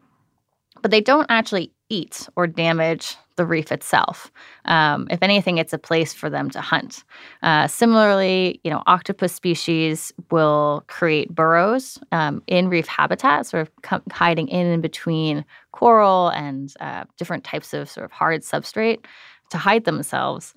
but 0.82 0.92
they 0.92 1.02
don't 1.02 1.28
actually 1.30 1.72
eat 1.90 2.28
or 2.36 2.48
damage 2.48 3.18
the 3.36 3.46
reef 3.46 3.72
itself. 3.72 4.32
Um, 4.66 5.08
if 5.10 5.22
anything, 5.22 5.58
it's 5.58 5.74
a 5.74 5.78
place 5.78 6.14
for 6.14 6.30
them 6.30 6.50
to 6.52 6.62
hunt. 6.62 7.04
Uh, 7.44 7.68
similarly, 7.68 8.60
you 8.64 8.72
know, 8.72 8.82
octopus 8.88 9.34
species 9.34 10.14
will 10.32 10.84
create 10.88 11.34
burrows 11.34 12.00
um, 12.12 12.42
in 12.48 12.70
reef 12.70 12.88
habitat, 12.88 13.46
sort 13.48 13.62
of 13.62 13.82
com- 13.82 14.04
hiding 14.12 14.48
in 14.48 14.68
and 14.68 14.82
between 14.82 15.44
coral 15.72 16.30
and 16.30 16.74
uh, 16.80 17.04
different 17.18 17.44
types 17.44 17.74
of 17.74 17.90
sort 17.90 18.06
of 18.06 18.12
hard 18.12 18.42
substrate 18.42 19.06
to 19.50 19.58
hide 19.58 19.86
themselves. 19.86 20.54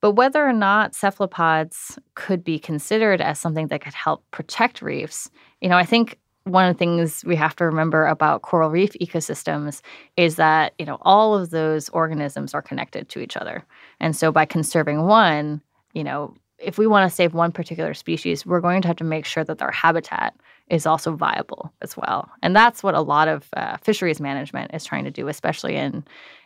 But 0.00 0.12
whether 0.12 0.44
or 0.44 0.52
not 0.52 0.96
cephalopods 0.96 1.96
could 2.16 2.42
be 2.42 2.58
considered 2.58 3.20
as 3.20 3.38
something 3.38 3.68
that 3.68 3.82
could 3.82 3.94
help 3.94 4.24
protect 4.32 4.82
reefs, 4.82 5.30
you 5.62 5.68
know, 5.68 5.76
I 5.76 5.84
think 5.84 6.18
one 6.44 6.68
of 6.68 6.74
the 6.74 6.78
things 6.78 7.24
we 7.24 7.36
have 7.36 7.54
to 7.56 7.64
remember 7.64 8.06
about 8.06 8.42
coral 8.42 8.68
reef 8.68 8.92
ecosystems 9.00 9.80
is 10.16 10.36
that 10.36 10.74
you 10.78 10.84
know 10.84 10.98
all 11.02 11.34
of 11.34 11.50
those 11.50 11.88
organisms 11.90 12.52
are 12.52 12.62
connected 12.62 13.08
to 13.08 13.20
each 13.20 13.36
other. 13.36 13.64
And 14.00 14.16
so 14.16 14.32
by 14.32 14.44
conserving 14.44 15.04
one 15.04 15.62
you 15.94 16.02
know 16.02 16.34
if 16.58 16.78
we 16.78 16.86
want 16.86 17.08
to 17.08 17.14
save 17.14 17.34
one 17.34 17.52
particular 17.52 17.94
species 17.94 18.44
we're 18.44 18.60
going 18.60 18.82
to 18.82 18.88
have 18.88 18.96
to 18.96 19.04
make 19.04 19.24
sure 19.24 19.44
that 19.44 19.58
their 19.58 19.70
habitat 19.70 20.34
is 20.68 20.86
also 20.86 21.14
viable 21.14 21.72
as 21.82 21.96
well. 21.96 22.28
And 22.42 22.56
that's 22.56 22.82
what 22.82 22.94
a 22.94 23.00
lot 23.00 23.28
of 23.28 23.48
uh, 23.56 23.76
fisheries 23.78 24.20
management 24.20 24.72
is 24.74 24.84
trying 24.84 25.04
to 25.04 25.10
do 25.12 25.28
especially 25.28 25.76
in 25.76 26.04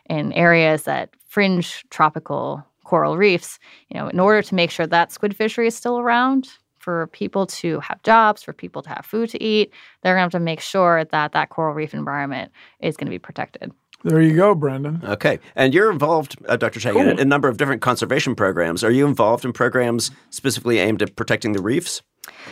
in 0.09 0.31
areas 0.33 0.83
that 0.83 1.09
fringe 1.27 1.83
tropical 1.89 2.63
coral 2.83 3.17
reefs. 3.17 3.57
You 3.89 3.99
know 3.99 4.09
in 4.09 4.19
order 4.19 4.43
to 4.43 4.53
make 4.53 4.69
sure 4.69 4.85
that 4.85 5.11
squid 5.11 5.35
fishery 5.35 5.65
is 5.65 5.75
still 5.75 5.97
around 5.97 6.49
for 6.87 7.07
people 7.07 7.45
to 7.45 7.81
have 7.81 8.01
jobs, 8.03 8.41
for 8.41 8.53
people 8.53 8.81
to 8.81 8.87
have 8.87 9.05
food 9.05 9.29
to 9.29 9.43
eat, 9.43 9.73
they're 10.01 10.13
going 10.13 10.21
to 10.21 10.23
have 10.27 10.31
to 10.31 10.39
make 10.39 10.61
sure 10.61 11.03
that 11.03 11.33
that 11.33 11.49
coral 11.49 11.73
reef 11.73 11.93
environment 11.93 12.49
is 12.79 12.95
going 12.95 13.07
to 13.07 13.11
be 13.11 13.19
protected. 13.19 13.73
There 14.05 14.21
you 14.21 14.37
go, 14.37 14.55
Brendan. 14.55 15.01
Okay. 15.03 15.37
And 15.57 15.73
you're 15.73 15.91
involved, 15.91 16.37
uh, 16.47 16.55
Dr. 16.55 16.79
Cheng, 16.79 16.97
in 16.97 17.19
a, 17.19 17.21
a 17.23 17.25
number 17.25 17.49
of 17.49 17.57
different 17.57 17.81
conservation 17.81 18.35
programs. 18.35 18.85
Are 18.85 18.91
you 18.91 19.05
involved 19.05 19.43
in 19.43 19.51
programs 19.51 20.11
specifically 20.29 20.79
aimed 20.79 21.01
at 21.01 21.17
protecting 21.17 21.51
the 21.51 21.61
reefs? 21.61 22.01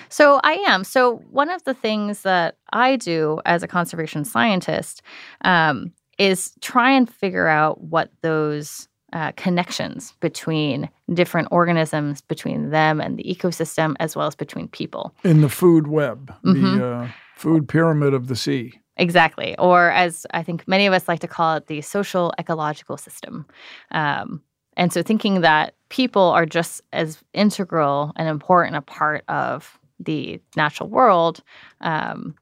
So 0.10 0.42
I 0.44 0.56
am. 0.68 0.84
So 0.84 1.24
one 1.32 1.50
of 1.50 1.64
the 1.64 1.74
things 1.74 2.24
that 2.24 2.58
I 2.74 2.98
do 2.98 3.40
as 3.46 3.64
a 3.64 3.70
conservation 3.70 4.26
scientist 4.26 5.02
um, 5.46 5.94
is 6.20 6.52
try 6.60 6.92
and 6.92 7.10
figure 7.10 7.48
out 7.48 7.80
what 7.80 8.12
those 8.22 8.90
uh, 9.16 9.32
connections 9.38 10.14
between 10.20 10.90
different 11.14 11.48
organisms, 11.50 12.22
between 12.22 12.70
them 12.70 13.00
and 13.00 13.18
the 13.18 13.24
ecosystem, 13.24 13.96
as 14.00 14.16
well 14.16 14.28
as 14.28 14.36
between 14.36 14.68
people. 14.68 15.16
In 15.24 15.40
the 15.42 15.50
food 15.50 15.88
web, 15.88 16.34
Mhm. 16.44 16.78
the 16.78 16.86
uh, 16.86 17.08
food 17.36 17.68
pyramid 17.68 18.14
of 18.14 18.28
the 18.28 18.36
sea. 18.36 18.82
Exactly. 18.98 19.58
Or 19.58 19.90
as 19.92 20.26
I 20.34 20.44
think 20.44 20.68
many 20.68 20.86
of 20.86 20.94
us 20.94 21.08
like 21.08 21.22
to 21.22 21.28
call 21.28 21.56
it, 21.56 21.68
the 21.68 21.82
social 21.82 22.34
ecological 22.40 22.98
system. 22.98 23.46
Um, 23.92 24.42
and 24.78 24.92
so 24.92 25.02
thinking 25.02 25.42
that 25.42 25.76
people 25.90 26.22
are 26.38 26.46
just 26.46 26.82
as 26.92 27.24
integral 27.34 28.12
and 28.18 28.28
important 28.28 28.76
a 28.76 28.82
part 28.82 29.24
of 29.30 29.80
the 30.00 30.42
natural 30.58 30.90
world 30.90 31.42
um, 31.82 32.36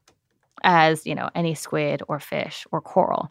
as, 0.64 1.06
you 1.06 1.14
know, 1.14 1.30
any 1.34 1.54
squid 1.54 2.02
or 2.08 2.18
fish 2.18 2.66
or 2.72 2.80
coral. 2.80 3.30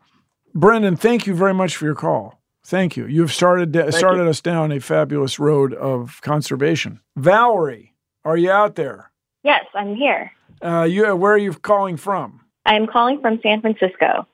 Brendan, 0.56 0.96
thank 0.96 1.28
you 1.28 1.36
very 1.36 1.54
much 1.54 1.76
for 1.76 1.86
your 1.86 1.96
call. 1.96 2.40
Thank 2.66 2.96
you. 2.96 3.06
You've 3.06 3.34
started 3.34 3.76
started 3.94 4.28
us 4.28 4.40
down 4.40 4.72
a 4.72 4.80
fabulous 4.80 5.38
road 5.38 5.74
of 5.74 6.22
conservation. 6.22 7.02
Valerie, 7.16 7.94
are 8.24 8.38
you 8.38 8.52
out 8.52 8.76
there? 8.76 9.12
Yes, 9.44 9.66
I'm 9.76 9.96
here. 9.96 10.32
Uh, 10.62 10.84
you, 10.84 11.14
where 11.16 11.34
are 11.34 11.38
you 11.38 11.54
calling 11.54 11.98
from? 11.98 12.40
I'm 12.66 12.88
calling 12.88 13.20
from 13.20 13.40
San 13.44 13.60
Francisco. 13.60 14.26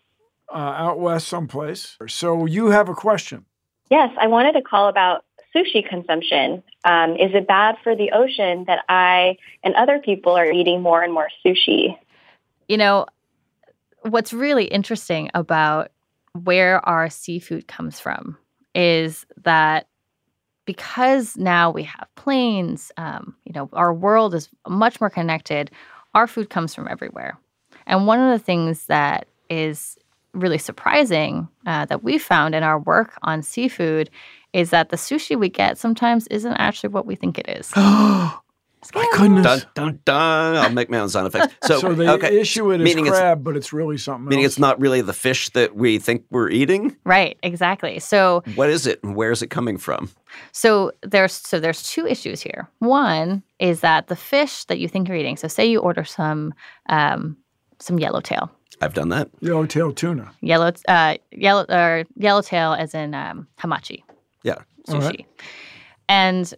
Uh, 0.54 0.58
out 0.58 1.00
west, 1.00 1.28
someplace. 1.28 1.98
So 2.08 2.46
you 2.46 2.68
have 2.68 2.90
a 2.90 2.94
question. 2.94 3.46
Yes, 3.90 4.12
I 4.20 4.28
wanted 4.28 4.54
to 4.54 4.62
call 4.62 4.88
about 4.88 5.26
sushi 5.56 5.88
consumption. 5.88 6.64
Um, 6.86 7.16
is 7.16 7.34
it 7.34 7.48
bad 7.48 7.78
for 7.84 7.96
the 7.96 8.12
ocean 8.12 8.66
that 8.68 8.86
I 8.88 9.38
and 9.64 9.74
other 9.76 10.00
people 10.00 10.34
are 10.34 10.52
eating 10.52 10.82
more 10.82 11.02
and 11.02 11.12
more 11.12 11.30
sushi? 11.44 11.98
You 12.68 12.78
know, 12.78 13.08
what's 14.02 14.32
really 14.32 14.66
interesting 14.66 15.32
about 15.34 15.92
where 16.46 16.86
our 16.88 17.10
seafood 17.10 17.68
comes 17.68 18.00
from 18.00 18.38
is 18.76 19.26
that 19.44 19.88
because 20.66 21.36
now 21.36 21.72
we 21.72 21.84
have 21.84 22.08
planes, 22.16 22.92
um, 22.98 23.36
you 23.44 23.54
know, 23.54 23.70
our 23.74 23.94
world 23.94 24.36
is 24.36 24.50
much 24.68 25.02
more 25.02 25.10
connected. 25.10 25.72
Our 26.14 26.28
food 26.28 26.50
comes 26.50 26.76
from 26.76 26.88
everywhere. 26.88 27.38
And 27.88 28.06
one 28.06 28.20
of 28.20 28.38
the 28.38 28.44
things 28.44 28.86
that 28.86 29.28
is 29.50 29.98
really 30.34 30.60
surprising 30.60 31.48
uh, 31.66 31.86
that 31.86 32.04
we 32.04 32.20
found 32.20 32.54
in 32.54 32.62
our 32.62 32.80
work 32.80 33.18
on 33.24 33.42
seafood 33.42 34.12
is 34.54 34.70
that 34.70 34.90
the 34.90 34.98
sushi 34.98 35.38
we 35.38 35.50
get 35.50 35.78
sometimes 35.78 36.28
isn't 36.28 36.54
actually 36.54 36.90
what 36.90 37.08
we 37.08 37.16
think 37.16 37.40
it 37.40 37.50
is. 37.50 37.72
My 38.96 39.08
goodness. 39.18 39.44
Dun, 39.44 39.62
dun, 39.76 40.00
dun. 40.06 40.56
I'll 40.58 40.70
make 40.72 40.90
my 40.90 41.00
own 41.00 41.10
sound 41.10 41.28
effects. 41.28 41.54
So, 41.68 41.80
So, 41.80 41.94
they 41.94 42.08
okay. 42.10 42.40
issue 42.40 42.72
it 42.72 42.80
as 42.80 42.86
meaning 42.86 43.06
it's- 43.08 43.20
crab, 43.20 43.44
but 43.44 43.58
it's 43.58 43.74
really 43.74 43.98
something 43.98 44.30
Meaning 44.30 44.46
else. 44.46 44.54
it's 44.54 44.60
not 44.60 44.80
really 44.80 45.02
the 45.02 45.14
fish 45.14 45.50
that 45.50 45.76
we 45.76 46.00
think 46.00 46.24
we're 46.32 46.50
eating? 46.50 46.96
Right, 47.04 47.38
exactly. 47.44 48.00
So 48.00 48.42
What 48.56 48.70
is 48.70 48.88
it 48.88 49.04
and 49.04 49.16
where 49.16 49.32
is 49.32 49.42
it 49.42 49.48
coming 49.50 49.78
from? 49.78 50.10
So 50.54 50.92
there's 51.02 51.34
so 51.34 51.60
there's 51.60 51.84
two 51.84 52.08
issues 52.08 52.42
here. 52.42 52.70
One 52.80 53.44
is 53.60 53.82
that 53.82 54.08
the 54.08 54.16
fish 54.16 54.64
that 54.66 54.80
you 54.80 54.88
think 54.88 55.08
you're 55.08 55.18
eating. 55.18 55.36
So 55.38 55.48
say 55.48 55.66
you 55.66 55.80
order 55.80 56.06
some 56.06 56.54
um, 56.88 57.36
some 57.80 58.00
yellowtail, 58.00 58.50
I've 58.82 58.94
done 58.94 59.10
that. 59.10 59.30
Yellowtail 59.42 59.92
tuna. 59.94 60.32
yellow 60.42 60.72
uh, 60.88 61.16
yellow 61.32 61.66
or 61.70 62.06
yellowtail 62.16 62.74
as 62.74 62.94
in 62.94 63.14
um, 63.14 63.48
hamachi 63.60 64.04
Yeah. 64.44 64.56
Sushi, 64.88 65.02
right. 65.02 65.26
and 66.08 66.54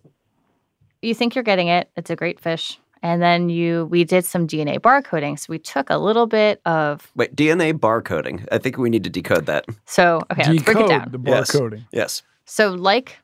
you 1.01 1.13
think 1.13 1.35
you're 1.35 1.43
getting 1.43 1.67
it. 1.67 1.89
It's 1.95 2.09
a 2.09 2.15
great 2.15 2.39
fish. 2.39 2.79
And 3.03 3.21
then 3.21 3.49
you, 3.49 3.85
we 3.87 4.03
did 4.03 4.25
some 4.25 4.47
DNA 4.47 4.77
barcoding. 4.79 5.39
So 5.39 5.47
we 5.49 5.57
took 5.57 5.89
a 5.89 5.97
little 5.97 6.27
bit 6.27 6.61
of. 6.65 7.11
Wait, 7.15 7.35
DNA 7.35 7.73
barcoding. 7.73 8.47
I 8.51 8.59
think 8.59 8.77
we 8.77 8.89
need 8.91 9.03
to 9.05 9.09
decode 9.09 9.47
that. 9.47 9.65
So 9.85 10.21
okay, 10.31 10.51
let's 10.51 10.63
break 10.63 10.77
it 10.77 10.87
down. 10.87 11.09
the 11.11 11.19
Yes. 11.25 11.51
barcoding. 11.51 11.83
Yes. 11.91 12.21
So, 12.45 12.71
like 12.73 13.17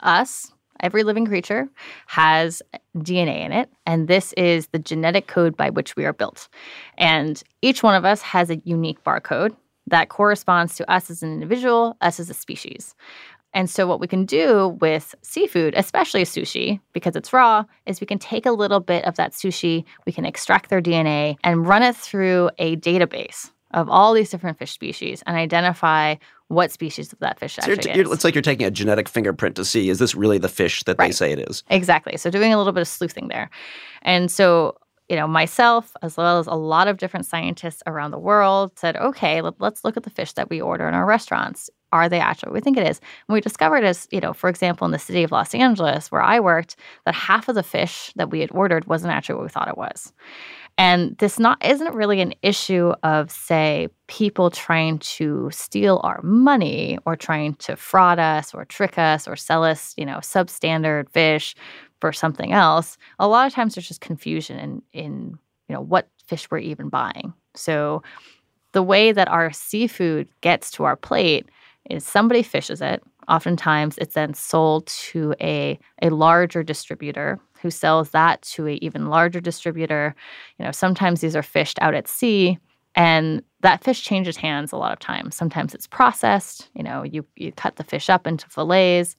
us, 0.00 0.52
every 0.80 1.02
living 1.02 1.26
creature 1.26 1.68
has 2.06 2.62
DNA 2.96 3.44
in 3.44 3.52
it, 3.52 3.68
and 3.84 4.08
this 4.08 4.32
is 4.34 4.68
the 4.68 4.78
genetic 4.78 5.26
code 5.26 5.56
by 5.56 5.70
which 5.70 5.96
we 5.96 6.04
are 6.04 6.12
built. 6.12 6.48
And 6.96 7.42
each 7.62 7.82
one 7.82 7.94
of 7.94 8.04
us 8.04 8.22
has 8.22 8.48
a 8.48 8.56
unique 8.64 9.02
barcode 9.04 9.54
that 9.88 10.08
corresponds 10.08 10.76
to 10.76 10.90
us 10.90 11.10
as 11.10 11.22
an 11.22 11.32
individual, 11.32 11.96
us 12.00 12.20
as 12.20 12.30
a 12.30 12.34
species. 12.34 12.94
And 13.52 13.68
so, 13.68 13.86
what 13.86 14.00
we 14.00 14.06
can 14.06 14.24
do 14.24 14.76
with 14.80 15.14
seafood, 15.22 15.74
especially 15.76 16.22
sushi, 16.22 16.80
because 16.92 17.16
it's 17.16 17.32
raw, 17.32 17.64
is 17.86 18.00
we 18.00 18.06
can 18.06 18.18
take 18.18 18.46
a 18.46 18.52
little 18.52 18.80
bit 18.80 19.04
of 19.04 19.16
that 19.16 19.32
sushi, 19.32 19.84
we 20.06 20.12
can 20.12 20.24
extract 20.24 20.70
their 20.70 20.80
DNA 20.80 21.36
and 21.42 21.66
run 21.66 21.82
it 21.82 21.96
through 21.96 22.50
a 22.58 22.76
database 22.76 23.50
of 23.72 23.88
all 23.88 24.12
these 24.12 24.30
different 24.30 24.58
fish 24.58 24.72
species 24.72 25.22
and 25.26 25.36
identify 25.36 26.16
what 26.48 26.72
species 26.72 27.12
of 27.12 27.18
that 27.20 27.38
fish 27.38 27.54
So 27.54 27.62
actually 27.72 27.92
t- 27.94 28.00
is. 28.00 28.10
it's 28.10 28.24
like 28.24 28.34
you're 28.34 28.42
taking 28.42 28.66
a 28.66 28.70
genetic 28.70 29.08
fingerprint 29.08 29.54
to 29.56 29.64
see 29.64 29.88
is 29.88 30.00
this 30.00 30.14
really 30.16 30.38
the 30.38 30.48
fish 30.48 30.82
that 30.84 30.98
they 30.98 31.12
say 31.12 31.30
it 31.32 31.38
is. 31.38 31.62
Exactly. 31.70 32.16
So 32.16 32.30
doing 32.30 32.52
a 32.52 32.58
little 32.58 32.72
bit 32.72 32.80
of 32.80 32.88
sleuthing 32.88 33.28
there. 33.28 33.48
And 34.02 34.28
so, 34.30 34.76
you 35.08 35.14
know, 35.14 35.28
myself, 35.28 35.92
as 36.02 36.16
well 36.16 36.40
as 36.40 36.48
a 36.48 36.54
lot 36.54 36.88
of 36.88 36.96
different 36.96 37.26
scientists 37.26 37.82
around 37.86 38.10
the 38.10 38.18
world, 38.18 38.72
said, 38.76 38.96
okay, 38.96 39.40
let's 39.40 39.84
look 39.84 39.96
at 39.96 40.02
the 40.02 40.10
fish 40.10 40.32
that 40.32 40.50
we 40.50 40.60
order 40.60 40.88
in 40.88 40.94
our 40.94 41.06
restaurants. 41.06 41.70
Are 41.92 42.08
they 42.08 42.20
actually 42.20 42.50
what 42.50 42.54
we 42.54 42.60
think 42.60 42.76
it 42.76 42.86
is? 42.86 43.00
And 43.28 43.34
we 43.34 43.40
discovered 43.40 43.84
is, 43.84 44.06
you 44.10 44.20
know, 44.20 44.32
for 44.32 44.48
example, 44.48 44.84
in 44.84 44.92
the 44.92 44.98
city 44.98 45.22
of 45.22 45.32
Los 45.32 45.54
Angeles, 45.54 46.10
where 46.12 46.22
I 46.22 46.38
worked, 46.40 46.76
that 47.04 47.14
half 47.14 47.48
of 47.48 47.54
the 47.54 47.62
fish 47.62 48.12
that 48.16 48.30
we 48.30 48.40
had 48.40 48.50
ordered 48.52 48.86
wasn't 48.86 49.12
actually 49.12 49.36
what 49.36 49.44
we 49.44 49.50
thought 49.50 49.68
it 49.68 49.78
was. 49.78 50.12
And 50.78 51.18
this 51.18 51.38
not 51.38 51.62
isn't 51.64 51.94
really 51.94 52.20
an 52.20 52.32
issue 52.42 52.94
of, 53.02 53.30
say, 53.30 53.88
people 54.06 54.50
trying 54.50 54.98
to 55.00 55.50
steal 55.52 56.00
our 56.04 56.22
money 56.22 56.98
or 57.04 57.16
trying 57.16 57.54
to 57.56 57.76
fraud 57.76 58.18
us 58.18 58.54
or 58.54 58.64
trick 58.64 58.96
us 58.96 59.28
or 59.28 59.36
sell 59.36 59.62
us, 59.62 59.92
you 59.96 60.06
know, 60.06 60.18
substandard 60.18 61.10
fish 61.10 61.54
for 62.00 62.12
something 62.12 62.52
else. 62.52 62.96
A 63.18 63.28
lot 63.28 63.46
of 63.46 63.52
times 63.52 63.74
there's 63.74 63.88
just 63.88 64.00
confusion 64.00 64.58
in 64.58 64.82
in, 64.92 65.38
you 65.68 65.74
know, 65.74 65.82
what 65.82 66.08
fish 66.26 66.50
we're 66.50 66.58
even 66.58 66.88
buying. 66.88 67.34
So 67.54 68.02
the 68.72 68.82
way 68.82 69.12
that 69.12 69.28
our 69.28 69.52
seafood 69.52 70.28
gets 70.40 70.70
to 70.72 70.84
our 70.84 70.96
plate 70.96 71.48
is 71.90 72.04
somebody 72.04 72.42
fishes 72.42 72.80
it. 72.80 73.02
Oftentimes 73.28 73.98
it's 73.98 74.14
then 74.14 74.34
sold 74.34 74.86
to 74.86 75.34
a 75.40 75.78
a 76.02 76.10
larger 76.10 76.62
distributor 76.62 77.38
who 77.62 77.70
sells 77.70 78.10
that 78.10 78.42
to 78.42 78.66
an 78.66 78.82
even 78.82 79.08
larger 79.08 79.40
distributor. 79.40 80.14
You 80.58 80.64
know, 80.64 80.72
sometimes 80.72 81.20
these 81.20 81.36
are 81.36 81.42
fished 81.42 81.78
out 81.80 81.94
at 81.94 82.08
sea 82.08 82.58
and 82.94 83.42
that 83.60 83.84
fish 83.84 84.02
changes 84.02 84.36
hands 84.36 84.72
a 84.72 84.76
lot 84.76 84.92
of 84.92 84.98
times. 84.98 85.36
Sometimes 85.36 85.74
it's 85.74 85.86
processed, 85.86 86.70
you 86.74 86.82
know, 86.82 87.02
you 87.02 87.24
you 87.36 87.52
cut 87.52 87.76
the 87.76 87.84
fish 87.84 88.08
up 88.10 88.26
into 88.26 88.48
fillets. 88.48 89.16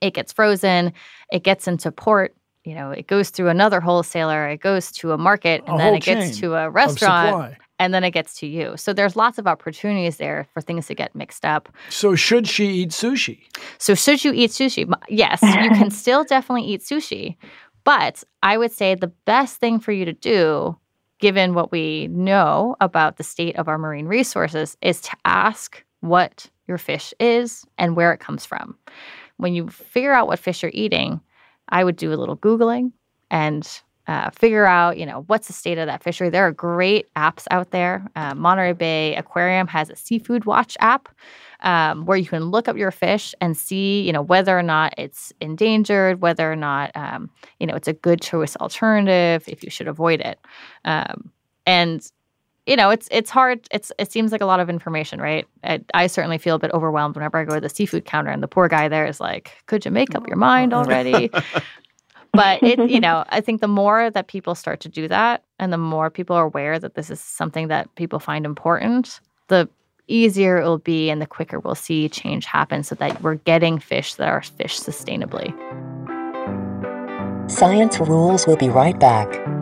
It 0.00 0.14
gets 0.14 0.32
frozen, 0.32 0.92
it 1.30 1.44
gets 1.44 1.68
into 1.68 1.92
port, 1.92 2.34
you 2.64 2.74
know, 2.74 2.90
it 2.90 3.06
goes 3.06 3.30
through 3.30 3.48
another 3.48 3.80
wholesaler, 3.80 4.48
it 4.48 4.60
goes 4.60 4.90
to 4.92 5.12
a 5.12 5.18
market, 5.18 5.62
and 5.66 5.76
A 5.76 5.78
then 5.78 5.94
it 5.94 6.02
gets 6.02 6.38
to 6.40 6.54
a 6.54 6.70
restaurant. 6.70 7.54
And 7.82 7.92
then 7.92 8.04
it 8.04 8.12
gets 8.12 8.34
to 8.34 8.46
you. 8.46 8.76
So 8.76 8.92
there's 8.92 9.16
lots 9.16 9.38
of 9.38 9.48
opportunities 9.48 10.18
there 10.18 10.46
for 10.54 10.60
things 10.60 10.86
to 10.86 10.94
get 10.94 11.16
mixed 11.16 11.44
up. 11.44 11.68
So 11.88 12.14
should 12.14 12.46
she 12.46 12.66
eat 12.68 12.90
sushi? 12.90 13.40
So 13.78 13.96
should 13.96 14.24
you 14.24 14.32
eat 14.32 14.52
sushi? 14.52 14.88
Yes, 15.08 15.42
you 15.42 15.70
can 15.70 15.90
still 16.02 16.22
definitely 16.22 16.62
eat 16.62 16.82
sushi. 16.82 17.36
But 17.82 18.22
I 18.40 18.56
would 18.56 18.70
say 18.70 18.94
the 18.94 19.12
best 19.26 19.58
thing 19.58 19.80
for 19.80 19.90
you 19.90 20.04
to 20.04 20.12
do, 20.12 20.78
given 21.18 21.54
what 21.54 21.72
we 21.72 22.06
know 22.06 22.76
about 22.80 23.16
the 23.16 23.24
state 23.24 23.56
of 23.56 23.66
our 23.66 23.78
marine 23.78 24.06
resources, 24.06 24.76
is 24.80 25.00
to 25.00 25.16
ask 25.24 25.84
what 26.02 26.48
your 26.68 26.78
fish 26.78 27.12
is 27.18 27.66
and 27.78 27.96
where 27.96 28.12
it 28.12 28.20
comes 28.20 28.46
from. 28.46 28.78
When 29.38 29.54
you 29.54 29.68
figure 29.70 30.12
out 30.12 30.28
what 30.28 30.38
fish 30.38 30.62
you're 30.62 30.70
eating, 30.72 31.20
I 31.68 31.82
would 31.82 31.96
do 31.96 32.12
a 32.12 32.14
little 32.14 32.36
Googling 32.36 32.92
and 33.28 33.68
uh, 34.06 34.30
figure 34.30 34.66
out, 34.66 34.98
you 34.98 35.06
know, 35.06 35.24
what's 35.28 35.46
the 35.46 35.52
state 35.52 35.78
of 35.78 35.86
that 35.86 36.02
fishery. 36.02 36.28
There 36.28 36.46
are 36.46 36.52
great 36.52 37.12
apps 37.14 37.46
out 37.50 37.70
there. 37.70 38.06
Uh, 38.16 38.34
Monterey 38.34 38.72
Bay 38.72 39.14
Aquarium 39.16 39.66
has 39.68 39.90
a 39.90 39.96
seafood 39.96 40.44
watch 40.44 40.76
app 40.80 41.08
um, 41.60 42.04
where 42.06 42.18
you 42.18 42.26
can 42.26 42.44
look 42.46 42.68
up 42.68 42.76
your 42.76 42.90
fish 42.90 43.34
and 43.40 43.56
see, 43.56 44.02
you 44.02 44.12
know, 44.12 44.22
whether 44.22 44.58
or 44.58 44.62
not 44.62 44.94
it's 44.98 45.32
endangered, 45.40 46.20
whether 46.20 46.50
or 46.50 46.56
not, 46.56 46.90
um, 46.96 47.30
you 47.60 47.66
know, 47.66 47.74
it's 47.74 47.88
a 47.88 47.92
good 47.92 48.20
choice 48.20 48.56
alternative, 48.56 49.44
if 49.46 49.62
you 49.62 49.70
should 49.70 49.88
avoid 49.88 50.20
it. 50.20 50.38
Um, 50.84 51.30
and 51.64 52.10
you 52.66 52.76
know, 52.76 52.90
it's 52.90 53.08
it's 53.10 53.28
hard. 53.28 53.66
It's 53.72 53.90
it 53.98 54.12
seems 54.12 54.30
like 54.30 54.40
a 54.40 54.46
lot 54.46 54.60
of 54.60 54.70
information, 54.70 55.20
right? 55.20 55.46
I, 55.64 55.80
I 55.94 56.06
certainly 56.06 56.38
feel 56.38 56.54
a 56.54 56.58
bit 56.60 56.70
overwhelmed 56.72 57.16
whenever 57.16 57.36
I 57.38 57.44
go 57.44 57.54
to 57.54 57.60
the 57.60 57.68
seafood 57.68 58.04
counter, 58.04 58.30
and 58.30 58.40
the 58.40 58.46
poor 58.46 58.68
guy 58.68 58.88
there 58.88 59.04
is 59.04 59.20
like, 59.20 59.50
"Could 59.66 59.84
you 59.84 59.90
make 59.90 60.14
up 60.14 60.28
your 60.28 60.36
mind 60.36 60.72
already?" 60.72 61.28
but 62.32 62.62
it, 62.62 62.90
you 62.90 63.00
know, 63.06 63.24
I 63.28 63.40
think 63.40 63.60
the 63.60 63.68
more 63.68 64.10
that 64.10 64.26
people 64.26 64.54
start 64.54 64.80
to 64.80 64.88
do 64.88 65.08
that, 65.08 65.42
and 65.58 65.72
the 65.72 65.78
more 65.78 66.10
people 66.10 66.36
are 66.36 66.44
aware 66.44 66.78
that 66.78 66.94
this 66.94 67.10
is 67.10 67.20
something 67.20 67.68
that 67.68 67.94
people 67.94 68.18
find 68.18 68.44
important, 68.44 69.20
the 69.48 69.68
easier 70.08 70.58
it 70.58 70.64
will 70.64 70.78
be, 70.78 71.10
and 71.10 71.22
the 71.22 71.26
quicker 71.26 71.60
we'll 71.60 71.74
see 71.74 72.08
change 72.08 72.44
happen, 72.44 72.82
so 72.82 72.94
that 72.96 73.22
we're 73.22 73.36
getting 73.36 73.78
fish 73.78 74.14
that 74.14 74.28
are 74.28 74.42
fished 74.42 74.82
sustainably. 74.82 75.52
Science 77.50 77.98
Rules 77.98 78.46
will 78.46 78.56
be 78.56 78.68
right 78.68 78.98
back. 78.98 79.61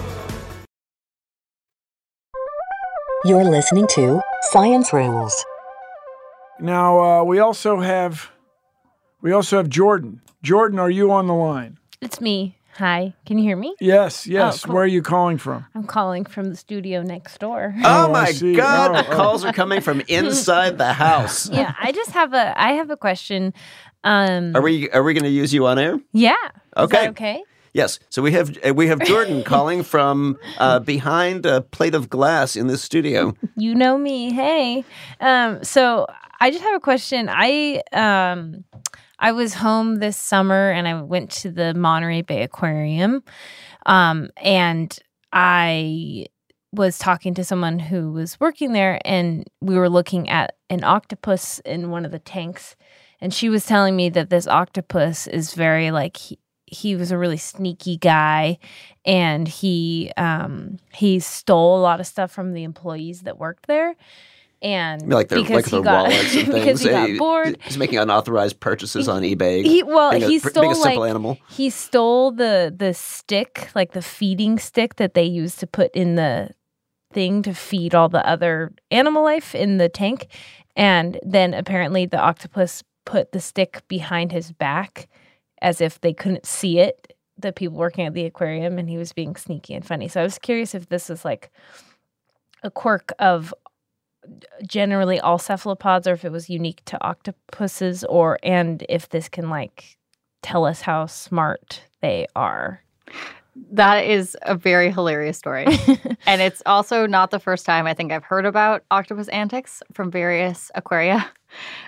You're 3.23 3.43
listening 3.43 3.87
to 3.95 4.19
Science 4.51 4.91
Rules. 4.93 5.45
Now 6.59 6.99
uh, 6.99 7.23
we 7.23 7.39
also 7.39 7.79
have 7.79 8.31
we 9.21 9.31
also 9.31 9.57
have 9.57 9.69
Jordan. 9.69 10.21
Jordan, 10.41 10.79
are 10.79 10.89
you 10.89 11.11
on 11.11 11.27
the 11.27 11.33
line? 11.33 11.77
It's 12.01 12.19
me. 12.19 12.57
Hi. 12.77 13.13
Can 13.25 13.37
you 13.37 13.43
hear 13.43 13.57
me? 13.57 13.75
Yes, 13.79 14.25
yes. 14.25 14.63
Oh, 14.63 14.65
cool. 14.67 14.75
Where 14.75 14.83
are 14.85 14.87
you 14.87 15.01
calling 15.03 15.37
from? 15.37 15.65
I'm 15.75 15.83
calling 15.83 16.25
from 16.25 16.49
the 16.49 16.55
studio 16.55 17.03
next 17.03 17.37
door. 17.39 17.75
Oh, 17.83 18.05
I 18.05 18.31
my. 18.31 18.31
God! 18.55 18.95
Oh, 18.95 19.07
oh. 19.07 19.15
calls 19.15 19.45
are 19.45 19.53
coming 19.53 19.81
from 19.81 20.01
inside 20.07 20.77
the 20.77 20.93
house. 20.93 21.49
yeah, 21.49 21.75
I 21.79 21.91
just 21.91 22.11
have 22.11 22.33
a 22.33 22.59
I 22.59 22.73
have 22.73 22.89
a 22.89 22.97
question. 22.97 23.53
Um 24.03 24.55
Are 24.55 24.61
we 24.61 24.89
are 24.89 25.03
we 25.03 25.13
going 25.13 25.25
to 25.25 25.29
use 25.29 25.53
you 25.53 25.67
on 25.67 25.77
air? 25.77 25.99
Yeah. 26.11 26.33
Is 26.77 26.83
Okay. 26.85 27.01
that 27.01 27.09
okay? 27.11 27.43
Yes. 27.73 27.99
So 28.09 28.21
we 28.21 28.33
have 28.33 28.57
uh, 28.65 28.73
we 28.73 28.87
have 28.87 28.99
Jordan 29.01 29.43
calling 29.45 29.83
from 29.83 30.37
uh, 30.57 30.79
behind 30.79 31.45
a 31.45 31.61
plate 31.61 31.95
of 31.95 32.09
glass 32.09 32.55
in 32.55 32.67
this 32.67 32.81
studio. 32.81 33.33
You 33.55 33.75
know 33.75 33.97
me. 33.97 34.33
Hey. 34.33 34.83
Um 35.19 35.63
so 35.63 36.07
I 36.39 36.51
just 36.51 36.63
have 36.63 36.75
a 36.75 36.79
question. 36.79 37.29
I 37.29 37.81
um 37.93 38.65
I 39.19 39.31
was 39.31 39.53
home 39.53 39.97
this 39.97 40.17
summer 40.17 40.71
and 40.71 40.87
I 40.87 41.01
went 41.01 41.29
to 41.31 41.51
the 41.51 41.73
Monterey 41.73 42.23
Bay 42.23 42.43
Aquarium. 42.43 43.23
Um 43.85 44.29
and 44.37 44.97
I 45.31 46.25
was 46.73 46.97
talking 46.97 47.33
to 47.35 47.43
someone 47.43 47.79
who 47.79 48.11
was 48.11 48.39
working 48.39 48.73
there 48.73 48.99
and 49.05 49.45
we 49.61 49.77
were 49.77 49.89
looking 49.89 50.29
at 50.29 50.55
an 50.69 50.83
octopus 50.83 51.59
in 51.59 51.89
one 51.89 52.05
of 52.05 52.11
the 52.11 52.19
tanks 52.19 52.75
and 53.19 53.33
she 53.33 53.49
was 53.49 53.65
telling 53.65 53.95
me 53.95 54.09
that 54.09 54.29
this 54.29 54.47
octopus 54.47 55.27
is 55.27 55.53
very 55.53 55.91
like 55.91 56.17
he, 56.17 56.39
he 56.71 56.95
was 56.95 57.11
a 57.11 57.17
really 57.17 57.37
sneaky 57.37 57.97
guy 57.97 58.57
and 59.05 59.47
he 59.47 60.11
um 60.17 60.77
he 60.93 61.19
stole 61.19 61.77
a 61.77 61.81
lot 61.81 61.99
of 61.99 62.07
stuff 62.07 62.31
from 62.31 62.53
the 62.53 62.63
employees 62.63 63.21
that 63.21 63.37
worked 63.37 63.67
there 63.67 63.93
and 64.63 65.11
Like 65.11 65.27
their 65.29 65.39
because 65.41 65.55
like 65.55 65.65
he 65.65 65.71
their 65.71 65.81
got, 65.83 66.03
wallets 66.07 66.35
and 66.35 66.47
things. 66.47 66.53
because 66.53 66.81
he 66.81 66.89
got 66.89 67.09
He- 67.09 67.17
bored 67.17 67.57
He's 67.63 67.77
making 67.77 67.99
unauthorized 67.99 68.59
purchases 68.59 69.07
on 69.09 69.21
eBay. 69.23 69.63
he 69.65 69.83
well 69.83 70.11
being 70.11 70.23
a, 70.23 70.27
he 70.27 70.39
being 70.39 70.49
stole 70.49 70.71
a 70.71 70.75
simple 70.75 71.01
like 71.01 71.09
animal. 71.09 71.37
he 71.49 71.69
stole 71.69 72.31
the 72.31 72.73
the 72.75 72.93
stick 72.93 73.69
like 73.75 73.91
the 73.91 74.01
feeding 74.01 74.57
stick 74.57 74.95
that 74.95 75.13
they 75.13 75.23
used 75.25 75.59
to 75.59 75.67
put 75.67 75.91
in 75.93 76.15
the 76.15 76.51
thing 77.11 77.41
to 77.43 77.53
feed 77.53 77.93
all 77.93 78.07
the 78.07 78.25
other 78.25 78.71
animal 78.91 79.23
life 79.23 79.53
in 79.53 79.77
the 79.77 79.89
tank 79.89 80.27
and 80.77 81.19
then 81.23 81.53
apparently 81.53 82.05
the 82.05 82.17
octopus 82.19 82.81
put 83.05 83.33
the 83.33 83.41
stick 83.41 83.81
behind 83.89 84.31
his 84.31 84.53
back 84.53 85.09
as 85.61 85.81
if 85.81 86.01
they 86.01 86.13
couldn't 86.13 86.45
see 86.45 86.79
it 86.79 87.15
the 87.41 87.51
people 87.51 87.77
working 87.77 88.05
at 88.05 88.13
the 88.13 88.25
aquarium 88.25 88.77
and 88.77 88.89
he 88.89 88.97
was 88.97 89.13
being 89.13 89.35
sneaky 89.35 89.73
and 89.73 89.85
funny. 89.85 90.07
So 90.07 90.21
I 90.21 90.23
was 90.23 90.37
curious 90.37 90.75
if 90.75 90.89
this 90.89 91.09
is 91.09 91.25
like 91.25 91.51
a 92.63 92.71
quirk 92.71 93.13
of 93.19 93.53
generally 94.67 95.19
all 95.19 95.39
cephalopods 95.39 96.07
or 96.07 96.13
if 96.13 96.23
it 96.23 96.31
was 96.31 96.49
unique 96.49 96.83
to 96.85 97.03
octopuses 97.03 98.03
or 98.03 98.37
and 98.43 98.85
if 98.87 99.09
this 99.09 99.27
can 99.27 99.49
like 99.49 99.97
tell 100.43 100.65
us 100.65 100.81
how 100.81 101.05
smart 101.07 101.83
they 102.01 102.27
are. 102.35 102.83
That 103.71 104.05
is 104.05 104.37
a 104.43 104.55
very 104.55 104.91
hilarious 104.91 105.37
story. 105.37 105.65
and 106.25 106.41
it's 106.41 106.61
also 106.65 107.05
not 107.05 107.31
the 107.31 107.39
first 107.39 107.65
time 107.65 107.85
I 107.85 107.93
think 107.93 108.11
I've 108.11 108.23
heard 108.23 108.45
about 108.45 108.83
octopus 108.91 109.27
antics 109.29 109.83
from 109.93 110.11
various 110.11 110.71
aquaria. 110.75 111.29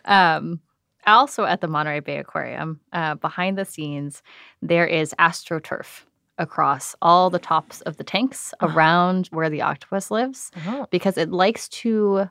Um, 0.05 0.59
also 1.07 1.45
at 1.45 1.61
the 1.61 1.67
Monterey 1.67 1.99
Bay 1.99 2.17
Aquarium, 2.17 2.79
uh, 2.93 3.15
behind 3.15 3.57
the 3.57 3.65
scenes, 3.65 4.21
there 4.61 4.85
is 4.87 5.13
astroturf 5.19 6.03
across 6.37 6.95
all 7.01 7.29
the 7.29 7.39
tops 7.39 7.81
of 7.81 7.97
the 7.97 8.03
tanks 8.03 8.53
around 8.61 9.27
where 9.31 9.49
the 9.49 9.61
octopus 9.61 10.09
lives 10.09 10.49
Oh. 10.67 10.87
because 10.89 11.17
it 11.17 11.29
likes 11.31 11.69
to 11.69 12.29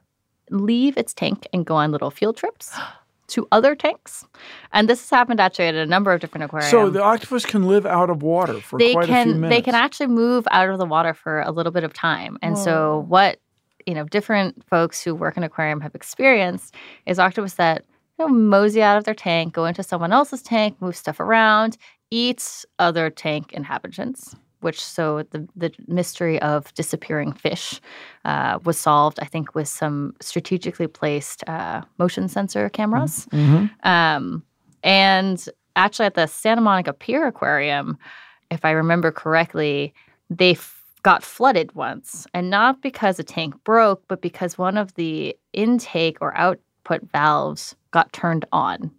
leave 0.50 0.96
its 0.98 1.14
tank 1.14 1.46
and 1.52 1.64
go 1.64 1.76
on 1.76 1.92
little 1.92 2.10
field 2.10 2.36
trips 2.36 2.76
to 3.28 3.46
other 3.52 3.74
tanks. 3.76 4.26
And 4.72 4.88
this 4.88 5.00
has 5.00 5.08
happened 5.10 5.38
actually 5.40 5.66
at 5.66 5.74
a 5.76 5.86
number 5.86 6.12
of 6.12 6.20
different 6.20 6.44
aquariums. 6.44 6.70
So 6.70 6.90
the 6.90 7.02
octopus 7.02 7.46
can 7.46 7.68
live 7.68 7.86
out 7.86 8.10
of 8.10 8.22
water 8.22 8.60
for 8.60 8.78
they 8.78 8.92
quite 8.92 9.04
a 9.04 9.06
few 9.06 9.14
can 9.14 9.40
minutes. 9.40 9.56
they 9.56 9.62
can 9.62 9.74
actually 9.76 10.08
move 10.08 10.46
out 10.50 10.68
of 10.68 10.78
the 10.78 10.84
water 10.86 11.14
for 11.14 11.40
a 11.42 11.52
little 11.52 11.72
bit 11.72 11.84
of 11.84 11.92
time. 11.92 12.38
And 12.42 12.56
Whoa. 12.56 12.64
so 12.64 13.04
what 13.08 13.38
you 13.86 13.94
know 13.94 14.04
different 14.04 14.64
folks 14.68 15.00
who 15.02 15.14
work 15.14 15.36
in 15.36 15.44
aquarium 15.44 15.80
have 15.80 15.94
experienced 15.94 16.74
is 17.06 17.18
octopus 17.20 17.54
that 17.54 17.84
you 18.22 18.28
know, 18.28 18.34
mosey 18.34 18.82
out 18.82 18.98
of 18.98 19.04
their 19.04 19.14
tank, 19.14 19.52
go 19.52 19.64
into 19.64 19.82
someone 19.82 20.12
else's 20.12 20.42
tank, 20.42 20.80
move 20.80 20.96
stuff 20.96 21.20
around, 21.20 21.76
eats 22.10 22.66
other 22.78 23.10
tank 23.10 23.52
inhabitants. 23.52 24.34
Which 24.60 24.80
so 24.80 25.24
the 25.30 25.48
the 25.56 25.72
mystery 25.88 26.40
of 26.40 26.72
disappearing 26.74 27.32
fish 27.32 27.80
uh, 28.24 28.60
was 28.62 28.78
solved, 28.78 29.18
I 29.20 29.24
think, 29.24 29.56
with 29.56 29.66
some 29.66 30.14
strategically 30.20 30.86
placed 30.86 31.42
uh, 31.48 31.82
motion 31.98 32.28
sensor 32.28 32.68
cameras. 32.68 33.26
Mhm. 33.32 33.70
Um, 33.84 34.44
and 34.84 35.44
actually, 35.74 36.06
at 36.06 36.14
the 36.14 36.26
Santa 36.28 36.60
Monica 36.60 36.92
Pier 36.92 37.26
Aquarium, 37.26 37.98
if 38.52 38.64
I 38.64 38.70
remember 38.70 39.10
correctly, 39.10 39.92
they 40.30 40.52
f- 40.52 40.84
got 41.02 41.24
flooded 41.24 41.74
once, 41.74 42.28
and 42.32 42.48
not 42.48 42.82
because 42.82 43.18
a 43.18 43.24
tank 43.24 43.54
broke, 43.64 44.04
but 44.06 44.22
because 44.22 44.56
one 44.56 44.76
of 44.76 44.94
the 44.94 45.36
intake 45.52 46.18
or 46.20 46.36
output 46.82 47.08
valves 47.12 47.74
got 47.90 48.12
turned 48.12 48.44
on, 48.52 48.90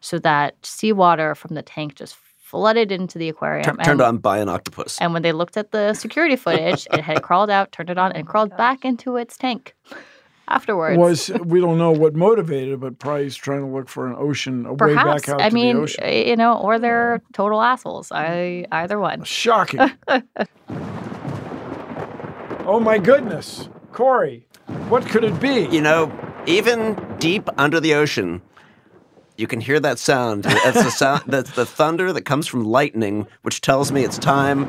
so 0.00 0.18
that 0.20 0.54
seawater 0.62 1.34
from 1.34 1.54
the 1.54 1.62
tank 1.62 1.94
just 1.94 2.16
flooded 2.38 2.90
into 2.90 3.18
the 3.18 3.28
aquarium. 3.28 3.64
Tur- 3.64 3.82
turned 3.82 4.00
and- 4.00 4.08
on 4.08 4.18
by 4.18 4.38
an 4.38 4.48
octopus. 4.48 4.98
And 5.00 5.12
when 5.12 5.22
they 5.22 5.32
looked 5.32 5.56
at 5.56 5.70
the 5.70 5.94
security 5.94 6.36
footage, 6.36 6.86
it 6.92 7.00
had 7.02 7.22
crawled 7.22 7.50
out, 7.50 7.72
turned 7.72 7.90
it 7.90 7.98
on, 7.98 8.12
and 8.12 8.26
oh 8.26 8.30
crawled 8.30 8.56
back 8.56 8.84
into 8.84 9.16
its 9.16 9.36
tank 9.36 9.74
afterwards. 10.48 10.98
was 10.98 11.30
we 11.44 11.60
don't 11.60 11.78
know 11.78 11.92
what 11.92 12.14
motivated 12.16 12.74
it, 12.74 12.80
but 12.80 12.98
probably 12.98 13.24
he's 13.24 13.36
trying 13.36 13.60
to 13.60 13.66
look 13.66 13.88
for 13.88 14.06
an 14.08 14.16
ocean 14.18 14.64
a 14.66 14.72
way 14.72 14.94
back 14.94 15.04
Perhaps. 15.04 15.28
out 15.28 15.40
I 15.42 15.48
to 15.50 15.54
mean, 15.54 15.76
the 15.76 15.82
ocean. 15.82 16.04
Eh, 16.04 16.28
you 16.30 16.36
know, 16.36 16.56
or 16.58 16.78
they're 16.78 17.20
total 17.34 17.60
assholes. 17.60 18.10
I 18.10 18.64
either 18.72 18.98
one. 18.98 19.22
Shocking. 19.24 19.80
oh 22.66 22.80
my 22.80 22.98
goodness, 22.98 23.68
Corey, 23.92 24.46
what 24.88 25.06
could 25.06 25.22
it 25.24 25.38
be? 25.38 25.66
You 25.70 25.82
know, 25.82 26.10
even 26.48 26.94
deep 27.18 27.48
under 27.58 27.78
the 27.80 27.94
ocean, 27.94 28.42
you 29.36 29.46
can 29.46 29.60
hear 29.60 29.78
that 29.80 29.98
sound. 29.98 30.44
That's 30.44 30.82
the 30.82 30.90
sound. 30.90 31.22
That's 31.26 31.50
the 31.54 31.66
thunder 31.66 32.12
that 32.12 32.22
comes 32.22 32.46
from 32.46 32.64
lightning, 32.64 33.26
which 33.42 33.60
tells 33.60 33.92
me 33.92 34.02
it's 34.02 34.18
time 34.18 34.66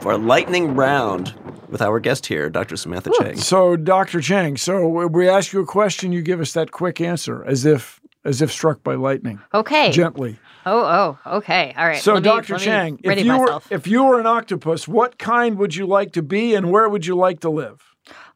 for 0.00 0.12
a 0.12 0.18
lightning 0.18 0.76
round 0.76 1.34
with 1.68 1.82
our 1.82 1.98
guest 1.98 2.26
here, 2.26 2.48
Dr. 2.50 2.76
Samantha 2.76 3.10
Cheng. 3.18 3.36
So, 3.38 3.74
Dr. 3.74 4.20
Cheng, 4.20 4.56
so 4.56 4.86
we 5.08 5.28
ask 5.28 5.52
you 5.52 5.60
a 5.60 5.66
question, 5.66 6.12
you 6.12 6.22
give 6.22 6.40
us 6.40 6.52
that 6.52 6.70
quick 6.70 7.00
answer, 7.00 7.44
as 7.44 7.64
if 7.64 8.00
as 8.26 8.40
if 8.40 8.50
struck 8.50 8.82
by 8.82 8.94
lightning, 8.94 9.38
Okay. 9.52 9.90
gently. 9.90 10.38
Oh, 10.64 10.80
oh, 11.26 11.36
okay. 11.38 11.74
All 11.76 11.86
right. 11.86 11.98
So, 12.00 12.14
Let 12.14 12.22
me- 12.22 12.28
Dr. 12.30 12.54
me 12.54 12.58
Cheng, 12.60 13.00
if 13.02 13.22
you 13.22 13.32
myself. 13.36 13.68
were 13.70 13.74
if 13.76 13.86
you 13.86 14.02
were 14.04 14.18
an 14.18 14.24
octopus, 14.26 14.88
what 14.88 15.18
kind 15.18 15.58
would 15.58 15.76
you 15.76 15.86
like 15.86 16.12
to 16.12 16.22
be, 16.22 16.54
and 16.54 16.70
where 16.70 16.88
would 16.88 17.04
you 17.04 17.16
like 17.16 17.40
to 17.40 17.50
live? 17.50 17.93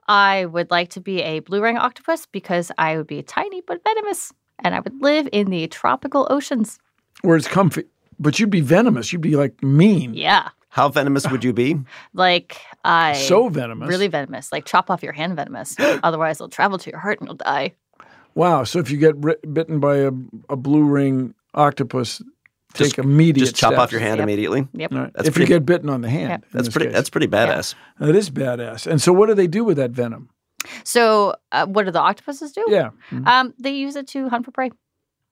I 0.09 0.47
would 0.47 0.71
like 0.71 0.89
to 0.91 1.01
be 1.01 1.21
a 1.23 1.41
blue 1.41 1.61
ring 1.63 1.77
octopus 1.77 2.27
because 2.27 2.73
I 2.79 2.97
would 2.97 3.07
be 3.07 3.23
tiny 3.23 3.61
but 3.61 3.83
venomous, 3.85 4.33
and 4.65 4.75
I 4.75 4.81
would 4.81 5.01
live 5.03 5.29
in 5.33 5.51
the 5.51 5.67
tropical 5.69 6.27
oceans. 6.31 6.79
Where 7.23 7.37
it's 7.37 7.49
comfy, 7.49 7.85
but 8.19 8.39
you'd 8.39 8.51
be 8.51 8.61
venomous. 8.63 9.13
You'd 9.13 9.23
be 9.23 9.37
like 9.37 9.63
mean. 9.63 10.15
Yeah. 10.15 10.49
How 10.71 10.89
venomous 10.89 11.27
would 11.31 11.45
you 11.45 11.53
be? 11.53 11.77
Like 12.15 12.57
I 12.85 13.15
So 13.15 13.49
venomous. 13.49 13.89
really 13.89 14.09
venomous. 14.09 14.53
Like 14.53 14.65
chop 14.65 14.91
off 14.91 15.03
your 15.03 15.13
hand 15.13 15.37
venomous. 15.37 15.77
Otherwise, 16.03 16.37
it'll 16.37 16.49
travel 16.49 16.79
to 16.79 16.91
your 16.91 17.01
heart 17.01 17.21
and 17.21 17.29
you'll 17.29 17.37
die. 17.37 17.73
Wow. 18.35 18.65
So 18.65 18.79
if 18.79 18.91
you 18.91 18.97
get 18.99 19.15
ri- 19.19 19.37
bitten 19.53 19.81
by 19.81 19.97
a, 19.99 20.11
a 20.49 20.57
blue 20.57 20.85
ring 20.85 21.35
octopus, 21.55 22.23
take 22.75 22.99
immediate 22.99 23.45
Just 23.45 23.57
chop 23.57 23.75
off 23.79 23.91
your 23.93 24.01
hand 24.01 24.21
immediately. 24.21 24.67
Yep. 24.73 24.93
All 24.93 24.99
right. 24.99 25.13
That's 25.15 25.29
if 25.29 25.35
pretty- 25.35 25.53
you 25.53 25.59
get 25.59 25.67
bitten 25.67 25.89
on 25.89 26.01
the 26.03 26.09
hand. 26.11 26.31
Yep. 26.31 26.45
That's 26.53 26.65
this 26.67 26.73
pretty. 26.75 26.87
case. 26.87 26.95
That's 26.95 27.11
pretty 27.11 27.27
badass. 27.29 27.75
That 27.99 28.15
is 28.15 28.31
badass. 28.31 28.87
And 28.87 29.01
so, 29.01 29.13
what 29.13 29.27
do 29.27 29.35
they 29.35 29.47
do 29.47 29.65
with 29.65 29.77
that 29.79 29.91
venom? 29.91 30.31
So, 30.85 31.35
uh, 31.53 31.67
what 31.67 31.85
do 31.87 31.91
the 31.93 32.01
octopuses 32.01 32.53
do? 32.53 32.65
Yeah, 32.69 32.91
Um, 33.25 33.55
they 33.59 33.71
use 33.71 33.97
it 33.97 34.07
to 34.09 34.29
hunt 34.29 34.45
for 34.45 34.51
prey. 34.51 34.71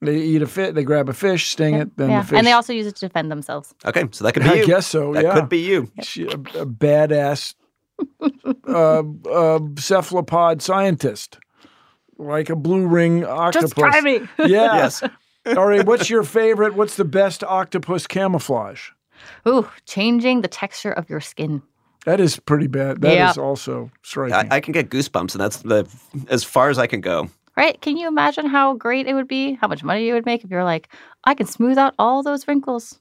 they 0.00 0.16
eat 0.16 0.40
a 0.42 0.46
fish. 0.46 0.72
They 0.74 0.84
grab 0.84 1.08
a 1.08 1.12
fish, 1.12 1.48
sting 1.50 1.74
it, 1.74 1.96
then 1.96 2.10
yeah, 2.10 2.20
the 2.22 2.28
fish. 2.28 2.38
and 2.38 2.46
they 2.46 2.52
also 2.52 2.72
use 2.72 2.86
it 2.86 2.96
to 2.96 3.06
defend 3.08 3.30
themselves. 3.30 3.74
Okay, 3.84 4.04
so 4.12 4.24
that 4.24 4.32
could 4.32 4.44
be 4.44 4.48
I 4.50 4.54
you. 4.54 4.66
guess 4.66 4.86
so. 4.86 5.12
That 5.14 5.24
yeah, 5.24 5.34
could 5.34 5.48
be 5.48 5.58
you. 5.58 5.90
She, 6.02 6.24
a, 6.24 6.30
a 6.30 6.66
badass 6.66 7.54
uh, 8.68 9.02
uh, 9.30 9.58
cephalopod 9.78 10.62
scientist, 10.62 11.38
like 12.18 12.48
a 12.50 12.56
blue 12.56 12.86
ring 12.86 13.24
octopus. 13.24 13.70
Just 13.72 13.76
try 13.76 14.00
me. 14.00 14.20
Yeah. 14.38 14.76
Yes. 14.76 15.02
All 15.46 15.66
right. 15.66 15.84
What's 15.86 16.10
your 16.10 16.22
favorite? 16.22 16.74
What's 16.74 16.96
the 16.96 17.04
best 17.04 17.44
octopus 17.44 18.06
camouflage? 18.06 18.90
Ooh, 19.46 19.68
changing 19.86 20.40
the 20.42 20.48
texture 20.48 20.92
of 20.92 21.08
your 21.08 21.20
skin. 21.20 21.62
That 22.04 22.20
is 22.20 22.38
pretty 22.38 22.66
bad. 22.66 23.00
That 23.02 23.12
is 23.12 23.36
Yeah. 23.36 23.42
also 23.42 23.90
striking. 24.02 24.34
I, 24.52 24.56
I 24.56 24.60
can 24.60 24.72
get 24.72 24.90
goosebumps, 24.90 25.32
and 25.32 25.40
that's 25.40 25.58
the 25.58 25.88
as 26.28 26.44
far 26.44 26.70
as 26.70 26.78
I 26.78 26.86
can 26.86 27.00
go. 27.00 27.28
Right? 27.56 27.80
Can 27.80 27.96
you 27.96 28.06
imagine 28.06 28.46
how 28.46 28.74
great 28.74 29.06
it 29.06 29.14
would 29.14 29.26
be? 29.28 29.54
How 29.54 29.66
much 29.66 29.82
money 29.82 30.06
you 30.06 30.12
would 30.14 30.26
make 30.26 30.44
if 30.44 30.50
you're 30.50 30.62
like, 30.64 30.88
I 31.24 31.34
can 31.34 31.46
smooth 31.46 31.78
out 31.78 31.94
all 31.98 32.22
those 32.22 32.46
wrinkles 32.46 33.00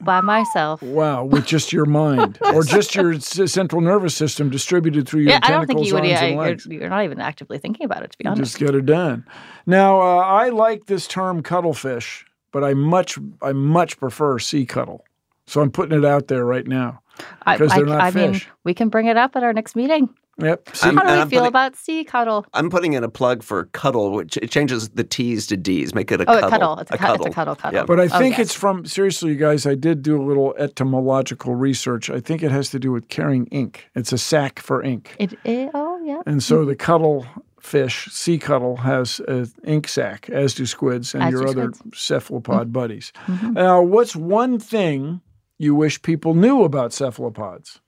by 0.00 0.20
myself. 0.20 0.82
Wow, 0.82 1.24
with 1.24 1.46
just 1.46 1.72
your 1.72 1.84
mind 1.86 2.38
or 2.52 2.62
just 2.64 2.94
your 2.94 3.18
central 3.20 3.80
nervous 3.80 4.14
system 4.14 4.50
distributed 4.50 5.08
through 5.08 5.20
your 5.22 5.30
Yeah, 5.30 5.40
I 5.42 5.50
don't 5.50 5.60
tentacles, 5.60 5.76
think 5.76 5.86
you 5.88 5.94
would. 5.94 6.04
Yeah, 6.04 6.24
and 6.24 6.34
you're, 6.34 6.44
legs. 6.44 6.66
you're 6.66 6.88
not 6.88 7.04
even 7.04 7.20
actively 7.20 7.58
thinking 7.58 7.84
about 7.86 8.02
it, 8.02 8.10
to 8.12 8.18
be 8.18 8.24
You 8.24 8.30
honest. 8.30 8.52
just 8.52 8.58
get 8.58 8.74
it 8.74 8.86
done. 8.86 9.24
Now, 9.66 10.00
uh, 10.00 10.16
I 10.18 10.48
like 10.50 10.86
this 10.86 11.06
term 11.06 11.42
cuttlefish, 11.42 12.26
but 12.52 12.64
I 12.64 12.74
much 12.74 13.18
I 13.42 13.52
much 13.52 13.98
prefer 13.98 14.38
sea 14.38 14.66
cuttle. 14.66 15.04
So 15.46 15.60
I'm 15.60 15.70
putting 15.70 15.96
it 15.98 16.04
out 16.04 16.28
there 16.28 16.44
right 16.44 16.66
now 16.66 17.00
I, 17.42 17.56
because 17.56 17.72
I, 17.72 17.76
they're 17.76 17.86
not 17.86 18.00
I 18.00 18.10
mean, 18.10 18.32
fish. 18.34 18.48
we 18.64 18.72
can 18.74 18.88
bring 18.88 19.06
it 19.06 19.16
up 19.16 19.36
at 19.36 19.42
our 19.42 19.52
next 19.52 19.76
meeting. 19.76 20.08
Yep. 20.38 20.68
Sea, 20.74 20.86
How 20.86 20.90
do 20.92 20.96
we 21.06 21.12
I'm 21.12 21.28
feel 21.28 21.40
putting- 21.40 21.48
about 21.48 21.76
sea 21.76 22.04
cuddle? 22.04 22.44
I'm 22.54 22.70
putting 22.70 22.92
in 22.94 23.04
a 23.04 23.08
plug 23.08 23.42
for 23.42 23.64
cuddle, 23.66 24.12
which 24.12 24.36
it 24.38 24.50
changes 24.50 24.88
the 24.90 25.04
T's 25.04 25.46
to 25.48 25.56
D's, 25.56 25.94
make 25.94 26.10
it 26.12 26.20
a 26.20 26.26
cuddle. 26.26 26.44
Oh, 26.44 26.46
a 26.46 26.50
cuddle. 26.50 26.68
cuddle. 26.76 26.78
It's 26.80 26.90
a, 26.90 26.98
cu- 26.98 27.14
It's 27.14 27.26
a 27.26 27.30
cuddle, 27.30 27.56
cuddle. 27.56 27.78
Yeah. 27.80 27.84
but 27.86 28.00
I 28.00 28.04
Oh, 28.04 28.18
think 28.18 28.38
yes. 28.38 28.46
it's 28.46 28.54
from 28.54 28.84
seriously, 28.86 29.30
you 29.32 29.36
guys. 29.36 29.66
I 29.66 29.74
did 29.74 30.02
do 30.02 30.20
a 30.20 30.24
little 30.24 30.54
etymological 30.58 31.54
research. 31.54 32.10
I 32.10 32.20
think 32.20 32.42
it 32.42 32.50
has 32.50 32.70
to 32.70 32.78
do 32.78 32.92
with 32.92 33.08
carrying 33.08 33.46
ink. 33.46 33.88
It's 33.94 34.12
a 34.12 34.18
sack 34.18 34.58
for 34.60 34.82
ink, 34.82 35.16
It, 35.18 35.34
it, 35.44 35.70
oh, 35.74 36.00
yeah. 36.04 36.22
and 36.26 36.42
so 36.42 36.64
the 36.64 36.76
cuttle 36.76 37.26
fish, 37.60 38.08
sea 38.12 38.36
cuddle, 38.38 38.76
has 38.76 39.20
an 39.26 39.50
ink 39.64 39.88
sac, 39.88 40.28
as 40.28 40.54
do 40.54 40.66
squids 40.66 41.14
and 41.14 41.22
As 41.24 41.30
your 41.32 41.48
other 41.48 41.72
squids. 41.72 41.98
cephalopod 41.98 42.72
buddies. 42.72 43.10
Mhm. 43.26 43.52
Now, 43.54 43.80
what's 43.82 44.14
one 44.14 44.58
thing 44.58 45.22
you 45.58 45.74
wish 45.74 46.02
people 46.02 46.34
knew 46.34 46.62
about 46.64 46.92
cephalopods? 46.92 47.80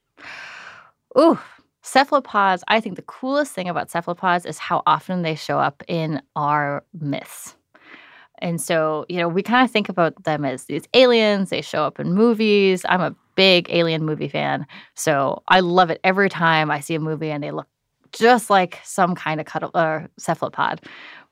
Ooh, 1.19 1.39
cephalopods. 1.87 2.64
I 2.66 2.80
think 2.80 2.97
the 2.97 3.03
coolest 3.03 3.53
thing 3.53 3.68
about 3.68 3.91
cephalopods 3.91 4.45
is 4.45 4.59
how 4.59 4.82
often 4.87 5.22
they 5.22 5.37
show 5.37 5.59
up 5.59 5.84
in 5.87 6.20
our 6.34 6.84
myths. 7.01 7.57
And 8.39 8.61
so, 8.61 9.07
you 9.09 9.18
know, 9.18 9.28
we 9.28 9.43
kind 9.43 9.64
of 9.64 9.70
think 9.70 9.89
about 9.89 10.24
them 10.24 10.45
as 10.45 10.64
these 10.64 10.82
aliens. 10.95 11.51
They 11.51 11.62
show 11.62 11.84
up 11.84 12.01
in 12.01 12.12
movies. 12.12 12.84
I'm 12.89 13.01
a 13.01 13.14
big 13.37 13.68
alien 13.70 14.05
movie 14.05 14.28
fan. 14.28 14.66
So 14.95 15.43
I 15.49 15.61
love 15.61 15.91
it 15.91 16.01
every 16.03 16.28
time 16.28 16.70
I 16.70 16.80
see 16.80 16.97
a 16.97 17.01
movie 17.01 17.30
and 17.30 17.43
they 17.43 17.53
look 17.53 17.68
just 18.12 18.51
like 18.51 18.80
some 18.82 19.14
kind 19.14 19.41
of 19.41 19.47
cuddle, 19.47 19.70
or 19.74 20.09
cephalopod. 20.18 20.80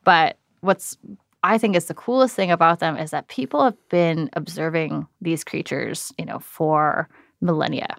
But 0.04 0.38
what's 0.60 0.96
I 1.42 1.58
think 1.58 1.76
is 1.76 1.86
the 1.86 1.94
coolest 1.94 2.36
thing 2.36 2.50
about 2.50 2.78
them 2.78 2.96
is 2.96 3.10
that 3.10 3.28
people 3.28 3.62
have 3.64 3.76
been 3.90 4.30
observing 4.32 5.06
these 5.20 5.44
creatures, 5.44 6.12
you 6.16 6.24
know, 6.24 6.38
for 6.38 7.08
millennia 7.42 7.96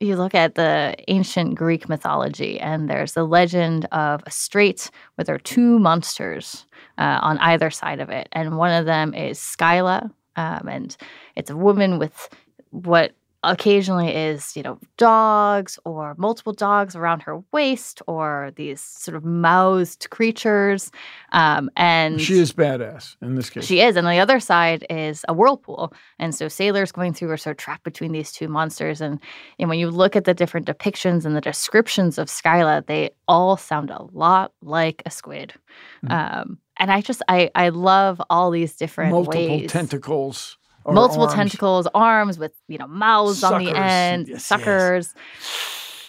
you 0.00 0.16
look 0.16 0.34
at 0.34 0.54
the 0.54 0.96
ancient 1.08 1.54
Greek 1.54 1.88
mythology, 1.88 2.58
and 2.58 2.88
there's 2.88 3.12
the 3.12 3.24
legend 3.24 3.84
of 3.92 4.22
a 4.26 4.30
strait 4.30 4.90
where 5.14 5.24
there 5.24 5.34
are 5.34 5.38
two 5.38 5.78
monsters 5.78 6.66
uh, 6.96 7.18
on 7.20 7.36
either 7.38 7.70
side 7.70 8.00
of 8.00 8.08
it. 8.08 8.28
And 8.32 8.56
one 8.56 8.72
of 8.72 8.86
them 8.86 9.14
is 9.14 9.38
Scylla, 9.38 10.10
um, 10.36 10.68
and 10.68 10.96
it's 11.36 11.50
a 11.50 11.56
woman 11.56 11.98
with 11.98 12.30
what 12.70 13.12
occasionally 13.42 14.14
is, 14.14 14.54
you 14.54 14.62
know, 14.62 14.78
dogs 14.98 15.78
or 15.86 16.14
multiple 16.18 16.52
dogs 16.52 16.94
around 16.94 17.22
her 17.22 17.42
waist 17.52 18.02
or 18.06 18.52
these 18.56 18.80
sort 18.80 19.16
of 19.16 19.24
mouthed 19.24 20.10
creatures. 20.10 20.90
Um, 21.32 21.70
and 21.76 22.20
She 22.20 22.38
is 22.38 22.52
badass 22.52 23.16
in 23.22 23.36
this 23.36 23.48
case. 23.48 23.64
she 23.64 23.80
is. 23.80 23.96
And 23.96 24.06
the 24.06 24.18
other 24.18 24.40
side 24.40 24.84
is 24.90 25.24
a 25.28 25.32
whirlpool. 25.32 25.92
And 26.18 26.34
so 26.34 26.48
sailors 26.48 26.92
going 26.92 27.14
through 27.14 27.30
are 27.30 27.36
sort 27.38 27.54
of 27.54 27.58
trapped 27.58 27.84
between 27.84 28.12
these 28.12 28.30
two 28.30 28.48
monsters. 28.48 29.00
And, 29.00 29.18
and 29.58 29.70
when 29.70 29.78
you 29.78 29.90
look 29.90 30.16
at 30.16 30.24
the 30.24 30.34
different 30.34 30.66
depictions 30.66 31.24
and 31.24 31.34
the 31.34 31.40
descriptions 31.40 32.18
of 32.18 32.28
Scylla, 32.28 32.84
they 32.86 33.10
all 33.26 33.56
sound 33.56 33.90
a 33.90 34.02
lot 34.12 34.52
like 34.60 35.02
a 35.06 35.10
squid. 35.10 35.54
Hmm. 36.02 36.12
Um, 36.12 36.58
and 36.76 36.90
I 36.90 37.00
just, 37.00 37.22
I, 37.28 37.50
I 37.54 37.70
love 37.70 38.20
all 38.30 38.50
these 38.50 38.74
different 38.76 39.12
Multiple 39.12 39.48
ways. 39.60 39.70
tentacles. 39.70 40.56
Or 40.84 40.94
Multiple 40.94 41.24
arms. 41.24 41.34
tentacles, 41.34 41.86
arms 41.94 42.38
with, 42.38 42.52
you 42.68 42.78
know, 42.78 42.86
mouths 42.86 43.42
on 43.44 43.62
the 43.62 43.70
end, 43.70 44.28
Yes, 44.28 44.34
yes. 44.36 44.44
suckers. 44.44 45.14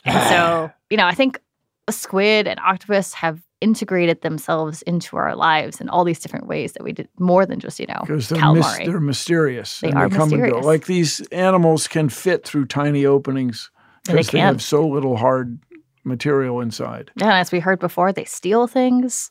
And 0.05 0.29
so, 0.29 0.71
you 0.89 0.97
know, 0.97 1.05
I 1.05 1.13
think 1.13 1.39
a 1.87 1.91
squid 1.91 2.47
and 2.47 2.59
octopus 2.59 3.13
have 3.15 3.41
integrated 3.59 4.21
themselves 4.21 4.81
into 4.83 5.17
our 5.17 5.35
lives 5.35 5.79
in 5.81 5.87
all 5.89 6.03
these 6.03 6.19
different 6.19 6.47
ways 6.47 6.73
that 6.73 6.83
we 6.83 6.91
did 6.93 7.07
more 7.19 7.45
than 7.45 7.59
just, 7.59 7.79
you 7.79 7.85
know, 7.87 7.99
Because 8.01 8.29
they're, 8.29 8.51
mis- 8.53 8.77
they're 8.77 8.99
mysterious. 8.99 9.79
They 9.81 9.91
are 9.91 10.09
they 10.09 10.15
come 10.15 10.31
and 10.31 10.31
go. 10.31 10.37
mysterious. 10.45 10.65
Like 10.65 10.85
these 10.85 11.21
animals 11.31 11.87
can 11.87 12.09
fit 12.09 12.43
through 12.45 12.65
tiny 12.65 13.05
openings 13.05 13.69
And 14.07 14.17
they 14.17 14.21
because 14.21 14.31
they, 14.31 14.39
have 14.39 14.61
so 14.63 14.87
little 14.87 15.17
hard 15.17 15.59
material 16.03 16.59
inside. 16.61 17.11
Yeah, 17.17 17.25
and 17.27 17.33
as 17.33 17.51
we 17.51 17.59
heard 17.59 17.79
before, 17.79 18.11
they 18.11 18.23
steal 18.25 18.65
things. 18.65 19.29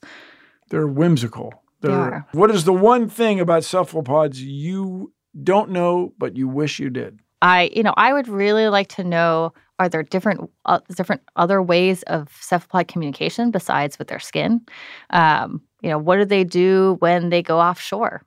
They're 0.68 0.86
whimsical. 0.86 1.64
They 1.80 1.88
They're, 1.88 1.98
are. 1.98 2.26
What 2.32 2.52
is 2.52 2.62
the 2.64 2.72
one 2.72 3.08
thing 3.08 3.40
about 3.40 3.64
cephalopods 3.64 4.40
you 4.40 5.12
don't 5.42 5.70
know 5.70 6.12
but 6.18 6.36
you 6.36 6.48
wish 6.48 6.78
you 6.78 6.90
did? 6.90 7.20
I, 7.42 7.70
you 7.74 7.82
know, 7.82 7.94
I 7.96 8.12
would 8.12 8.28
really 8.28 8.68
like 8.68 8.88
to 8.88 9.04
know 9.04 9.52
are 9.78 9.88
there 9.88 10.02
different 10.02 10.50
uh, 10.66 10.80
different 10.94 11.22
other 11.36 11.62
ways 11.62 12.02
of 12.02 12.28
cephalopod 12.40 12.86
communication 12.88 13.50
besides 13.50 13.98
with 13.98 14.08
their 14.08 14.20
skin? 14.20 14.60
Um, 15.08 15.62
you 15.80 15.88
know, 15.88 15.98
what 15.98 16.16
do 16.16 16.26
they 16.26 16.44
do 16.44 16.96
when 17.00 17.30
they 17.30 17.42
go 17.42 17.58
offshore? 17.58 18.22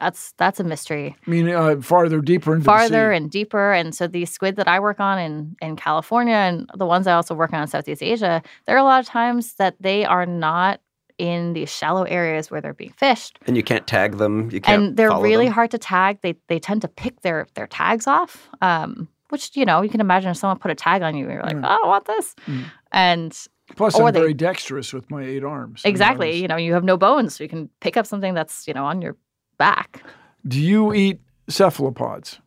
That's 0.00 0.32
that's 0.38 0.58
a 0.58 0.64
mystery. 0.64 1.14
I 1.26 1.30
mean, 1.30 1.50
uh, 1.50 1.76
farther 1.80 2.20
deeper 2.20 2.54
into 2.54 2.64
Farther 2.64 3.10
the 3.10 3.12
sea. 3.12 3.16
and 3.16 3.30
deeper, 3.30 3.72
and 3.72 3.94
so 3.94 4.06
these 4.08 4.30
squid 4.30 4.56
that 4.56 4.66
I 4.66 4.80
work 4.80 4.98
on 4.98 5.18
in 5.18 5.56
in 5.60 5.76
California 5.76 6.34
and 6.34 6.68
the 6.74 6.86
ones 6.86 7.06
I 7.06 7.12
also 7.12 7.34
work 7.34 7.52
on 7.52 7.60
in 7.62 7.68
Southeast 7.68 8.02
Asia, 8.02 8.42
there 8.66 8.74
are 8.74 8.80
a 8.80 8.84
lot 8.84 9.00
of 9.00 9.06
times 9.06 9.54
that 9.56 9.76
they 9.78 10.06
are 10.06 10.26
not 10.26 10.80
in 11.18 11.52
these 11.52 11.70
shallow 11.70 12.02
areas 12.04 12.50
where 12.50 12.60
they're 12.60 12.74
being 12.74 12.92
fished 12.96 13.38
And 13.46 13.56
you 13.56 13.62
can't 13.62 13.86
tag 13.86 14.16
them. 14.18 14.50
You 14.50 14.60
can't. 14.60 14.82
and 14.82 14.96
they're 14.96 15.16
really 15.20 15.44
them. 15.46 15.54
hard 15.54 15.70
to 15.72 15.78
tag. 15.78 16.18
They 16.22 16.34
they 16.48 16.58
tend 16.58 16.82
to 16.82 16.88
pick 16.88 17.20
their 17.22 17.46
their 17.54 17.66
tags 17.68 18.06
off, 18.06 18.48
um, 18.62 19.08
which 19.30 19.56
you 19.56 19.64
know 19.64 19.82
you 19.82 19.88
can 19.88 20.00
imagine 20.00 20.30
if 20.30 20.36
someone 20.36 20.58
put 20.58 20.70
a 20.70 20.74
tag 20.74 21.02
on 21.02 21.14
you, 21.16 21.26
you're 21.30 21.42
like, 21.42 21.56
Mm. 21.56 21.64
oh, 21.64 21.68
I 21.68 21.76
don't 21.76 21.88
want 21.88 22.04
this, 22.06 22.34
Mm. 22.46 22.64
and 22.92 23.38
Plus, 23.76 23.98
I'm 23.98 24.04
they- 24.12 24.20
very 24.20 24.34
dexterous 24.34 24.92
with 24.92 25.10
my 25.10 25.22
eight 25.22 25.42
arms. 25.44 25.82
I 25.84 25.88
mean, 25.88 25.90
I 25.90 25.94
exactly, 25.94 26.28
was- 26.32 26.40
you 26.40 26.48
know, 26.48 26.56
you 26.56 26.72
have 26.74 26.84
no 26.84 26.96
bones, 26.96 27.36
so 27.36 27.44
you 27.44 27.48
can 27.48 27.70
pick 27.80 27.96
up 27.96 28.06
something 28.06 28.34
that's 28.34 28.66
you 28.68 28.74
know 28.74 28.84
on 28.84 29.00
your 29.00 29.16
back. 29.56 30.02
Do 30.46 30.60
you 30.60 30.92
eat 30.92 31.20
cephalopods? 31.48 32.40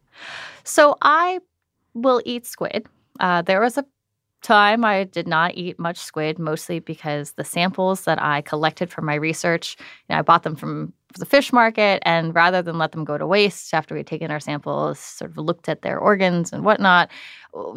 So 0.64 0.96
I 1.02 1.40
will 1.94 2.22
eat 2.26 2.46
squid. 2.46 2.86
Uh, 3.20 3.42
there 3.42 3.60
was 3.62 3.78
a 3.78 3.86
time 4.42 4.86
I 4.86 5.04
did 5.06 5.28
not 5.28 5.56
eat 5.56 5.80
much 5.80 5.98
squid, 5.98 6.40
mostly 6.40 6.80
because 6.80 7.32
the 7.34 7.44
samples 7.44 8.02
that 8.06 8.22
I 8.22 8.42
collected 8.42 8.90
for 8.92 9.02
my 9.02 9.16
research, 9.16 9.76
you 9.80 10.14
know, 10.14 10.20
I 10.20 10.22
bought 10.22 10.44
them 10.44 10.56
from 10.56 10.94
the 11.18 11.26
fish 11.26 11.52
market, 11.54 12.02
and 12.06 12.36
rather 12.36 12.62
than 12.62 12.78
let 12.78 12.92
them 12.92 13.04
go 13.06 13.18
to 13.18 13.26
waste 13.26 13.74
after 13.74 13.96
we'd 13.96 14.08
taken 14.08 14.30
our 14.32 14.40
samples, 14.40 15.00
sort 15.00 15.32
of 15.32 15.38
looked 15.38 15.68
at 15.70 15.82
their 15.82 15.98
organs 16.00 16.54
and 16.54 16.64
whatnot, 16.64 17.10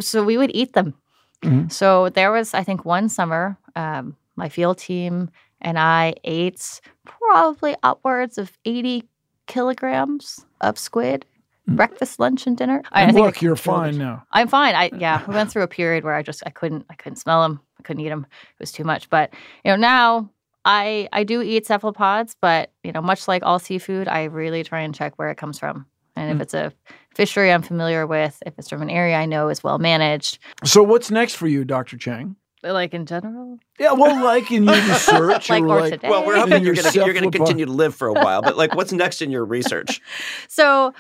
so 0.00 0.22
we 0.24 0.36
would 0.36 0.50
eat 0.54 0.72
them. 0.74 0.94
Mhm. 1.42 1.72
So 1.72 2.11
there 2.11 2.32
was, 2.32 2.52
I 2.54 2.62
think, 2.62 2.84
one 2.84 3.08
summer, 3.08 3.56
um, 3.76 4.16
my 4.36 4.48
field 4.48 4.78
team 4.78 5.30
and 5.62 5.78
I 5.78 6.14
ate 6.24 6.80
probably 7.04 7.76
upwards 7.82 8.36
of 8.38 8.52
80 8.64 9.04
kilograms 9.46 10.44
of 10.61 10.78
squid, 10.78 11.24
breakfast, 11.76 12.18
lunch, 12.20 12.46
and 12.46 12.56
dinner. 12.56 12.82
I- 12.92 13.00
I 13.02 13.04
And 13.06 13.14
think 13.14 13.24
I 13.24 13.26
look, 13.26 13.42
you're 13.42 13.56
fine 13.56 13.96
now. 13.98 14.24
I'm 14.32 14.48
fine. 14.48 14.74
I 14.74 14.90
yeah, 14.96 15.22
we 15.28 15.34
went 15.34 15.50
through 15.50 15.62
a 15.62 15.68
period 15.68 16.04
where 16.04 16.14
I 16.14 16.22
just 16.22 16.42
I 16.46 16.50
couldn't 16.50 16.86
I 16.90 16.94
couldn't 16.94 17.16
smell 17.16 17.42
them. 17.42 17.60
I 17.78 17.82
couldn't 17.82 18.04
eat 18.04 18.08
them. 18.10 18.26
It 18.30 18.60
was 18.60 18.72
too 18.72 18.84
much. 18.84 19.08
But 19.10 19.32
you 19.64 19.70
know 19.70 19.76
now 19.76 20.30
I 20.64 21.08
I 21.12 21.24
do 21.24 21.40
eat 21.42 21.66
cephalopods, 21.66 22.36
but 22.40 22.70
you 22.84 22.92
know 22.92 23.00
much 23.02 23.26
like 23.28 23.42
all 23.42 23.58
seafood, 23.58 24.08
I 24.08 24.24
really 24.24 24.62
try 24.64 24.80
and 24.80 24.94
check 24.94 25.14
where 25.16 25.30
it 25.30 25.36
comes 25.36 25.58
from. 25.58 25.86
And 26.16 26.30
if 26.32 26.38
Mm. 26.38 26.42
it's 26.42 26.54
a 26.54 26.72
fishery 27.14 27.52
I'm 27.52 27.62
familiar 27.62 28.06
with, 28.06 28.42
if 28.44 28.54
it's 28.58 28.68
from 28.68 28.82
an 28.82 28.90
area 28.90 29.16
I 29.16 29.26
know 29.26 29.48
is 29.48 29.62
well 29.64 29.78
managed, 29.78 30.38
So, 30.64 30.82
what's 30.82 31.10
next 31.10 31.34
for 31.36 31.46
you, 31.46 31.64
Dr. 31.64 31.96
Cheng? 31.96 32.36
Like 32.62 32.94
in 32.94 33.06
general, 33.06 33.58
Yeah, 33.78 33.92
well, 33.92 34.22
like 34.22 34.50
in 34.50 34.64
your 34.64 34.74
research, 34.74 35.48
Like, 35.50 35.62
or 35.62 35.68
or 35.68 35.80
like, 35.80 35.92
today. 35.92 36.08
Well, 36.08 36.26
we're 36.26 36.36
hoping 36.36 36.62
you're 36.62 36.74
going 36.74 36.92
to 36.92 36.98
you're 36.98 37.12
going 37.14 37.30
to 37.30 37.36
continue 37.36 37.66
to 37.66 37.72
live 37.72 37.94
for 37.94 38.08
a 38.08 38.12
while. 38.12 38.42
But 38.42 38.56
like, 38.56 38.74
what's 38.74 38.92
next 38.92 39.22
in 39.22 39.30
your 39.30 39.44
research? 39.44 40.00
So, 40.48 40.92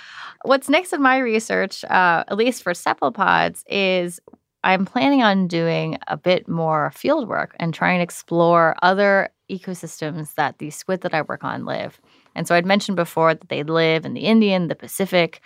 what's 0.44 0.68
next 0.68 0.92
in 0.92 1.02
my 1.02 1.18
research, 1.18 1.84
uh, 1.84 2.24
at 2.26 2.36
least 2.36 2.62
for 2.62 2.72
cephalopods, 2.72 3.64
is 3.68 4.20
I'm 4.62 4.84
planning 4.84 5.22
on 5.22 5.48
doing 5.48 5.98
a 6.08 6.16
bit 6.16 6.48
more 6.48 6.92
field 6.92 7.28
work 7.28 7.56
and 7.58 7.74
trying 7.74 7.98
to 7.98 8.02
explore 8.02 8.76
other 8.82 9.30
ecosystems 9.50 10.34
that 10.34 10.58
the 10.58 10.70
squid 10.70 11.02
that 11.02 11.14
I 11.14 11.22
work 11.22 11.44
on 11.44 11.64
live. 11.64 12.00
And 12.34 12.46
so 12.46 12.54
I'd 12.54 12.66
mentioned 12.66 12.96
before 12.96 13.34
that 13.34 13.48
they 13.48 13.62
live 13.62 14.04
in 14.04 14.14
the 14.14 14.20
Indian, 14.20 14.68
the 14.68 14.74
Pacific, 14.74 15.40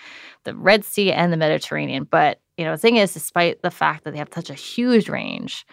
the 0.44 0.54
Red 0.54 0.84
Sea, 0.84 1.12
and 1.12 1.32
the 1.32 1.36
Mediterranean. 1.36 2.04
But 2.04 2.40
you 2.56 2.64
know, 2.64 2.72
the 2.72 2.78
thing 2.78 2.96
is, 2.96 3.14
despite 3.14 3.62
the 3.62 3.70
fact 3.70 4.04
that 4.04 4.12
they 4.12 4.18
have 4.18 4.28
such 4.32 4.50
a 4.50 4.54
huge 4.54 5.08
range, 5.08 5.66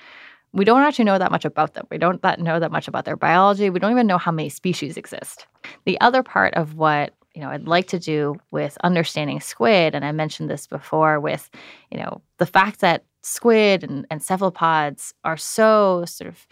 we 0.53 0.65
don't 0.65 0.81
actually 0.81 1.05
know 1.05 1.17
that 1.17 1.31
much 1.31 1.45
about 1.45 1.73
them. 1.73 1.87
We 1.89 1.97
don't 1.97 2.21
that 2.21 2.39
know 2.39 2.59
that 2.59 2.71
much 2.71 2.87
about 2.87 3.05
their 3.05 3.15
biology. 3.15 3.69
We 3.69 3.79
don't 3.79 3.91
even 3.91 4.07
know 4.07 4.17
how 4.17 4.31
many 4.31 4.49
species 4.49 4.97
exist. 4.97 5.45
The 5.85 5.99
other 6.01 6.23
part 6.23 6.53
of 6.55 6.75
what 6.75 7.13
you 7.33 7.41
know 7.41 7.49
I'd 7.49 7.67
like 7.67 7.87
to 7.87 7.99
do 7.99 8.35
with 8.51 8.77
understanding 8.83 9.39
squid, 9.39 9.95
and 9.95 10.03
I 10.03 10.11
mentioned 10.11 10.49
this 10.49 10.67
before 10.67 11.19
with 11.19 11.49
you 11.91 11.97
know 11.97 12.21
the 12.37 12.45
fact 12.45 12.81
that 12.81 13.05
squid 13.23 13.83
and, 13.83 14.05
and 14.09 14.21
cephalopods 14.21 15.13
are 15.23 15.37
so 15.37 16.05
sort 16.05 16.27
of 16.27 16.47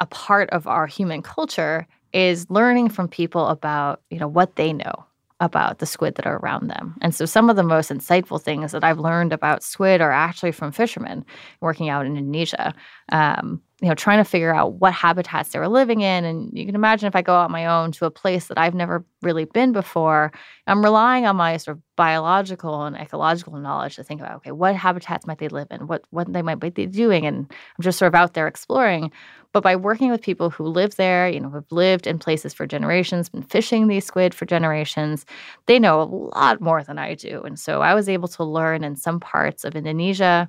a 0.00 0.06
part 0.06 0.50
of 0.50 0.66
our 0.66 0.86
human 0.86 1.22
culture 1.22 1.86
is 2.12 2.50
learning 2.50 2.88
from 2.88 3.08
people 3.08 3.46
about 3.48 4.02
you 4.10 4.18
know 4.18 4.28
what 4.28 4.56
they 4.56 4.72
know 4.72 5.06
about 5.40 5.78
the 5.78 5.86
squid 5.86 6.14
that 6.14 6.26
are 6.26 6.38
around 6.38 6.68
them. 6.68 6.94
And 7.00 7.14
so 7.14 7.24
some 7.24 7.50
of 7.50 7.56
the 7.56 7.62
most 7.62 7.90
insightful 7.90 8.40
things 8.40 8.72
that 8.72 8.84
I've 8.84 8.98
learned 8.98 9.32
about 9.32 9.62
squid 9.62 10.00
are 10.00 10.12
actually 10.12 10.52
from 10.52 10.72
fishermen 10.72 11.24
working 11.60 11.88
out 11.88 12.06
in 12.06 12.16
Indonesia. 12.16 12.74
Um, 13.10 13.60
you 13.84 13.90
know, 13.90 13.94
trying 13.94 14.16
to 14.16 14.24
figure 14.24 14.54
out 14.54 14.76
what 14.76 14.94
habitats 14.94 15.50
they 15.50 15.58
were 15.58 15.68
living 15.68 16.00
in. 16.00 16.24
And 16.24 16.50
you 16.54 16.64
can 16.64 16.74
imagine 16.74 17.06
if 17.06 17.14
I 17.14 17.20
go 17.20 17.34
out 17.34 17.44
on 17.44 17.52
my 17.52 17.66
own 17.66 17.92
to 17.92 18.06
a 18.06 18.10
place 18.10 18.46
that 18.46 18.56
I've 18.56 18.74
never 18.74 19.04
really 19.20 19.44
been 19.44 19.72
before, 19.72 20.32
I'm 20.66 20.82
relying 20.82 21.26
on 21.26 21.36
my 21.36 21.58
sort 21.58 21.76
of 21.76 21.82
biological 21.94 22.84
and 22.84 22.96
ecological 22.96 23.58
knowledge 23.58 23.96
to 23.96 24.02
think 24.02 24.22
about, 24.22 24.36
okay, 24.36 24.52
what 24.52 24.74
habitats 24.74 25.26
might 25.26 25.36
they 25.36 25.48
live 25.48 25.68
in? 25.70 25.86
What 25.86 26.04
what 26.08 26.32
they 26.32 26.40
might 26.40 26.60
be 26.60 26.86
doing? 26.86 27.26
And 27.26 27.40
I'm 27.40 27.82
just 27.82 27.98
sort 27.98 28.08
of 28.08 28.14
out 28.14 28.32
there 28.32 28.48
exploring. 28.48 29.12
But 29.52 29.62
by 29.62 29.76
working 29.76 30.10
with 30.10 30.22
people 30.22 30.48
who 30.48 30.64
live 30.64 30.96
there, 30.96 31.28
you 31.28 31.38
know, 31.38 31.50
who've 31.50 31.70
lived 31.70 32.06
in 32.06 32.18
places 32.18 32.54
for 32.54 32.66
generations, 32.66 33.28
been 33.28 33.42
fishing 33.42 33.86
these 33.86 34.06
squid 34.06 34.32
for 34.32 34.46
generations, 34.46 35.26
they 35.66 35.78
know 35.78 36.00
a 36.00 36.08
lot 36.38 36.62
more 36.62 36.82
than 36.82 36.98
I 36.98 37.16
do. 37.16 37.42
And 37.42 37.58
so 37.58 37.82
I 37.82 37.92
was 37.92 38.08
able 38.08 38.28
to 38.28 38.44
learn 38.44 38.82
in 38.82 38.96
some 38.96 39.20
parts 39.20 39.62
of 39.62 39.76
Indonesia, 39.76 40.48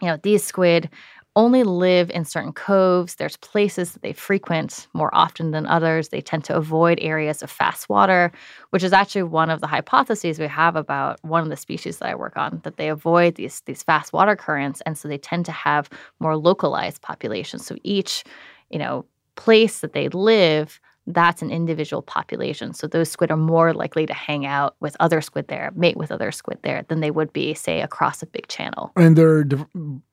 you 0.00 0.08
know, 0.08 0.18
these 0.22 0.44
squid 0.44 0.90
only 1.38 1.62
live 1.62 2.10
in 2.10 2.24
certain 2.24 2.52
coves. 2.52 3.14
There's 3.14 3.36
places 3.36 3.92
that 3.92 4.02
they 4.02 4.12
frequent 4.12 4.88
more 4.92 5.14
often 5.14 5.52
than 5.52 5.66
others. 5.66 6.08
They 6.08 6.20
tend 6.20 6.42
to 6.44 6.56
avoid 6.56 6.98
areas 7.00 7.44
of 7.44 7.50
fast 7.50 7.88
water, 7.88 8.32
which 8.70 8.82
is 8.82 8.92
actually 8.92 9.22
one 9.22 9.48
of 9.48 9.60
the 9.60 9.68
hypotheses 9.68 10.40
we 10.40 10.48
have 10.48 10.74
about 10.74 11.20
one 11.22 11.44
of 11.44 11.48
the 11.48 11.56
species 11.56 11.98
that 11.98 12.08
I 12.08 12.16
work 12.16 12.36
on, 12.36 12.60
that 12.64 12.76
they 12.76 12.88
avoid 12.88 13.36
these, 13.36 13.60
these 13.66 13.84
fast 13.84 14.12
water 14.12 14.34
currents. 14.34 14.82
And 14.84 14.98
so 14.98 15.06
they 15.06 15.16
tend 15.16 15.46
to 15.46 15.52
have 15.52 15.88
more 16.18 16.36
localized 16.36 17.02
populations. 17.02 17.64
So 17.64 17.76
each, 17.84 18.24
you 18.70 18.80
know, 18.80 19.06
place 19.36 19.78
that 19.78 19.92
they 19.92 20.08
live, 20.08 20.80
that's 21.12 21.42
an 21.42 21.50
individual 21.50 22.02
population. 22.02 22.74
So 22.74 22.86
those 22.86 23.10
squid 23.10 23.30
are 23.30 23.36
more 23.36 23.72
likely 23.72 24.06
to 24.06 24.14
hang 24.14 24.46
out 24.46 24.76
with 24.80 24.96
other 25.00 25.20
squid 25.20 25.48
there, 25.48 25.72
mate 25.74 25.96
with 25.96 26.12
other 26.12 26.30
squid 26.30 26.58
there, 26.62 26.84
than 26.88 27.00
they 27.00 27.10
would 27.10 27.32
be, 27.32 27.54
say, 27.54 27.80
across 27.80 28.22
a 28.22 28.26
big 28.26 28.46
channel. 28.48 28.92
and 28.96 29.16
their 29.16 29.44
div- 29.44 29.66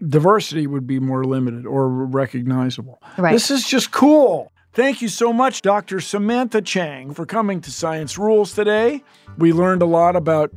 diversity 0.07 0.67
would 0.67 0.87
be 0.87 0.99
more 0.99 1.23
limited 1.25 1.65
or 1.65 1.89
recognizable. 1.89 3.01
Right. 3.17 3.33
This 3.33 3.51
is 3.51 3.67
just 3.67 3.91
cool. 3.91 4.51
Thank 4.73 5.01
you 5.01 5.07
so 5.07 5.31
much, 5.31 5.61
Dr. 5.61 5.99
Samantha 6.01 6.61
Cheng, 6.61 7.13
for 7.13 7.25
coming 7.25 7.61
to 7.61 7.71
Science 7.71 8.17
Rules 8.17 8.53
today. 8.53 9.03
We 9.37 9.53
learned 9.53 9.81
a 9.81 9.85
lot 9.85 10.15
about 10.15 10.51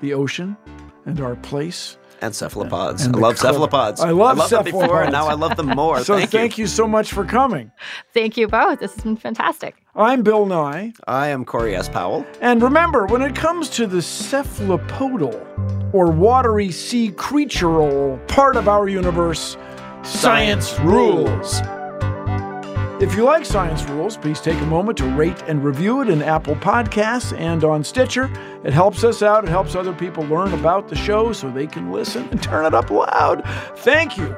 the 0.00 0.14
ocean 0.14 0.56
and 1.04 1.20
our 1.20 1.36
place. 1.36 1.98
And 2.20 2.34
cephalopods. 2.34 3.04
And 3.04 3.14
I 3.14 3.18
the 3.18 3.22
love 3.22 3.38
cl- 3.38 3.52
cephalopods. 3.52 4.00
I 4.00 4.10
love 4.10 4.48
them 4.48 4.64
before, 4.64 5.02
and 5.02 5.12
now 5.12 5.26
I 5.26 5.34
love 5.34 5.56
them 5.56 5.68
more. 5.68 6.00
So 6.02 6.16
thank, 6.16 6.30
thank, 6.30 6.58
you. 6.58 6.66
so 6.66 6.86
much 6.86 7.12
for 7.12 7.24
coming. 7.24 7.70
Thank 8.14 8.36
you 8.36 8.48
both. 8.48 8.80
This 8.80 8.94
has 8.94 9.02
been 9.02 9.16
fantastic. 9.16 9.76
I'm 9.94 10.22
Bill 10.22 10.46
Nye. 10.46 10.92
I 11.06 11.28
am 11.28 11.44
Corey 11.44 11.76
S. 11.76 11.88
Powell. 11.88 12.26
And 12.40 12.62
remember, 12.62 13.06
when 13.06 13.22
it 13.22 13.34
comes 13.34 13.68
to 13.70 13.86
the 13.86 13.98
cephalopodal 13.98 15.94
or 15.94 16.10
watery 16.10 16.70
sea 16.70 17.10
creatural 17.10 18.18
part 18.28 18.56
of 18.56 18.68
our 18.68 18.88
universe, 18.88 19.56
science 20.02 20.78
rules. 20.80 21.60
If 22.98 23.14
you 23.14 23.24
like 23.24 23.44
Science 23.44 23.84
Rules, 23.90 24.16
please 24.16 24.40
take 24.40 24.58
a 24.58 24.64
moment 24.64 24.96
to 24.98 25.04
rate 25.04 25.42
and 25.46 25.62
review 25.62 26.00
it 26.00 26.08
in 26.08 26.22
Apple 26.22 26.56
Podcasts 26.56 27.38
and 27.38 27.62
on 27.62 27.84
Stitcher. 27.84 28.30
It 28.64 28.72
helps 28.72 29.04
us 29.04 29.20
out. 29.20 29.44
It 29.44 29.50
helps 29.50 29.74
other 29.74 29.92
people 29.92 30.24
learn 30.24 30.54
about 30.54 30.88
the 30.88 30.96
show 30.96 31.30
so 31.34 31.50
they 31.50 31.66
can 31.66 31.92
listen 31.92 32.26
and 32.30 32.42
turn 32.42 32.64
it 32.64 32.72
up 32.72 32.88
loud. 32.90 33.44
Thank 33.80 34.16
you. 34.16 34.34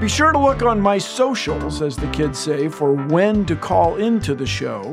Be 0.00 0.08
sure 0.08 0.32
to 0.32 0.38
look 0.38 0.62
on 0.62 0.80
my 0.80 0.98
socials, 0.98 1.80
as 1.80 1.96
the 1.96 2.08
kids 2.08 2.40
say, 2.40 2.66
for 2.66 2.92
when 2.92 3.46
to 3.46 3.54
call 3.54 3.94
into 3.94 4.34
the 4.34 4.46
show. 4.46 4.92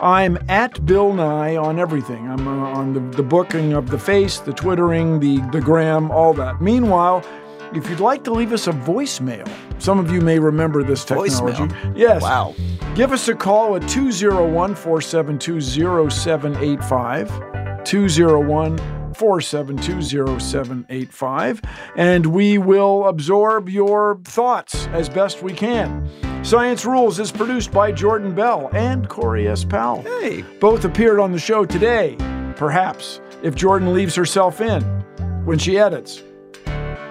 I'm 0.00 0.38
at 0.48 0.86
Bill 0.86 1.12
Nye 1.14 1.56
on 1.56 1.80
everything. 1.80 2.28
I'm 2.28 2.46
uh, 2.46 2.78
on 2.78 2.92
the, 2.92 3.00
the 3.16 3.24
booking 3.24 3.72
of 3.72 3.90
the 3.90 3.98
face, 3.98 4.38
the 4.38 4.52
twittering, 4.52 5.18
the, 5.18 5.40
the 5.50 5.60
gram, 5.60 6.12
all 6.12 6.32
that. 6.34 6.60
Meanwhile, 6.60 7.24
if 7.74 7.88
you'd 7.88 8.00
like 8.00 8.24
to 8.24 8.32
leave 8.32 8.52
us 8.52 8.66
a 8.66 8.72
voicemail, 8.72 9.48
some 9.80 9.98
of 9.98 10.10
you 10.10 10.20
may 10.20 10.38
remember 10.38 10.82
this 10.82 11.04
technology. 11.04 11.64
Voicemail? 11.64 11.96
Yes. 11.96 12.22
Wow. 12.22 12.54
Give 12.94 13.12
us 13.12 13.28
a 13.28 13.34
call 13.34 13.76
at 13.76 13.86
201 13.88 14.74
472 14.74 15.60
0785. 16.10 17.84
201 17.84 18.78
472 19.14 20.02
0785. 20.40 21.62
And 21.96 22.26
we 22.26 22.58
will 22.58 23.06
absorb 23.06 23.68
your 23.68 24.18
thoughts 24.24 24.86
as 24.88 25.08
best 25.08 25.42
we 25.42 25.52
can. 25.52 26.08
Science 26.44 26.84
Rules 26.84 27.18
is 27.18 27.32
produced 27.32 27.72
by 27.72 27.90
Jordan 27.92 28.34
Bell 28.34 28.70
and 28.72 29.08
Corey 29.08 29.48
S. 29.48 29.64
Powell. 29.64 30.02
Hey. 30.02 30.42
Both 30.60 30.84
appeared 30.84 31.18
on 31.18 31.32
the 31.32 31.38
show 31.38 31.64
today, 31.64 32.16
perhaps, 32.56 33.20
if 33.42 33.54
Jordan 33.54 33.92
leaves 33.92 34.14
herself 34.14 34.60
in 34.60 34.82
when 35.44 35.58
she 35.58 35.78
edits. 35.78 36.22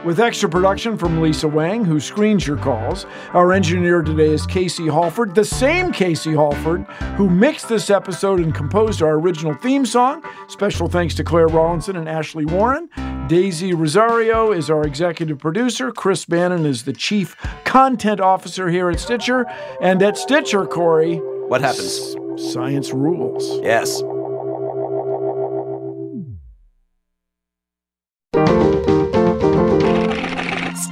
With 0.05 0.19
extra 0.19 0.47
production 0.47 0.97
from 0.99 1.19
Lisa 1.19 1.47
Wang, 1.47 1.83
who 1.83 1.99
screens 1.99 2.45
your 2.45 2.57
calls. 2.57 3.07
Our 3.33 3.51
engineer 3.53 4.03
today 4.03 4.29
is 4.29 4.45
Casey 4.45 4.85
Halford, 4.85 5.33
the 5.33 5.43
same 5.43 5.91
Casey 5.91 6.33
Halford 6.33 6.83
who 7.17 7.27
mixed 7.27 7.67
this 7.69 7.89
episode 7.89 8.39
and 8.39 8.53
composed 8.53 9.01
our 9.01 9.13
original 9.15 9.55
theme 9.55 9.83
song. 9.83 10.23
Special 10.47 10.87
thanks 10.87 11.15
to 11.15 11.23
Claire 11.23 11.47
Rawlinson 11.47 11.95
and 11.95 12.07
Ashley 12.07 12.45
Warren. 12.45 12.87
Daisy 13.27 13.73
Rosario 13.73 14.51
is 14.51 14.69
our 14.69 14.83
executive 14.85 15.39
producer. 15.39 15.91
Chris 15.91 16.23
Bannon 16.25 16.67
is 16.67 16.83
the 16.83 16.93
chief 16.93 17.35
content 17.63 18.19
officer 18.19 18.69
here 18.69 18.91
at 18.91 18.99
Stitcher. 18.99 19.47
And 19.81 20.03
at 20.03 20.19
Stitcher, 20.19 20.67
Corey. 20.67 21.15
What 21.47 21.61
happens? 21.61 22.15
s- 22.37 22.53
science 22.53 22.91
rules. 22.93 23.59
Yes. 23.63 24.03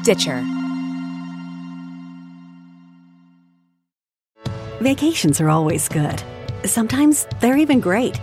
Stitcher. 0.03 0.43
Vacations 4.81 5.39
are 5.39 5.49
always 5.49 5.87
good. 5.87 6.21
Sometimes 6.65 7.25
they're 7.39 7.55
even 7.55 7.79
great. 7.79 8.19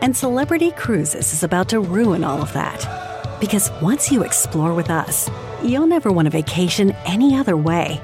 And 0.00 0.16
Celebrity 0.16 0.70
Cruises 0.70 1.34
is 1.34 1.42
about 1.42 1.68
to 1.68 1.80
ruin 1.80 2.24
all 2.24 2.40
of 2.40 2.54
that. 2.54 3.38
Because 3.40 3.70
once 3.82 4.10
you 4.10 4.22
explore 4.22 4.72
with 4.72 4.88
us, 4.88 5.28
you'll 5.62 5.86
never 5.86 6.10
want 6.10 6.28
a 6.28 6.30
vacation 6.30 6.92
any 7.04 7.36
other 7.36 7.58
way. 7.58 8.00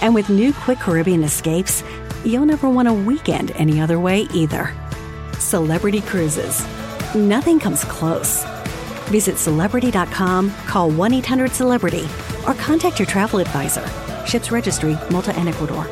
And 0.00 0.14
with 0.14 0.30
new 0.30 0.52
Quick 0.52 0.78
Caribbean 0.78 1.24
escapes, 1.24 1.82
you'll 2.24 2.46
never 2.46 2.70
want 2.70 2.86
a 2.86 2.92
weekend 2.92 3.50
any 3.56 3.80
other 3.80 3.98
way 3.98 4.28
either. 4.32 4.72
Celebrity 5.40 6.00
Cruises. 6.00 6.64
Nothing 7.12 7.58
comes 7.58 7.82
close. 7.82 8.44
Visit 9.10 9.36
celebrity.com, 9.36 10.50
call 10.66 10.90
1 10.90 11.14
800 11.14 11.50
Celebrity, 11.50 12.06
or 12.46 12.54
contact 12.54 12.98
your 12.98 13.06
travel 13.06 13.40
advisor. 13.40 13.86
Ships 14.24 14.50
registry, 14.50 14.96
Malta 15.10 15.36
and 15.36 15.48
Ecuador. 15.48 15.88